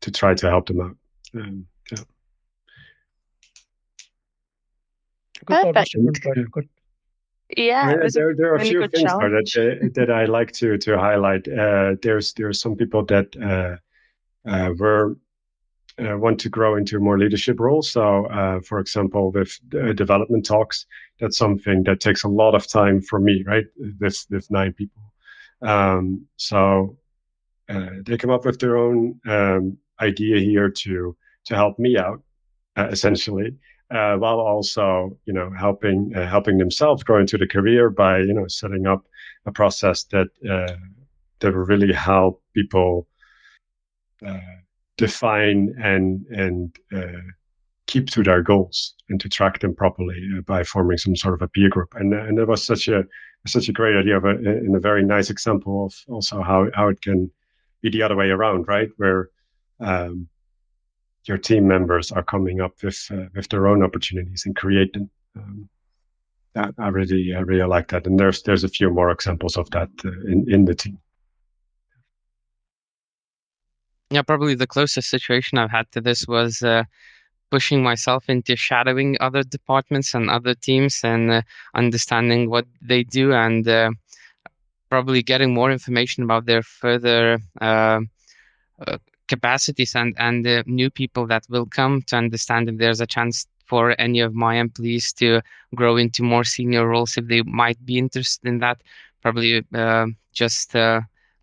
to 0.00 0.10
try 0.10 0.34
to 0.34 0.48
help 0.48 0.66
them 0.66 0.80
out. 0.80 0.96
Um, 1.34 1.66
yeah. 1.90 1.98
Perfect. 5.46 5.96
Good. 6.50 6.68
Yeah, 7.56 7.96
there, 8.12 8.34
there 8.34 8.52
are 8.52 8.56
a 8.56 8.64
few 8.64 8.80
things 8.88 9.12
that 9.12 9.80
uh, 9.82 9.88
that 9.94 10.10
I 10.10 10.24
like 10.24 10.50
to 10.52 10.78
to 10.78 10.98
highlight. 10.98 11.46
Uh, 11.46 11.94
there's 12.02 12.32
there 12.32 12.48
are 12.48 12.54
some 12.54 12.74
people 12.74 13.04
that 13.04 13.36
uh, 13.36 13.76
uh, 14.48 14.72
were 14.76 15.16
uh, 15.98 16.18
want 16.18 16.40
to 16.40 16.48
grow 16.48 16.76
into 16.76 16.98
more 16.98 17.18
leadership 17.18 17.60
roles. 17.60 17.90
So, 17.90 18.26
uh, 18.26 18.60
for 18.60 18.78
example, 18.78 19.30
with 19.30 19.58
uh, 19.74 19.92
development 19.92 20.44
talks, 20.44 20.86
that's 21.20 21.38
something 21.38 21.84
that 21.84 22.00
takes 22.00 22.24
a 22.24 22.28
lot 22.28 22.54
of 22.54 22.66
time 22.66 23.00
for 23.00 23.20
me, 23.20 23.44
right? 23.46 23.66
With 24.00 24.26
with 24.30 24.50
nine 24.50 24.72
people, 24.72 25.02
um, 25.62 26.26
so 26.36 26.98
uh, 27.68 27.90
they 28.04 28.18
come 28.18 28.30
up 28.30 28.44
with 28.44 28.58
their 28.58 28.76
own 28.76 29.20
um, 29.26 29.78
idea 30.00 30.40
here 30.40 30.68
to 30.68 31.16
to 31.44 31.54
help 31.54 31.78
me 31.78 31.96
out, 31.96 32.22
uh, 32.76 32.88
essentially, 32.90 33.54
uh, 33.90 34.16
while 34.16 34.40
also 34.40 35.16
you 35.26 35.32
know 35.32 35.50
helping 35.56 36.10
helping 36.12 36.58
themselves 36.58 37.04
grow 37.04 37.20
into 37.20 37.38
the 37.38 37.46
career 37.46 37.88
by 37.88 38.18
you 38.18 38.34
know 38.34 38.48
setting 38.48 38.86
up 38.86 39.06
a 39.46 39.52
process 39.52 40.04
that 40.04 40.28
that 40.42 41.54
will 41.54 41.66
really 41.66 41.92
help 41.92 42.42
people 42.54 43.06
define 44.96 45.74
and 45.82 46.24
and 46.26 46.76
uh, 46.94 47.20
keep 47.86 48.08
to 48.10 48.22
their 48.22 48.42
goals 48.42 48.94
and 49.08 49.20
to 49.20 49.28
track 49.28 49.60
them 49.60 49.74
properly 49.74 50.20
uh, 50.36 50.40
by 50.42 50.64
forming 50.64 50.98
some 50.98 51.16
sort 51.16 51.34
of 51.34 51.42
a 51.42 51.48
peer 51.48 51.68
group. 51.68 51.94
And 51.94 52.14
and 52.14 52.38
that 52.38 52.48
was 52.48 52.64
such 52.64 52.88
a 52.88 53.04
such 53.46 53.68
a 53.68 53.72
great 53.72 53.96
idea 53.96 54.16
of 54.16 54.24
a, 54.24 54.30
and 54.30 54.74
a 54.74 54.80
very 54.80 55.04
nice 55.04 55.30
example 55.30 55.86
of 55.86 55.94
also 56.08 56.42
how 56.42 56.68
how 56.74 56.88
it 56.88 57.00
can 57.02 57.30
be 57.82 57.90
the 57.90 58.02
other 58.02 58.16
way 58.16 58.30
around, 58.30 58.66
right? 58.68 58.88
Where 58.96 59.28
um, 59.80 60.28
your 61.24 61.38
team 61.38 61.66
members 61.66 62.12
are 62.12 62.22
coming 62.22 62.60
up 62.60 62.82
with 62.82 63.06
uh, 63.10 63.28
with 63.34 63.48
their 63.48 63.66
own 63.66 63.82
opportunities 63.82 64.44
and 64.46 64.56
create 64.56 64.92
them. 64.92 65.10
Um, 65.36 65.68
that, 66.54 66.72
I 66.78 66.88
really 66.88 67.34
I 67.34 67.40
really 67.40 67.66
like 67.68 67.88
that, 67.88 68.06
and 68.06 68.18
there's 68.18 68.42
there's 68.42 68.64
a 68.64 68.68
few 68.68 68.90
more 68.90 69.10
examples 69.10 69.56
of 69.56 69.68
that 69.70 69.90
uh, 70.04 70.30
in 70.30 70.46
in 70.48 70.64
the 70.64 70.74
team 70.74 70.98
yeah, 74.10 74.22
probably 74.22 74.54
the 74.54 74.66
closest 74.66 75.08
situation 75.10 75.58
I've 75.58 75.70
had 75.70 75.90
to 75.92 76.00
this 76.00 76.26
was 76.26 76.62
uh, 76.62 76.84
pushing 77.50 77.82
myself 77.82 78.28
into 78.28 78.56
shadowing 78.56 79.16
other 79.20 79.42
departments 79.42 80.14
and 80.14 80.30
other 80.30 80.54
teams 80.54 81.00
and 81.04 81.30
uh, 81.30 81.42
understanding 81.74 82.50
what 82.50 82.66
they 82.82 83.04
do 83.04 83.32
and 83.32 83.66
uh, 83.68 83.90
probably 84.90 85.22
getting 85.22 85.54
more 85.54 85.70
information 85.70 86.22
about 86.24 86.46
their 86.46 86.62
further 86.62 87.38
uh, 87.60 88.00
uh, 88.86 88.98
capacities 89.28 89.94
and 89.94 90.14
and 90.18 90.44
the 90.44 90.62
new 90.66 90.90
people 90.90 91.26
that 91.26 91.44
will 91.48 91.66
come 91.66 92.02
to 92.02 92.16
understand 92.16 92.68
if 92.68 92.76
there's 92.76 93.00
a 93.00 93.06
chance 93.06 93.46
for 93.66 93.98
any 93.98 94.20
of 94.20 94.34
my 94.34 94.56
employees 94.56 95.12
to 95.12 95.40
grow 95.74 95.96
into 95.96 96.22
more 96.22 96.44
senior 96.44 96.86
roles 96.86 97.16
if 97.16 97.26
they 97.28 97.42
might 97.42 97.84
be 97.86 97.96
interested 97.98 98.46
in 98.46 98.58
that. 98.58 98.82
Probably 99.22 99.64
uh, 99.74 100.06
just 100.32 100.76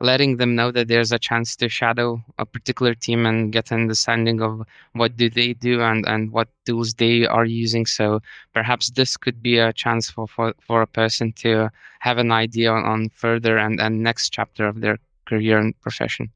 letting 0.02 0.38
them 0.38 0.56
know 0.56 0.72
that 0.72 0.88
there's 0.88 1.12
a 1.12 1.20
chance 1.20 1.56
to 1.56 1.70
shadow 1.70 2.22
a 2.40 2.46
particular 2.46 2.96
team 2.96 3.26
and 3.26 3.54
get 3.54 3.72
an 3.72 3.82
understanding 3.82 4.42
of 4.42 4.64
what 4.94 5.16
do 5.16 5.30
they 5.30 5.54
do 5.54 5.82
and, 5.82 6.06
and 6.08 6.32
what 6.32 6.48
tools 6.66 6.96
they 6.96 7.26
are 7.26 7.46
using. 7.46 7.86
So 7.86 8.20
perhaps 8.54 8.90
this 8.90 9.16
could 9.16 9.42
be 9.42 9.60
a 9.60 9.72
chance 9.72 10.10
for, 10.10 10.28
for, 10.28 10.54
for 10.60 10.82
a 10.82 10.88
person 10.88 11.32
to 11.34 11.70
have 12.00 12.18
an 12.18 12.32
idea 12.32 12.72
on, 12.72 12.84
on 12.84 13.10
further 13.10 13.58
and, 13.58 13.80
and 13.80 14.04
next 14.04 14.30
chapter 14.30 14.68
of 14.68 14.82
their 14.82 14.98
career 15.26 15.60
and 15.60 15.80
profession. 15.82 16.32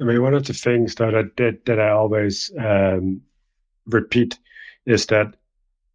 I 0.00 0.04
mean, 0.04 0.22
one 0.22 0.34
of 0.34 0.46
the 0.46 0.54
things 0.54 0.94
that 0.96 1.14
I 1.14 1.24
did 1.36 1.64
that 1.66 1.80
I 1.80 1.90
always 1.90 2.50
um, 2.58 3.22
repeat 3.86 4.38
is 4.86 5.06
that 5.06 5.34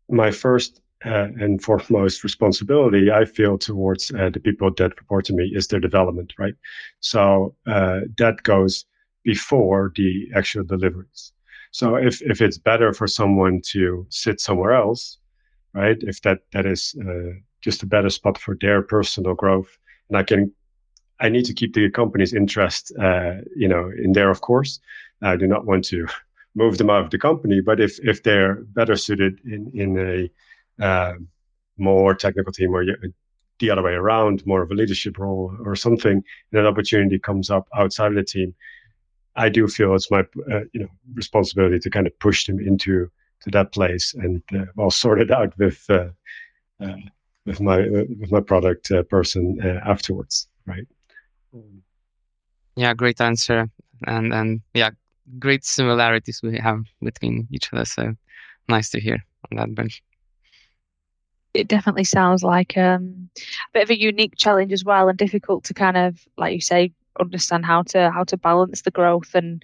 my 0.09 0.31
first 0.31 0.81
uh, 1.05 1.27
and 1.39 1.61
foremost 1.61 2.23
responsibility 2.23 3.11
I 3.11 3.25
feel 3.25 3.57
towards 3.57 4.11
uh, 4.11 4.29
the 4.29 4.39
people 4.39 4.71
that 4.77 4.97
report 4.99 5.25
to 5.25 5.33
me 5.33 5.51
is 5.53 5.67
their 5.67 5.79
development, 5.79 6.33
right? 6.39 6.55
So 6.99 7.55
uh, 7.67 8.01
that 8.17 8.43
goes 8.43 8.85
before 9.23 9.91
the 9.95 10.29
actual 10.35 10.63
deliveries. 10.63 11.33
So 11.71 11.95
if 11.95 12.21
if 12.21 12.41
it's 12.41 12.57
better 12.57 12.93
for 12.93 13.07
someone 13.07 13.61
to 13.73 14.05
sit 14.09 14.39
somewhere 14.39 14.73
else, 14.73 15.17
right? 15.73 15.97
If 16.01 16.21
that 16.21 16.39
that 16.53 16.65
is 16.65 16.95
uh, 17.01 17.33
just 17.61 17.83
a 17.83 17.87
better 17.87 18.09
spot 18.09 18.37
for 18.37 18.55
their 18.61 18.81
personal 18.81 19.35
growth, 19.35 19.77
and 20.09 20.17
I 20.17 20.23
can, 20.23 20.51
I 21.19 21.29
need 21.29 21.45
to 21.45 21.53
keep 21.53 21.73
the 21.73 21.89
company's 21.89 22.33
interest, 22.33 22.93
uh, 22.99 23.41
you 23.55 23.67
know, 23.67 23.91
in 24.03 24.13
there. 24.13 24.29
Of 24.29 24.41
course, 24.41 24.79
I 25.21 25.35
do 25.35 25.47
not 25.47 25.65
want 25.65 25.83
to 25.85 26.07
move 26.55 26.77
them 26.77 26.89
out 26.89 27.03
of 27.03 27.09
the 27.09 27.19
company, 27.19 27.59
but 27.61 27.79
if 27.79 27.99
if 28.03 28.23
they're 28.23 28.55
better 28.73 28.95
suited 28.95 29.39
in 29.45 29.71
in 29.73 29.97
a 29.99 30.31
uh, 30.81 31.13
more 31.77 32.15
technical 32.15 32.53
team 32.53 32.73
or 32.73 32.85
the 33.59 33.69
other 33.69 33.83
way 33.83 33.93
around, 33.93 34.45
more 34.45 34.61
of 34.61 34.71
a 34.71 34.73
leadership 34.73 35.17
role 35.17 35.55
or 35.63 35.75
something, 35.75 36.23
and 36.51 36.59
an 36.59 36.65
opportunity 36.65 37.17
comes 37.17 37.49
up 37.49 37.67
outside 37.75 38.07
of 38.07 38.15
the 38.15 38.23
team, 38.23 38.53
I 39.35 39.49
do 39.49 39.67
feel 39.67 39.95
it's 39.95 40.09
my 40.11 40.21
uh, 40.51 40.61
you 40.73 40.81
know 40.81 40.87
responsibility 41.13 41.79
to 41.79 41.89
kind 41.89 42.07
of 42.07 42.17
push 42.19 42.45
them 42.45 42.59
into 42.59 43.09
to 43.41 43.51
that 43.51 43.73
place 43.73 44.13
and 44.13 44.41
uh, 44.53 44.65
well 44.75 44.91
sort 44.91 45.21
it 45.21 45.31
out 45.31 45.57
with 45.57 45.85
uh, 45.89 46.09
uh 46.79 46.95
with 47.45 47.61
my 47.61 47.81
uh, 47.81 48.05
with 48.19 48.31
my 48.31 48.41
product 48.41 48.91
uh, 48.91 49.03
person 49.03 49.59
afterwards, 49.85 50.47
right? 50.65 50.87
Yeah, 52.75 52.93
great 52.93 53.21
answer, 53.21 53.69
and 54.07 54.33
and 54.33 54.61
yeah, 54.73 54.91
great 55.39 55.65
similarities 55.65 56.41
we 56.41 56.57
have 56.57 56.83
between 57.01 57.47
each 57.51 57.71
other. 57.73 57.85
So 57.85 58.15
nice 58.69 58.89
to 58.91 58.99
hear 58.99 59.17
on 59.51 59.57
that 59.57 59.75
bench 59.75 60.01
it 61.55 61.67
definitely 61.67 62.03
sounds 62.03 62.43
like 62.43 62.77
um, 62.77 63.29
a 63.37 63.41
bit 63.73 63.83
of 63.83 63.89
a 63.89 63.99
unique 63.99 64.33
challenge 64.35 64.73
as 64.73 64.83
well, 64.83 65.09
and 65.09 65.17
difficult 65.17 65.63
to 65.65 65.73
kind 65.73 65.97
of, 65.97 66.27
like 66.37 66.53
you 66.53 66.61
say, 66.61 66.91
understand 67.19 67.65
how 67.65 67.81
to 67.83 68.11
how 68.11 68.23
to 68.25 68.37
balance 68.37 68.81
the 68.81 68.91
growth 68.91 69.33
and 69.35 69.63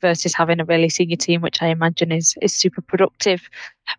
versus 0.00 0.34
having 0.34 0.60
a 0.60 0.64
really 0.64 0.88
senior 0.88 1.16
team, 1.16 1.40
which 1.40 1.62
I 1.62 1.68
imagine 1.68 2.12
is 2.12 2.34
is 2.42 2.54
super 2.54 2.82
productive. 2.82 3.48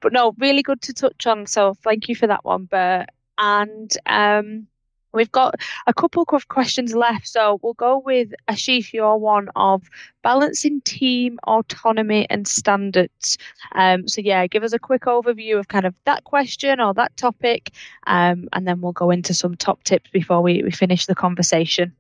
But 0.02 0.14
no, 0.14 0.34
really 0.38 0.62
good 0.62 0.82
to 0.84 0.94
touch 0.94 1.28
on. 1.28 1.46
So 1.48 1.74
thank 1.84 2.08
you 2.08 2.16
for 2.16 2.28
that 2.28 2.46
one, 2.46 2.66
Bert. 2.66 3.08
And 3.38 3.92
um, 4.06 4.68
We've 5.16 5.32
got 5.32 5.56
a 5.88 5.94
couple 5.94 6.26
of 6.28 6.48
questions 6.50 6.94
left, 6.94 7.28
so 7.28 7.60
we'll 7.64 7.74
go 7.74 7.98
with 7.98 8.34
Aashish, 8.50 8.94
your 8.94 9.18
one 9.18 9.50
of 9.56 9.90
balancing 10.22 10.82
team 10.82 11.40
autonomy 11.48 12.28
and 12.30 12.48
standards. 12.48 13.38
Um, 13.74 14.08
so 14.08 14.22
yeah, 14.22 14.46
give 14.48 14.64
us 14.64 14.74
a 14.74 14.80
quick 14.80 15.04
overview 15.04 15.58
of 15.58 15.70
kind 15.70 15.86
of 15.86 15.96
that 16.06 16.26
question 16.26 16.80
or 16.80 16.94
that 16.94 17.16
topic, 17.18 17.72
um, 18.08 18.50
and 18.54 18.68
then 18.68 18.82
we'll 18.82 18.92
go 18.92 19.10
into 19.10 19.34
some 19.34 19.56
top 19.56 19.84
tips 19.84 20.10
before 20.12 20.42
we, 20.42 20.62
we 20.64 20.72
finish 20.72 21.06
the 21.06 21.16
conversation. 21.16 21.94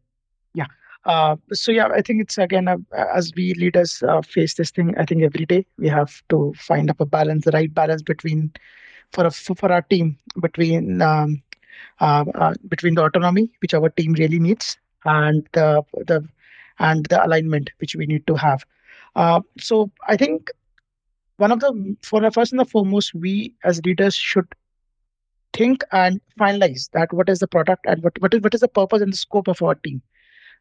Yeah. 0.53 0.67
Uh, 1.05 1.37
so 1.53 1.71
yeah, 1.71 1.87
I 1.87 2.01
think 2.01 2.21
it's 2.21 2.37
again 2.37 2.67
uh, 2.67 2.77
as 3.13 3.31
we 3.35 3.53
leaders 3.53 4.03
uh, 4.03 4.21
face 4.21 4.55
this 4.55 4.71
thing. 4.71 4.95
I 4.97 5.05
think 5.05 5.23
every 5.23 5.45
day 5.45 5.65
we 5.77 5.87
have 5.87 6.21
to 6.29 6.53
find 6.57 6.89
up 6.89 6.99
a 6.99 7.05
balance, 7.05 7.45
the 7.45 7.51
right 7.51 7.73
balance 7.73 8.01
between 8.01 8.51
for 9.11 9.25
a, 9.25 9.31
for 9.31 9.71
our 9.71 9.83
team 9.83 10.17
between 10.41 11.01
um, 11.01 11.41
between 12.67 12.95
the 12.95 13.03
autonomy 13.03 13.49
which 13.61 13.73
our 13.73 13.89
team 13.89 14.13
really 14.13 14.39
needs 14.39 14.77
and 15.05 15.47
the 15.53 15.83
the 16.07 16.27
and 16.79 17.05
the 17.05 17.25
alignment 17.25 17.69
which 17.79 17.95
we 17.95 18.05
need 18.05 18.25
to 18.27 18.35
have. 18.35 18.65
Uh, 19.15 19.41
so 19.59 19.89
I 20.07 20.17
think 20.17 20.51
one 21.37 21.51
of 21.51 21.59
the 21.59 21.95
for 22.01 22.21
the 22.21 22.31
first 22.31 22.51
and 22.51 22.59
the 22.59 22.65
foremost, 22.65 23.13
we 23.13 23.53
as 23.63 23.81
leaders 23.85 24.15
should 24.15 24.47
think 25.53 25.83
and 25.91 26.19
finalize 26.39 26.89
that 26.91 27.13
what 27.13 27.29
is 27.29 27.39
the 27.39 27.47
product 27.47 27.85
and 27.87 28.03
what, 28.03 28.19
what 28.21 28.33
is 28.33 28.41
what 28.41 28.53
is 28.53 28.61
the 28.61 28.67
purpose 28.67 29.01
and 29.01 29.13
the 29.13 29.17
scope 29.17 29.47
of 29.47 29.61
our 29.61 29.75
team 29.75 30.01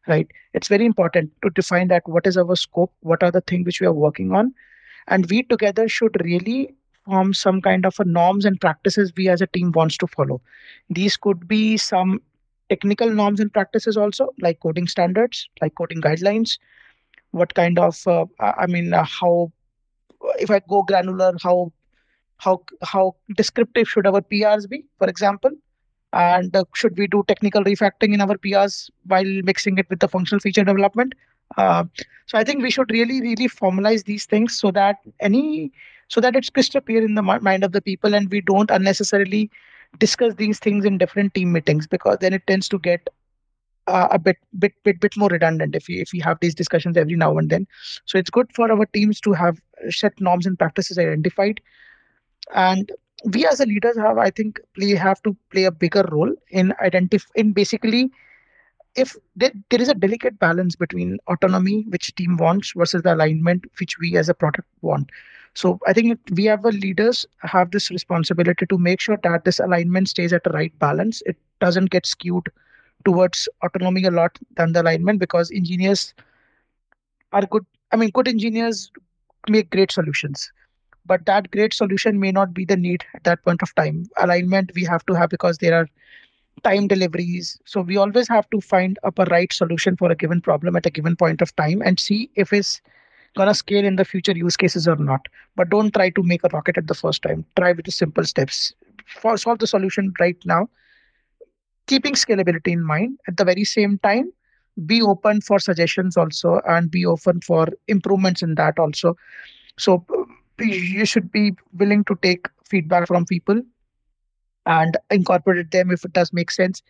right 0.07 0.27
it's 0.53 0.69
very 0.69 0.85
important 0.85 1.29
to 1.43 1.49
define 1.49 1.89
that 1.89 2.07
what 2.07 2.25
is 2.25 2.37
our 2.37 2.55
scope 2.55 2.93
what 3.01 3.21
are 3.21 3.31
the 3.31 3.41
things 3.41 3.65
which 3.65 3.81
we 3.81 3.87
are 3.87 3.93
working 3.93 4.31
on 4.31 4.53
and 5.07 5.29
we 5.29 5.43
together 5.43 5.89
should 5.89 6.15
really 6.23 6.73
form 7.05 7.33
some 7.33 7.61
kind 7.61 7.85
of 7.85 7.97
norms 8.05 8.45
and 8.45 8.59
practices 8.59 9.11
we 9.15 9.29
as 9.29 9.41
a 9.41 9.47
team 9.47 9.71
wants 9.71 9.97
to 9.97 10.07
follow. 10.07 10.41
These 10.89 11.17
could 11.17 11.47
be 11.47 11.77
some 11.77 12.21
technical 12.69 13.09
norms 13.09 13.39
and 13.39 13.53
practices 13.53 13.95
also 13.95 14.29
like 14.41 14.59
coding 14.59 14.87
standards 14.87 15.47
like 15.61 15.75
coding 15.75 16.01
guidelines. 16.01 16.57
What 17.31 17.53
kind 17.53 17.77
of 17.77 18.07
uh, 18.07 18.25
i 18.39 18.65
mean 18.65 18.93
uh, 18.93 19.03
how 19.03 19.51
if 20.39 20.49
i 20.49 20.59
go 20.69 20.81
granular 20.83 21.33
how 21.43 21.71
how 22.37 22.61
how 22.81 23.15
descriptive 23.35 23.87
should 23.87 24.07
our 24.07 24.21
prs 24.21 24.69
be 24.69 24.83
for 24.97 25.07
example? 25.07 25.51
And 26.13 26.55
uh, 26.55 26.63
should 26.73 26.97
we 26.97 27.07
do 27.07 27.23
technical 27.27 27.63
refactoring 27.63 28.13
in 28.13 28.21
our 28.21 28.37
prs 28.37 28.89
while 29.05 29.31
mixing 29.43 29.77
it 29.77 29.89
with 29.89 29.99
the 29.99 30.07
functional 30.07 30.39
feature 30.39 30.63
development? 30.63 31.13
Uh, 31.57 31.83
so 32.25 32.37
i 32.37 32.43
think 32.43 32.63
we 32.63 32.71
should 32.71 32.89
really 32.91 33.21
really 33.21 33.47
formalize 33.47 34.05
these 34.05 34.25
things 34.25 34.57
so 34.59 34.71
that 34.71 34.97
any 35.19 35.71
so 36.07 36.21
that 36.21 36.35
it's 36.35 36.49
crystal 36.49 36.81
clear 36.81 37.03
in 37.03 37.15
the 37.15 37.21
mind 37.21 37.63
of 37.63 37.71
the 37.71 37.81
people 37.81 38.13
and 38.13 38.29
we 38.29 38.41
don't 38.41 38.71
unnecessarily 38.71 39.49
discuss 39.99 40.35
these 40.35 40.59
things 40.59 40.85
in 40.85 40.97
different 40.97 41.33
team 41.33 41.51
meetings 41.51 41.87
because 41.87 42.17
then 42.19 42.33
it 42.33 42.45
tends 42.47 42.67
to 42.69 42.79
get 42.79 43.07
uh, 43.87 44.07
a 44.11 44.17
bit 44.17 44.37
bit 44.57 44.73
bit 44.83 44.99
bit 44.99 45.15
more 45.15 45.29
redundant 45.29 45.75
if 45.75 45.87
we 45.87 46.01
if 46.01 46.11
we 46.11 46.19
have 46.19 46.39
these 46.41 46.55
discussions 46.55 46.97
every 46.97 47.15
now 47.15 47.37
and 47.37 47.49
then. 47.49 47.67
So 48.05 48.17
it's 48.17 48.31
good 48.31 48.51
for 48.53 48.71
our 48.71 48.85
teams 48.87 49.21
to 49.21 49.33
have 49.33 49.61
set 49.89 50.19
norms 50.19 50.45
and 50.47 50.57
practices 50.57 50.97
identified. 50.97 51.61
And 52.53 52.91
we 53.23 53.45
as 53.47 53.59
a 53.59 53.65
leaders 53.65 53.97
have 53.97 54.17
i 54.17 54.29
think 54.29 54.59
we 54.77 54.91
have 54.91 55.21
to 55.23 55.35
play 55.51 55.63
a 55.63 55.71
bigger 55.71 56.03
role 56.11 56.33
in 56.49 56.73
identify 56.81 57.29
in 57.35 57.53
basically 57.53 58.11
if 58.95 59.15
there, 59.35 59.51
there 59.69 59.81
is 59.81 59.89
a 59.89 59.93
delicate 59.93 60.39
balance 60.39 60.75
between 60.75 61.17
autonomy 61.27 61.85
which 61.89 62.13
team 62.15 62.37
wants 62.37 62.73
versus 62.75 63.01
the 63.01 63.13
alignment 63.13 63.65
which 63.79 63.97
we 63.99 64.15
as 64.15 64.29
a 64.29 64.33
product 64.33 64.67
want 64.81 65.09
so 65.55 65.79
i 65.87 65.93
think 65.93 66.19
we 66.39 66.45
have 66.45 66.63
leaders 66.65 67.25
have 67.41 67.71
this 67.71 67.89
responsibility 67.91 68.65
to 68.67 68.77
make 68.77 69.01
sure 69.01 69.17
that 69.23 69.45
this 69.45 69.59
alignment 69.59 70.09
stays 70.09 70.33
at 70.33 70.43
the 70.43 70.51
right 70.51 70.77
balance. 70.79 71.21
It 71.25 71.37
doesn't 71.61 71.91
get 71.91 72.05
skewed 72.05 72.49
towards 73.05 73.49
autonomy 73.63 74.05
a 74.05 74.11
lot 74.11 74.37
than 74.57 74.73
the 74.73 74.81
alignment 74.81 75.19
because 75.19 75.51
engineers 75.51 76.13
are 77.33 77.43
good 77.53 77.65
i 77.91 77.97
mean 77.97 78.09
good 78.09 78.27
engineers 78.27 78.91
make 79.49 79.69
great 79.71 79.91
solutions. 79.91 80.51
But 81.05 81.25
that 81.25 81.51
great 81.51 81.73
solution 81.73 82.19
may 82.19 82.31
not 82.31 82.53
be 82.53 82.65
the 82.65 82.77
need 82.77 83.03
at 83.15 83.23
that 83.25 83.43
point 83.43 83.61
of 83.63 83.73
time. 83.75 84.05
Alignment 84.17 84.71
we 84.75 84.83
have 84.85 85.05
to 85.07 85.13
have 85.15 85.29
because 85.29 85.57
there 85.57 85.73
are 85.75 85.87
time 86.63 86.87
deliveries. 86.87 87.59
So 87.65 87.81
we 87.81 87.97
always 87.97 88.27
have 88.29 88.49
to 88.51 88.61
find 88.61 88.99
up 89.03 89.19
a 89.19 89.25
right 89.25 89.51
solution 89.53 89.95
for 89.97 90.11
a 90.11 90.15
given 90.15 90.41
problem 90.41 90.75
at 90.75 90.85
a 90.85 90.91
given 90.91 91.15
point 91.15 91.41
of 91.41 91.55
time 91.55 91.81
and 91.81 91.99
see 91.99 92.29
if 92.35 92.53
it's 92.53 92.81
going 93.35 93.47
to 93.47 93.53
scale 93.53 93.85
in 93.85 93.95
the 93.95 94.05
future 94.05 94.31
use 94.31 94.57
cases 94.57 94.87
or 94.87 94.95
not. 94.95 95.27
But 95.55 95.69
don't 95.69 95.93
try 95.93 96.09
to 96.11 96.23
make 96.23 96.43
a 96.43 96.49
rocket 96.53 96.77
at 96.77 96.87
the 96.87 96.93
first 96.93 97.21
time. 97.21 97.45
Try 97.55 97.73
with 97.73 97.85
the 97.85 97.91
simple 97.91 98.23
steps. 98.23 98.73
For 99.07 99.37
solve 99.37 99.59
the 99.59 99.67
solution 99.67 100.13
right 100.19 100.37
now. 100.45 100.69
Keeping 101.87 102.13
scalability 102.13 102.73
in 102.73 102.83
mind. 102.83 103.19
At 103.27 103.37
the 103.37 103.45
very 103.45 103.63
same 103.63 103.99
time 103.99 104.31
be 104.85 105.01
open 105.01 105.41
for 105.41 105.59
suggestions 105.59 106.17
also 106.17 106.59
and 106.67 106.91
be 106.91 107.05
open 107.05 107.39
for 107.41 107.67
improvements 107.87 108.41
in 108.41 108.55
that 108.55 108.77
also. 108.77 109.15
So 109.77 110.05
you 110.59 111.05
should 111.05 111.31
be 111.31 111.55
willing 111.77 112.03
to 112.05 112.17
take 112.21 112.47
feedback 112.69 113.07
from 113.07 113.25
people 113.25 113.61
and 114.65 114.97
incorporate 115.11 115.71
them 115.71 115.91
if 115.91 116.03
it 116.03 116.13
does 116.13 116.33
make 116.33 116.51
sense. 116.51 116.81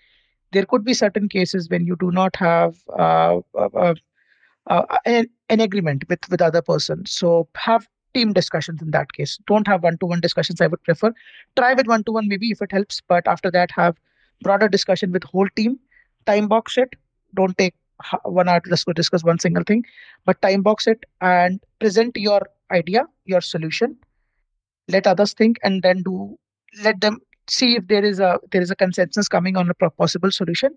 There 0.52 0.66
could 0.66 0.86
be 0.86 0.94
certain 0.94 1.28
cases 1.28 1.70
when 1.70 1.86
you 1.86 1.96
do 1.98 2.12
not 2.12 2.36
have 2.38 2.76
uh, 2.98 3.40
uh, 3.58 3.96
uh, 4.68 4.86
an, 5.06 5.28
an, 5.50 5.60
agreement 5.60 6.04
with 6.10 6.20
with 6.30 6.42
other 6.42 6.62
person. 6.62 7.06
So 7.06 7.48
have 7.56 7.88
team 8.14 8.34
discussions 8.34 8.82
in 8.82 8.92
that 8.92 9.14
case. 9.14 9.38
Don't 9.48 9.68
have 9.68 9.84
one-to-one 9.84 10.22
discussions. 10.22 10.62
I 10.62 10.68
would 10.68 10.84
prefer 10.84 11.14
try 11.56 11.74
with 11.74 11.88
one-to-one 11.88 12.28
maybe 12.28 12.50
if 12.52 12.62
it 12.62 12.72
helps, 12.72 13.02
but 13.08 13.28
after 13.28 13.52
that 13.52 13.72
have 13.72 13.98
broader 14.42 14.68
discussion 14.68 15.12
with 15.12 15.24
whole 15.24 15.48
team. 15.56 15.80
Time 16.26 16.48
box 16.48 16.78
it. 16.78 16.96
Don't 17.36 17.58
take 17.58 17.76
one 18.24 18.50
hour 18.50 18.60
to 18.60 18.70
discuss, 18.70 18.94
discuss 18.96 19.24
one 19.24 19.40
single 19.40 19.64
thing, 19.64 19.84
but 20.26 20.42
time 20.42 20.62
box 20.62 20.88
it 20.88 21.04
and 21.22 21.60
present 21.80 22.18
your 22.18 22.42
idea, 22.72 23.06
your 23.26 23.42
solution. 23.42 23.98
Let 24.88 25.08
others 25.08 25.34
think, 25.34 25.58
and 25.64 25.82
then 25.82 26.04
do 26.04 26.38
let 26.84 27.02
them 27.02 27.20
see 27.48 27.76
if 27.76 27.88
there 27.88 28.04
is 28.04 28.20
a 28.20 28.40
there 28.52 28.62
is 28.62 28.72
a 28.72 28.76
consensus 28.76 29.28
coming 29.28 29.58
on 29.58 29.70
a 29.70 29.90
possible 29.90 30.32
solution. 30.32 30.72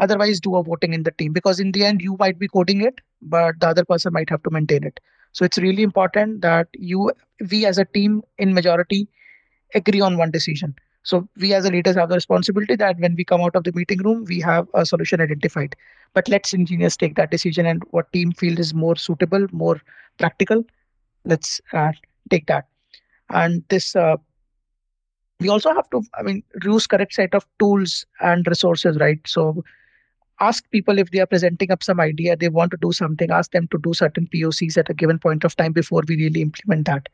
Otherwise, 0.00 0.40
do 0.40 0.56
a 0.56 0.64
voting 0.64 0.94
in 0.94 1.04
the 1.04 1.12
team 1.12 1.32
because 1.32 1.60
in 1.60 1.72
the 1.72 1.84
end 1.84 2.02
you 2.02 2.16
might 2.18 2.38
be 2.40 2.48
coding 2.48 2.82
it, 2.82 3.00
but 3.22 3.60
the 3.60 3.68
other 3.68 3.84
person 3.84 4.12
might 4.12 4.30
have 4.30 4.42
to 4.44 4.50
maintain 4.50 4.84
it. 4.84 5.00
So 5.32 5.44
it's 5.46 5.58
really 5.58 5.84
important 5.84 6.42
that 6.42 6.68
you 6.74 7.12
we 7.50 7.66
as 7.66 7.78
a 7.78 7.86
team 7.86 8.22
in 8.38 8.54
majority 8.54 9.08
agree 9.74 10.00
on 10.00 10.18
one 10.18 10.32
decision. 10.32 10.74
So 11.04 11.28
we 11.38 11.54
as 11.54 11.66
a 11.66 11.70
leaders 11.70 11.96
have 11.96 12.10
the 12.10 12.16
responsibility 12.16 12.76
that 12.76 12.98
when 12.98 13.16
we 13.16 13.24
come 13.24 13.42
out 13.42 13.56
of 13.56 13.64
the 13.64 13.72
meeting 13.74 14.00
room, 14.02 14.24
we 14.28 14.40
have 14.40 14.68
a 14.74 14.86
solution 14.86 15.20
identified. 15.20 15.76
But 16.14 16.28
let's 16.28 16.54
engineers 16.54 16.96
take 16.96 17.16
that 17.16 17.30
decision 17.30 17.66
and 17.66 17.82
what 17.90 18.12
team 18.12 18.32
feel 18.32 18.58
is 18.58 18.74
more 18.74 18.96
suitable, 18.96 19.46
more 19.52 19.80
practical. 20.18 20.64
Let's 21.24 21.60
uh, 21.72 21.92
take 22.30 22.46
that. 22.48 22.66
And 23.30 23.64
this 23.68 23.96
uh, 23.96 24.16
we 25.40 25.48
also 25.48 25.72
have 25.74 25.88
to 25.90 26.02
i 26.18 26.22
mean 26.22 26.42
use 26.64 26.86
correct 26.86 27.14
set 27.14 27.34
of 27.34 27.46
tools 27.58 28.04
and 28.20 28.46
resources 28.46 28.98
right 29.00 29.20
so 29.26 29.62
ask 30.40 30.68
people 30.70 30.98
if 30.98 31.10
they 31.10 31.20
are 31.20 31.26
presenting 31.26 31.70
up 31.70 31.82
some 31.82 32.00
idea 32.00 32.36
they 32.36 32.48
want 32.48 32.70
to 32.70 32.78
do 32.80 32.92
something 32.92 33.30
ask 33.30 33.52
them 33.52 33.68
to 33.68 33.78
do 33.78 33.92
certain 33.94 34.26
pocs 34.26 34.76
at 34.78 34.90
a 34.90 34.94
given 34.94 35.18
point 35.18 35.44
of 35.44 35.56
time 35.56 35.72
before 35.72 36.02
we 36.08 36.16
really 36.16 36.42
implement 36.42 36.86
that. 36.86 37.08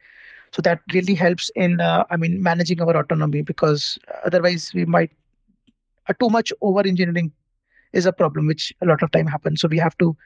So 0.53 0.62
that 0.62 0.81
really 0.95 1.14
helps 1.14 1.51
in 1.57 1.81
uh, 1.81 2.05
i 2.11 2.16
mean 2.16 2.43
managing 2.43 2.81
our 2.81 2.97
autonomy 2.97 3.43
because 3.43 3.99
otherwise 4.24 4.72
we 4.74 4.85
might 4.85 5.11
uh, 6.09 6.14
too 6.20 6.31
much 6.31 6.53
over 6.61 6.81
engineering 6.81 7.33
is 7.93 8.07
a 8.07 8.12
problem 8.12 8.47
which 8.47 8.72
a 8.83 8.87
lot 8.87 9.03
of 9.03 9.11
time 9.11 9.27
happens. 9.27 9.61
So 9.61 9.68
we 9.68 9.79
have 9.79 9.97
to 9.99 10.16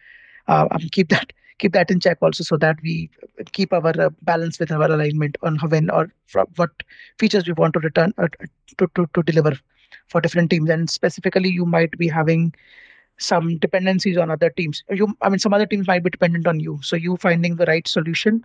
uh, 0.48 0.78
keep 0.92 1.08
that 1.08 1.32
keep 1.58 1.72
that 1.72 1.90
in 1.90 2.00
check 2.00 2.18
also 2.22 2.42
so 2.42 2.56
that 2.56 2.78
we 2.82 3.10
keep 3.52 3.72
our 3.72 3.92
uh, 4.00 4.10
balance 4.22 4.58
with 4.58 4.72
our 4.72 4.86
alignment 4.86 5.36
on 5.42 5.58
when 5.58 5.90
or 5.90 6.10
from 6.26 6.46
what 6.56 6.70
features 7.18 7.46
we 7.46 7.52
want 7.52 7.74
to 7.74 7.80
return 7.80 8.14
uh, 8.18 8.28
to, 8.78 8.90
to, 8.94 9.06
to 9.14 9.22
deliver 9.22 9.52
for 10.08 10.20
different 10.20 10.50
teams. 10.50 10.70
And 10.70 10.88
specifically 10.88 11.50
you 11.50 11.66
might 11.66 11.96
be 11.98 12.08
having 12.08 12.54
some 13.20 13.58
dependencies 13.58 14.16
on 14.16 14.30
other 14.30 14.50
teams. 14.50 14.82
You 14.90 15.14
i 15.22 15.28
mean 15.28 15.38
some 15.38 15.54
other 15.54 15.66
teams 15.66 15.86
might 15.86 16.04
be 16.04 16.10
dependent 16.10 16.46
on 16.46 16.60
you. 16.60 16.78
So 16.82 16.96
you 16.96 17.16
finding 17.16 17.56
the 17.56 17.66
right 17.66 17.86
solution 17.86 18.44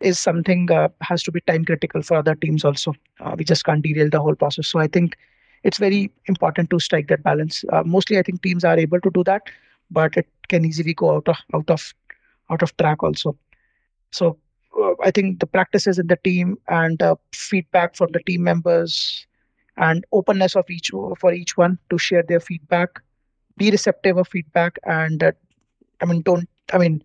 is 0.00 0.18
something 0.18 0.70
uh, 0.70 0.88
has 1.00 1.22
to 1.24 1.32
be 1.32 1.40
time 1.42 1.64
critical 1.64 2.02
for 2.02 2.16
other 2.16 2.34
teams 2.34 2.64
also. 2.64 2.94
Uh, 3.20 3.34
we 3.36 3.44
just 3.44 3.64
can't 3.64 3.82
derail 3.82 4.08
the 4.10 4.20
whole 4.20 4.34
process. 4.34 4.68
So 4.68 4.78
i 4.78 4.86
think 4.86 5.16
it's 5.64 5.78
very 5.78 6.10
important 6.26 6.70
to 6.70 6.78
strike 6.78 7.08
that 7.08 7.22
balance. 7.22 7.64
Uh, 7.72 7.82
mostly 7.84 8.18
i 8.18 8.22
think 8.22 8.42
teams 8.42 8.64
are 8.64 8.78
able 8.78 9.00
to 9.00 9.10
do 9.10 9.24
that 9.24 9.42
but 9.90 10.16
it 10.16 10.28
can 10.48 10.64
easily 10.64 10.94
go 10.94 11.16
out 11.16 11.28
of 11.28 11.36
out 11.54 11.70
of 11.70 11.94
out 12.50 12.62
of 12.62 12.76
track 12.76 13.02
also. 13.02 13.36
So 14.12 14.38
uh, 14.80 14.94
I 15.02 15.10
think 15.10 15.40
the 15.40 15.46
practices 15.46 15.98
in 15.98 16.06
the 16.06 16.16
team 16.16 16.58
and 16.68 17.02
feedback 17.32 17.96
from 17.96 18.12
the 18.12 18.20
team 18.20 18.42
members 18.44 19.26
and 19.76 20.04
openness 20.12 20.56
of 20.56 20.68
each 20.70 20.90
for 21.18 21.32
each 21.32 21.56
one 21.56 21.78
to 21.90 21.98
share 21.98 22.22
their 22.22 22.40
feedback, 22.40 23.00
be 23.58 23.70
receptive 23.70 24.16
of 24.16 24.28
feedback, 24.28 24.78
and 24.84 25.22
uh, 25.22 25.32
I 26.00 26.06
mean 26.06 26.22
don't 26.22 26.48
I 26.72 26.78
mean 26.78 27.02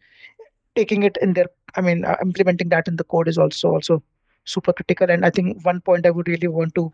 taking 0.75 1.03
it 1.03 1.17
in 1.21 1.33
their 1.33 1.47
I 1.75 1.81
mean 1.81 2.05
uh, 2.05 2.17
implementing 2.21 2.69
that 2.69 2.87
in 2.87 2.97
the 2.97 3.03
code 3.15 3.27
is 3.27 3.37
also 3.37 3.71
also 3.71 4.03
super 4.45 4.73
critical. 4.73 5.09
And 5.09 5.25
I 5.25 5.29
think 5.29 5.65
one 5.65 5.81
point 5.81 6.05
I 6.05 6.11
would 6.11 6.27
really 6.27 6.47
want 6.47 6.75
to 6.75 6.91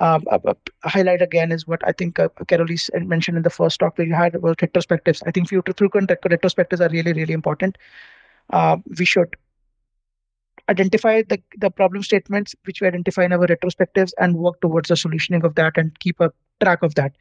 um, 0.00 0.24
uh, 0.30 0.54
highlight 0.84 1.22
again 1.22 1.52
is 1.52 1.66
what 1.66 1.86
I 1.86 1.92
think 1.92 2.18
uh, 2.18 2.28
Karolis 2.46 2.88
mentioned 3.06 3.36
in 3.36 3.42
the 3.42 3.50
first 3.50 3.80
talk 3.80 3.98
we 3.98 4.08
had 4.10 4.34
about 4.34 4.58
retrospectives. 4.58 5.22
I 5.26 5.30
think 5.30 5.48
future 5.48 5.74
frequent 5.76 6.08
retrospectives 6.08 6.80
are 6.80 6.88
really, 6.88 7.12
really 7.12 7.34
important. 7.34 7.76
Uh, 8.50 8.78
we 8.98 9.04
should 9.04 9.36
identify 10.68 11.22
the, 11.22 11.40
the 11.58 11.70
problem 11.70 12.02
statements 12.02 12.54
which 12.64 12.80
we 12.80 12.86
identify 12.86 13.24
in 13.24 13.32
our 13.32 13.46
retrospectives 13.46 14.12
and 14.18 14.36
work 14.36 14.60
towards 14.60 14.88
the 14.88 14.94
solutioning 14.94 15.44
of 15.44 15.54
that 15.56 15.76
and 15.76 15.98
keep 16.00 16.18
a 16.20 16.32
track 16.62 16.82
of 16.82 16.94
that. 16.94 17.12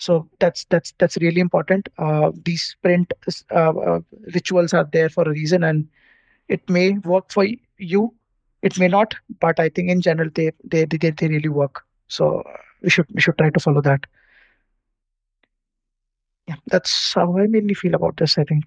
So 0.00 0.28
that's 0.40 0.64
that's 0.66 0.92
that's 0.98 1.18
really 1.18 1.40
important. 1.40 1.88
Uh, 1.98 2.32
these 2.44 2.62
sprint 2.64 3.12
uh, 3.52 3.70
uh, 3.70 4.00
rituals 4.34 4.74
are 4.74 4.88
there 4.92 5.10
for 5.10 5.24
a 5.24 5.30
reason, 5.30 5.64
and 5.64 5.88
it 6.48 6.68
may 6.70 6.92
work 6.98 7.30
for 7.32 7.46
you. 7.78 8.14
It 8.62 8.78
may 8.78 8.88
not, 8.88 9.14
but 9.40 9.60
I 9.60 9.68
think 9.70 9.90
in 9.90 10.02
general 10.02 10.30
they 10.34 10.52
they 10.64 10.86
they, 10.86 11.10
they 11.10 11.28
really 11.28 11.48
work. 11.50 11.84
So 12.08 12.44
we 12.82 12.90
should 12.90 13.06
we 13.14 13.20
should 13.20 13.38
try 13.38 13.50
to 13.50 13.60
follow 13.60 13.82
that. 13.82 14.06
yeah, 16.48 16.56
that's 16.66 17.14
how 17.14 17.38
I 17.38 17.46
mainly 17.46 17.74
feel 17.74 17.94
about 17.94 18.16
this. 18.16 18.38
I 18.38 18.44
think. 18.44 18.64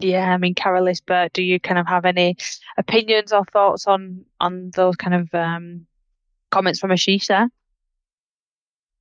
Yeah. 0.00 0.32
I 0.32 0.36
mean, 0.36 0.54
Karolis, 0.54 1.00
but 1.04 1.32
do 1.32 1.42
you 1.42 1.58
kind 1.58 1.78
of 1.78 1.86
have 1.86 2.04
any 2.04 2.36
opinions 2.76 3.32
or 3.32 3.44
thoughts 3.44 3.86
on 3.86 4.24
on 4.40 4.70
those 4.74 4.96
kind 4.96 5.14
of 5.14 5.34
um, 5.34 5.86
comments 6.50 6.78
from 6.78 6.90
there? 7.28 7.48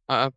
Uh, 0.09 0.29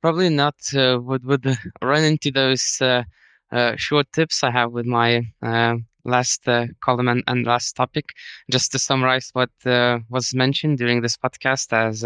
probably 0.00 0.28
not. 0.28 0.54
Uh, 0.74 0.98
would 1.00 1.24
would 1.24 1.46
run 1.82 2.04
into 2.04 2.30
those 2.30 2.78
uh, 2.80 3.04
uh, 3.52 3.76
short 3.76 4.10
tips 4.12 4.42
I 4.42 4.50
have 4.50 4.72
with 4.72 4.86
my 4.86 5.22
uh, 5.42 5.76
last 6.04 6.48
uh, 6.48 6.66
column 6.80 7.08
and, 7.08 7.22
and, 7.26 7.46
last 7.46 7.76
topic. 7.76 8.10
Just 8.50 8.72
to 8.72 8.78
summarize 8.78 9.30
what 9.34 9.50
uh, 9.66 9.98
was 10.08 10.34
mentioned 10.34 10.78
during 10.78 11.00
this 11.00 11.16
podcast, 11.16 11.72
as 11.72 12.04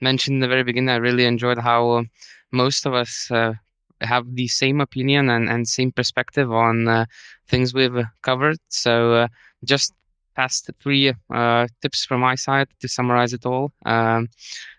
mentioned 0.00 0.36
in 0.36 0.40
the 0.40 0.48
very 0.48 0.64
beginning, 0.64 0.90
I 0.90 0.96
really 0.96 1.24
enjoyed 1.24 1.58
how 1.58 2.04
most 2.50 2.86
of 2.86 2.94
us 2.94 3.30
have 4.04 4.34
the 4.34 4.48
same 4.48 4.80
opinion 4.80 5.30
and, 5.30 5.48
and 5.48 5.66
same 5.68 5.92
perspective 5.92 6.52
on 6.52 7.06
things 7.48 7.74
we've 7.74 8.04
covered. 8.22 8.58
So 8.68 9.26
just 9.64 9.92
past 10.34 10.70
three 10.80 11.12
tips 11.82 12.04
from 12.04 12.20
my 12.20 12.34
side 12.34 12.68
to 12.80 12.88
summarize 12.88 13.32
it 13.32 13.46
all. 13.46 13.72
Um, 13.86 14.28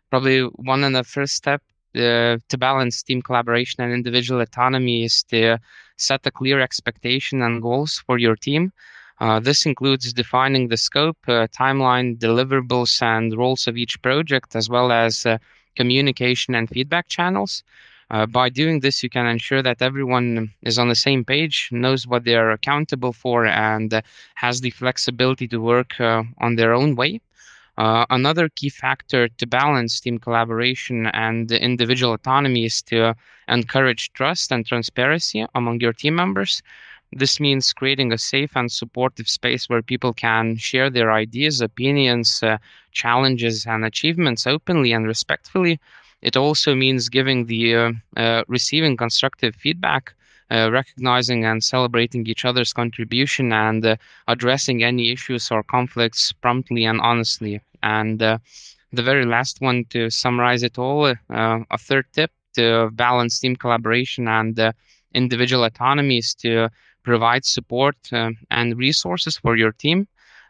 probably 0.10 0.42
one 0.42 0.84
and 0.84 0.96
the 0.96 1.04
first 1.04 1.36
step 1.36 1.62
uh, 1.96 2.38
to 2.50 2.58
balance 2.58 3.04
team 3.04 3.22
collaboration 3.22 3.82
and 3.84 3.94
individual 3.94 4.42
autonomy 4.42 5.06
is 5.06 5.24
to 5.24 5.58
set 5.98 6.26
a 6.26 6.32
clear 6.32 6.60
expectation 6.60 7.42
and 7.42 7.62
goals 7.62 8.04
for 8.06 8.18
your 8.18 8.36
team. 8.36 8.72
Uh, 9.22 9.40
this 9.40 9.66
includes 9.66 10.12
defining 10.12 10.68
the 10.68 10.76
scope, 10.76 11.18
uh, 11.28 11.48
timeline, 11.58 12.18
deliverables, 12.18 13.02
and 13.02 13.38
roles 13.38 13.66
of 13.66 13.78
each 13.78 14.02
project, 14.02 14.56
as 14.56 14.70
well 14.70 14.92
as 14.92 15.26
uh, 15.26 15.38
communication 15.78 16.54
and 16.54 16.70
feedback 16.70 17.08
channels. 17.08 17.64
Uh, 18.12 18.26
by 18.26 18.50
doing 18.50 18.80
this, 18.80 19.02
you 19.04 19.10
can 19.10 19.26
ensure 19.26 19.62
that 19.62 19.82
everyone 19.82 20.54
is 20.62 20.78
on 20.78 20.90
the 20.90 20.96
same 20.96 21.24
page, 21.26 21.70
knows 21.72 22.08
what 22.08 22.24
they 22.24 22.36
are 22.36 22.52
accountable 22.52 23.14
for, 23.14 23.46
and 23.46 23.94
uh, 23.94 24.02
has 24.36 24.62
the 24.62 24.70
flexibility 24.72 25.48
to 25.48 25.60
work 25.62 26.00
uh, 26.00 26.24
on 26.40 26.56
their 26.56 26.74
own 26.74 26.96
way. 26.96 27.22
Uh, 27.78 28.06
another 28.10 28.50
key 28.50 28.70
factor 28.70 29.28
to 29.28 29.48
balance 29.48 30.00
team 30.00 30.18
collaboration 30.20 31.08
and 31.08 31.52
individual 31.52 32.14
autonomy 32.14 32.66
is 32.66 32.82
to 32.82 33.16
encourage 33.48 34.12
trust 34.14 34.52
and 34.52 34.66
transparency 34.66 35.46
among 35.56 35.80
your 35.82 35.94
team 35.94 36.16
members. 36.16 36.62
This 37.12 37.40
means 37.40 37.74
creating 37.74 38.12
a 38.14 38.18
safe 38.18 38.56
and 38.56 38.72
supportive 38.72 39.28
space 39.30 39.70
where 39.70 39.82
people 39.82 40.14
can 40.14 40.58
share 40.58 40.90
their 40.90 41.12
ideas, 41.12 41.62
opinions, 41.62 42.44
challenges, 42.92 43.66
and 43.66 43.84
achievements 43.86 44.46
openly 44.48 44.92
and 44.92 45.06
respectfully. 45.08 45.80
It 46.26 46.36
also 46.36 46.74
means 46.74 47.10
giving 47.18 47.46
the 47.46 47.64
uh, 47.76 47.92
uh 48.18 48.44
receiving 48.48 48.98
constructive 48.98 49.54
feedback 49.56 50.14
uh, 50.52 50.70
recognizing 50.72 51.44
and 51.44 51.64
celebrating 51.64 52.28
each 52.28 52.46
other's 52.46 52.72
contribution 52.72 53.52
and 53.52 53.84
uh, 53.84 53.96
addressing 54.28 54.84
any 54.84 55.12
issues 55.12 55.50
or 55.50 55.64
conflicts 55.64 56.32
promptly 56.34 56.86
and 56.86 57.02
honestly. 57.02 57.62
And 57.82 58.22
uh, 58.22 58.38
the 58.92 59.02
very 59.02 59.26
last 59.26 59.60
one 59.60 59.86
to 59.90 60.12
summarize 60.12 60.62
it 60.62 60.78
all, 60.78 61.06
uh, 61.06 61.16
a 61.72 61.78
third 61.80 62.06
tip 62.14 62.32
to 62.54 62.92
balance 62.94 63.40
team 63.40 63.56
collaboration 63.56 64.28
and 64.28 64.60
uh, 64.60 64.72
individual 65.16 65.64
autonomy 65.64 66.20
is 66.20 66.36
to 66.36 66.70
provide 67.04 67.44
support 67.44 67.98
and 68.52 68.78
resources 68.78 69.38
for 69.38 69.56
your 69.56 69.72
team. 69.72 70.08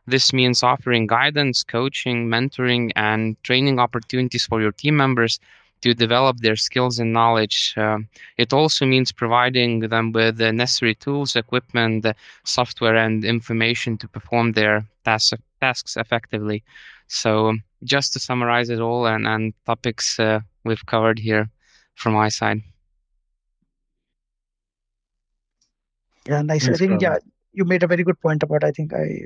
This 0.07 0.33
means 0.33 0.61
offering 0.61 1.07
guidance, 1.07 1.63
coaching, 1.63 2.27
mentoring, 2.27 2.91
and 2.95 3.41
training 3.43 3.79
opportunities 3.79 4.45
for 4.45 4.61
your 4.61 4.71
team 4.71 4.97
members 4.97 5.39
to 5.85 5.93
develop 5.93 6.37
their 6.39 6.55
skills 6.55 6.97
and 6.97 7.13
knowledge. 7.13 7.75
Uh, 7.77 7.99
it 8.37 8.51
also 8.51 8.87
means 8.87 9.11
providing 9.11 9.81
them 9.81 10.11
with 10.11 10.37
the 10.37 10.51
necessary 10.51 10.95
tools, 10.95 11.35
equipment, 11.35 12.07
software, 12.43 12.95
and 12.95 13.23
information 13.23 13.95
to 13.99 14.07
perform 14.07 14.53
their 14.53 14.83
task, 15.03 15.37
tasks 15.61 15.95
effectively. 15.95 16.63
So, 17.07 17.53
just 17.83 18.13
to 18.13 18.19
summarize 18.19 18.71
it 18.71 18.79
all 18.79 19.05
and, 19.05 19.27
and 19.27 19.53
topics 19.67 20.19
uh, 20.19 20.39
we've 20.63 20.85
covered 20.87 21.19
here 21.19 21.47
from 21.93 22.13
my 22.13 22.29
side. 22.29 22.61
Yeah, 26.27 26.41
nice. 26.41 26.65
Thanks, 26.65 26.81
I 26.81 26.87
think, 26.87 27.01
yeah, 27.01 27.17
you 27.53 27.63
made 27.63 27.83
a 27.83 27.87
very 27.87 28.03
good 28.03 28.19
point 28.21 28.41
about, 28.41 28.63
I 28.63 28.71
think 28.71 28.91
I, 28.91 29.21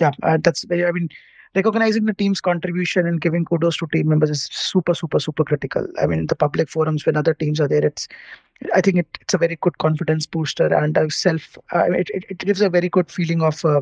yeah, 0.00 0.12
uh, 0.22 0.38
that's 0.40 0.62
very, 0.62 0.86
I 0.86 0.92
mean, 0.92 1.08
recognizing 1.54 2.04
the 2.04 2.14
team's 2.14 2.40
contribution 2.40 3.06
and 3.06 3.20
giving 3.20 3.44
kudos 3.44 3.76
to 3.78 3.86
team 3.92 4.08
members 4.08 4.30
is 4.30 4.48
super 4.50 4.94
super 4.94 5.20
super 5.20 5.44
critical. 5.44 5.86
I 6.00 6.06
mean 6.06 6.26
the 6.26 6.36
public 6.36 6.68
forums 6.68 7.06
when 7.06 7.16
other 7.16 7.34
teams 7.34 7.60
are 7.60 7.68
there 7.68 7.84
it's 7.84 8.08
i 8.74 8.80
think 8.80 8.98
it, 8.98 9.18
it's 9.20 9.34
a 9.34 9.38
very 9.38 9.56
good 9.60 9.78
confidence 9.78 10.26
booster 10.26 10.66
and 10.66 10.96
a 10.96 11.10
self 11.10 11.58
uh, 11.74 11.90
it, 11.90 12.08
it, 12.14 12.24
it 12.28 12.38
gives 12.38 12.60
a 12.60 12.68
very 12.68 12.88
good 12.88 13.10
feeling 13.10 13.42
of 13.42 13.64
uh, 13.64 13.80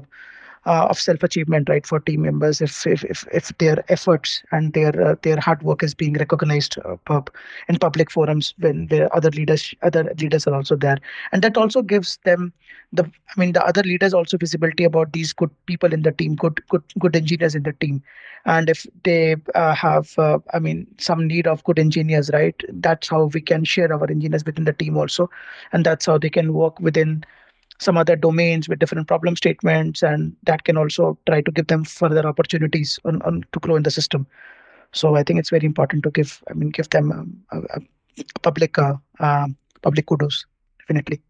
uh, 0.67 0.87
of 0.89 0.99
self 0.99 1.23
achievement 1.23 1.69
right 1.69 1.87
for 1.87 2.01
team 2.01 2.23
members 2.23 2.61
if 2.61 2.87
if 2.87 3.05
if, 3.05 3.27
if 3.33 3.57
their 3.59 3.85
efforts 3.91 4.43
and 4.53 4.73
their 4.73 4.93
uh, 5.09 5.15
their 5.23 5.39
hard 5.41 5.63
work 5.63 5.83
is 5.83 5.95
being 5.95 6.15
recognized 6.15 6.79
uh, 6.85 6.97
pub, 7.05 7.31
in 7.69 7.79
public 7.79 8.11
forums 8.11 8.55
when 8.59 8.87
the 8.87 9.13
other 9.15 9.31
leaders 9.31 9.75
other 9.83 10.05
leaders 10.19 10.47
are 10.47 10.55
also 10.55 10.77
there. 10.77 10.99
And 11.33 11.43
that 11.43 11.57
also 11.57 11.83
gives 11.83 12.19
them 12.25 12.53
the 12.93 13.05
i 13.05 13.41
mean 13.41 13.53
the 13.53 13.65
other 13.65 13.83
leaders 13.83 14.15
also 14.15 14.37
visibility 14.37 14.85
about 14.85 15.13
these 15.13 15.33
good 15.33 15.51
people 15.67 15.93
in 15.93 16.03
the 16.03 16.13
team 16.13 16.35
good 16.37 16.61
good 16.69 16.83
good 16.99 17.17
engineers 17.17 17.55
in 17.55 17.63
the 17.63 17.73
team. 17.73 18.03
And 18.45 18.69
if 18.69 18.87
they 19.05 19.37
uh, 19.55 19.75
have 19.75 20.19
uh, 20.19 20.39
i 20.53 20.59
mean 20.59 20.87
some 20.99 21.27
need 21.27 21.47
of 21.47 21.65
good 21.65 21.79
engineers 21.79 22.31
right 22.33 22.55
that's 22.87 23.09
how 23.09 23.25
we 23.27 23.41
can 23.41 23.65
share 23.65 23.93
our 23.93 24.11
engineers 24.11 24.45
within 24.45 24.65
the 24.65 24.73
team 24.73 24.97
also. 24.97 25.31
And 25.73 25.85
that's 25.85 26.07
how 26.07 26.19
they 26.19 26.31
can 26.31 26.53
work 26.53 26.79
within 26.81 27.25
some 27.83 27.97
other 27.97 28.17
domains 28.17 28.69
with 28.69 28.79
different 28.79 29.09
problem 29.09 29.37
statements 29.37 30.03
and 30.03 30.37
that 30.45 30.65
can 30.65 30.77
also 30.77 31.19
try 31.27 31.41
to 31.41 31.51
give 31.51 31.67
them 31.67 31.85
further 31.85 32.27
opportunities 32.27 32.99
on, 33.05 33.21
on 33.23 33.45
to 33.53 33.61
grow 33.61 33.77
in 33.77 33.83
the 33.83 33.91
system. 33.91 34.27
So 34.93 35.17
i 35.17 35.23
think 35.23 35.39
it's 35.39 35.51
very 35.51 35.67
important 35.67 36.03
to 36.05 36.11
give 36.11 36.43
i 36.51 36.55
mean 36.55 36.71
give 36.71 36.89
them 36.91 37.13
um, 37.13 37.43
a, 37.51 37.59
a 37.79 37.81
public 38.43 38.79
uh, 38.79 38.95
uh, 39.21 39.49
public 39.83 40.07
kudos 40.07 40.47
definitely. 40.81 41.21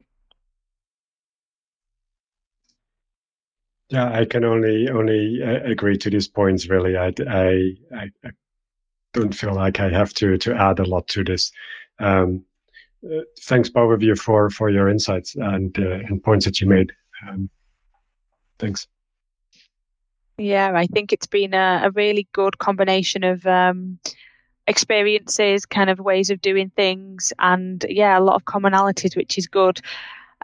Yeah 3.89 4.11
i 4.13 4.25
can 4.25 4.45
only 4.45 4.89
only 4.91 5.43
uh, 5.43 5.61
agree 5.71 5.97
to 5.99 6.11
these 6.11 6.29
points 6.29 6.69
really. 6.69 6.97
I, 6.97 7.13
I 7.29 7.77
i 8.01 8.31
don't 9.15 9.35
feel 9.35 9.55
like 9.55 9.81
i 9.81 9.91
have 9.91 10.13
to 10.15 10.37
to 10.39 10.55
add 10.55 10.79
a 10.81 10.85
lot 10.85 11.09
to 11.09 11.25
this. 11.25 11.53
Um, 11.99 12.45
thanks 13.41 13.69
both 13.69 13.93
of 13.93 14.03
you 14.03 14.15
for 14.15 14.51
for 14.51 14.71
your 14.71 14.89
insights 14.89 15.35
and 15.37 15.77
uh, 15.79 16.01
and 16.09 16.23
points 16.23 16.45
that 16.45 16.61
you 16.61 16.67
made. 16.67 16.93
Um, 17.29 17.51
thanks. 18.59 18.87
Yeah, 20.39 20.73
I 20.75 20.87
think 20.87 21.13
it's 21.13 21.27
been 21.27 21.55
a, 21.55 21.83
a 21.85 21.91
really 21.91 22.27
good 22.33 22.59
combination 22.59 23.23
of 23.23 23.47
um, 23.47 23.99
experiences, 24.67 25.67
kind 25.67 25.91
of 25.91 26.01
ways 26.01 26.31
of 26.31 26.41
doing 26.41 26.71
things, 26.71 27.33
and 27.39 27.85
yeah, 27.89 28.19
a 28.19 28.21
lot 28.21 28.37
of 28.37 28.45
commonalities, 28.45 29.17
which 29.17 29.37
is 29.37 29.47
good. 29.47 29.81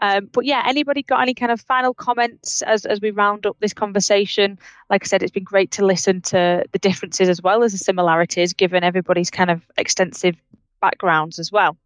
Um, 0.01 0.29
but 0.31 0.45
yeah, 0.45 0.63
anybody 0.65 1.03
got 1.03 1.21
any 1.21 1.33
kind 1.33 1.51
of 1.51 1.59
final 1.59 1.93
comments 1.93 2.61
as, 2.61 2.85
as 2.85 3.01
we 3.01 3.11
round 3.11 3.45
up 3.45 3.57
this 3.59 3.73
conversation? 3.73 4.57
Like 4.89 5.03
I 5.03 5.07
said, 5.07 5.21
it's 5.21 5.31
been 5.31 5.43
great 5.43 5.71
to 5.71 5.85
listen 5.85 6.21
to 6.21 6.63
the 6.71 6.79
differences 6.79 7.27
as 7.27 7.41
well 7.41 7.63
as 7.63 7.73
the 7.73 7.77
similarities, 7.77 8.53
given 8.53 8.83
everybody's 8.83 9.29
kind 9.29 9.51
of 9.51 9.61
extensive 9.77 10.35
backgrounds 10.79 11.37
as 11.37 11.51
well. 11.51 11.77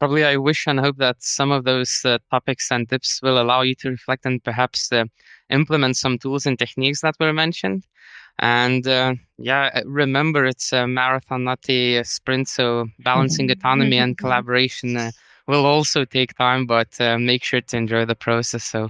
Probably 0.00 0.24
I 0.24 0.36
wish 0.36 0.66
and 0.66 0.80
hope 0.80 0.96
that 0.96 1.22
some 1.22 1.52
of 1.52 1.64
those 1.64 2.00
uh, 2.04 2.18
topics 2.30 2.72
and 2.72 2.88
tips 2.88 3.20
will 3.22 3.40
allow 3.40 3.60
you 3.60 3.74
to 3.76 3.90
reflect 3.90 4.26
and 4.26 4.42
perhaps 4.42 4.90
uh, 4.90 5.04
implement 5.50 5.96
some 5.96 6.18
tools 6.18 6.46
and 6.46 6.58
techniques 6.58 7.02
that 7.02 7.14
were 7.20 7.32
mentioned. 7.32 7.84
And 8.38 8.86
uh, 8.88 9.14
yeah, 9.38 9.70
uh, 9.74 9.82
remember 9.84 10.46
it's 10.46 10.72
a 10.72 10.86
marathon, 10.86 11.44
not 11.44 11.60
a 11.68 12.02
sprint. 12.02 12.48
So 12.48 12.86
balancing 13.00 13.50
autonomy 13.52 13.98
and 13.98 14.16
collaboration 14.16 14.96
uh, 14.96 15.10
will 15.46 15.66
also 15.66 16.06
take 16.06 16.34
time, 16.34 16.66
but 16.66 16.98
uh, 16.98 17.18
make 17.18 17.44
sure 17.44 17.60
to 17.60 17.76
enjoy 17.76 18.06
the 18.06 18.14
process. 18.14 18.64
So 18.64 18.88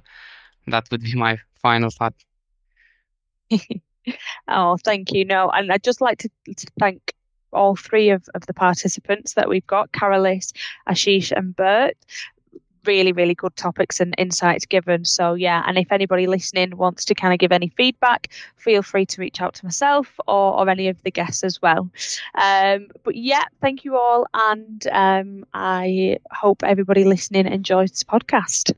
that 0.68 0.84
would 0.92 1.02
be 1.02 1.16
my 1.16 1.38
final 1.60 1.90
thought. 1.90 2.14
oh, 4.48 4.76
thank 4.84 5.12
you. 5.12 5.24
No, 5.24 5.50
and 5.50 5.72
I'd 5.72 5.82
just 5.82 6.00
like 6.00 6.18
to, 6.18 6.30
to 6.56 6.66
thank 6.78 7.12
all 7.52 7.76
three 7.76 8.10
of, 8.10 8.28
of 8.34 8.46
the 8.46 8.54
participants 8.54 9.34
that 9.34 9.48
we've 9.48 9.66
got 9.66 9.92
Karolis, 9.92 10.52
Aashish, 10.88 11.32
and 11.36 11.54
Bert. 11.54 11.96
Really, 12.86 13.12
really 13.12 13.34
good 13.34 13.54
topics 13.56 14.00
and 14.00 14.14
insights 14.16 14.64
given. 14.64 15.04
So, 15.04 15.34
yeah, 15.34 15.62
and 15.66 15.76
if 15.76 15.92
anybody 15.92 16.26
listening 16.26 16.78
wants 16.78 17.04
to 17.04 17.14
kind 17.14 17.34
of 17.34 17.38
give 17.38 17.52
any 17.52 17.68
feedback, 17.76 18.28
feel 18.56 18.82
free 18.82 19.04
to 19.04 19.20
reach 19.20 19.42
out 19.42 19.52
to 19.56 19.66
myself 19.66 20.18
or, 20.26 20.58
or 20.58 20.68
any 20.68 20.88
of 20.88 21.02
the 21.02 21.10
guests 21.10 21.44
as 21.44 21.60
well. 21.60 21.90
Um, 22.36 22.88
but 23.04 23.16
yeah, 23.16 23.44
thank 23.60 23.84
you 23.84 23.98
all. 23.98 24.26
And 24.32 24.86
um, 24.92 25.44
I 25.52 26.20
hope 26.32 26.62
everybody 26.62 27.04
listening 27.04 27.46
enjoys 27.46 27.90
this 27.90 28.02
podcast. 28.02 28.72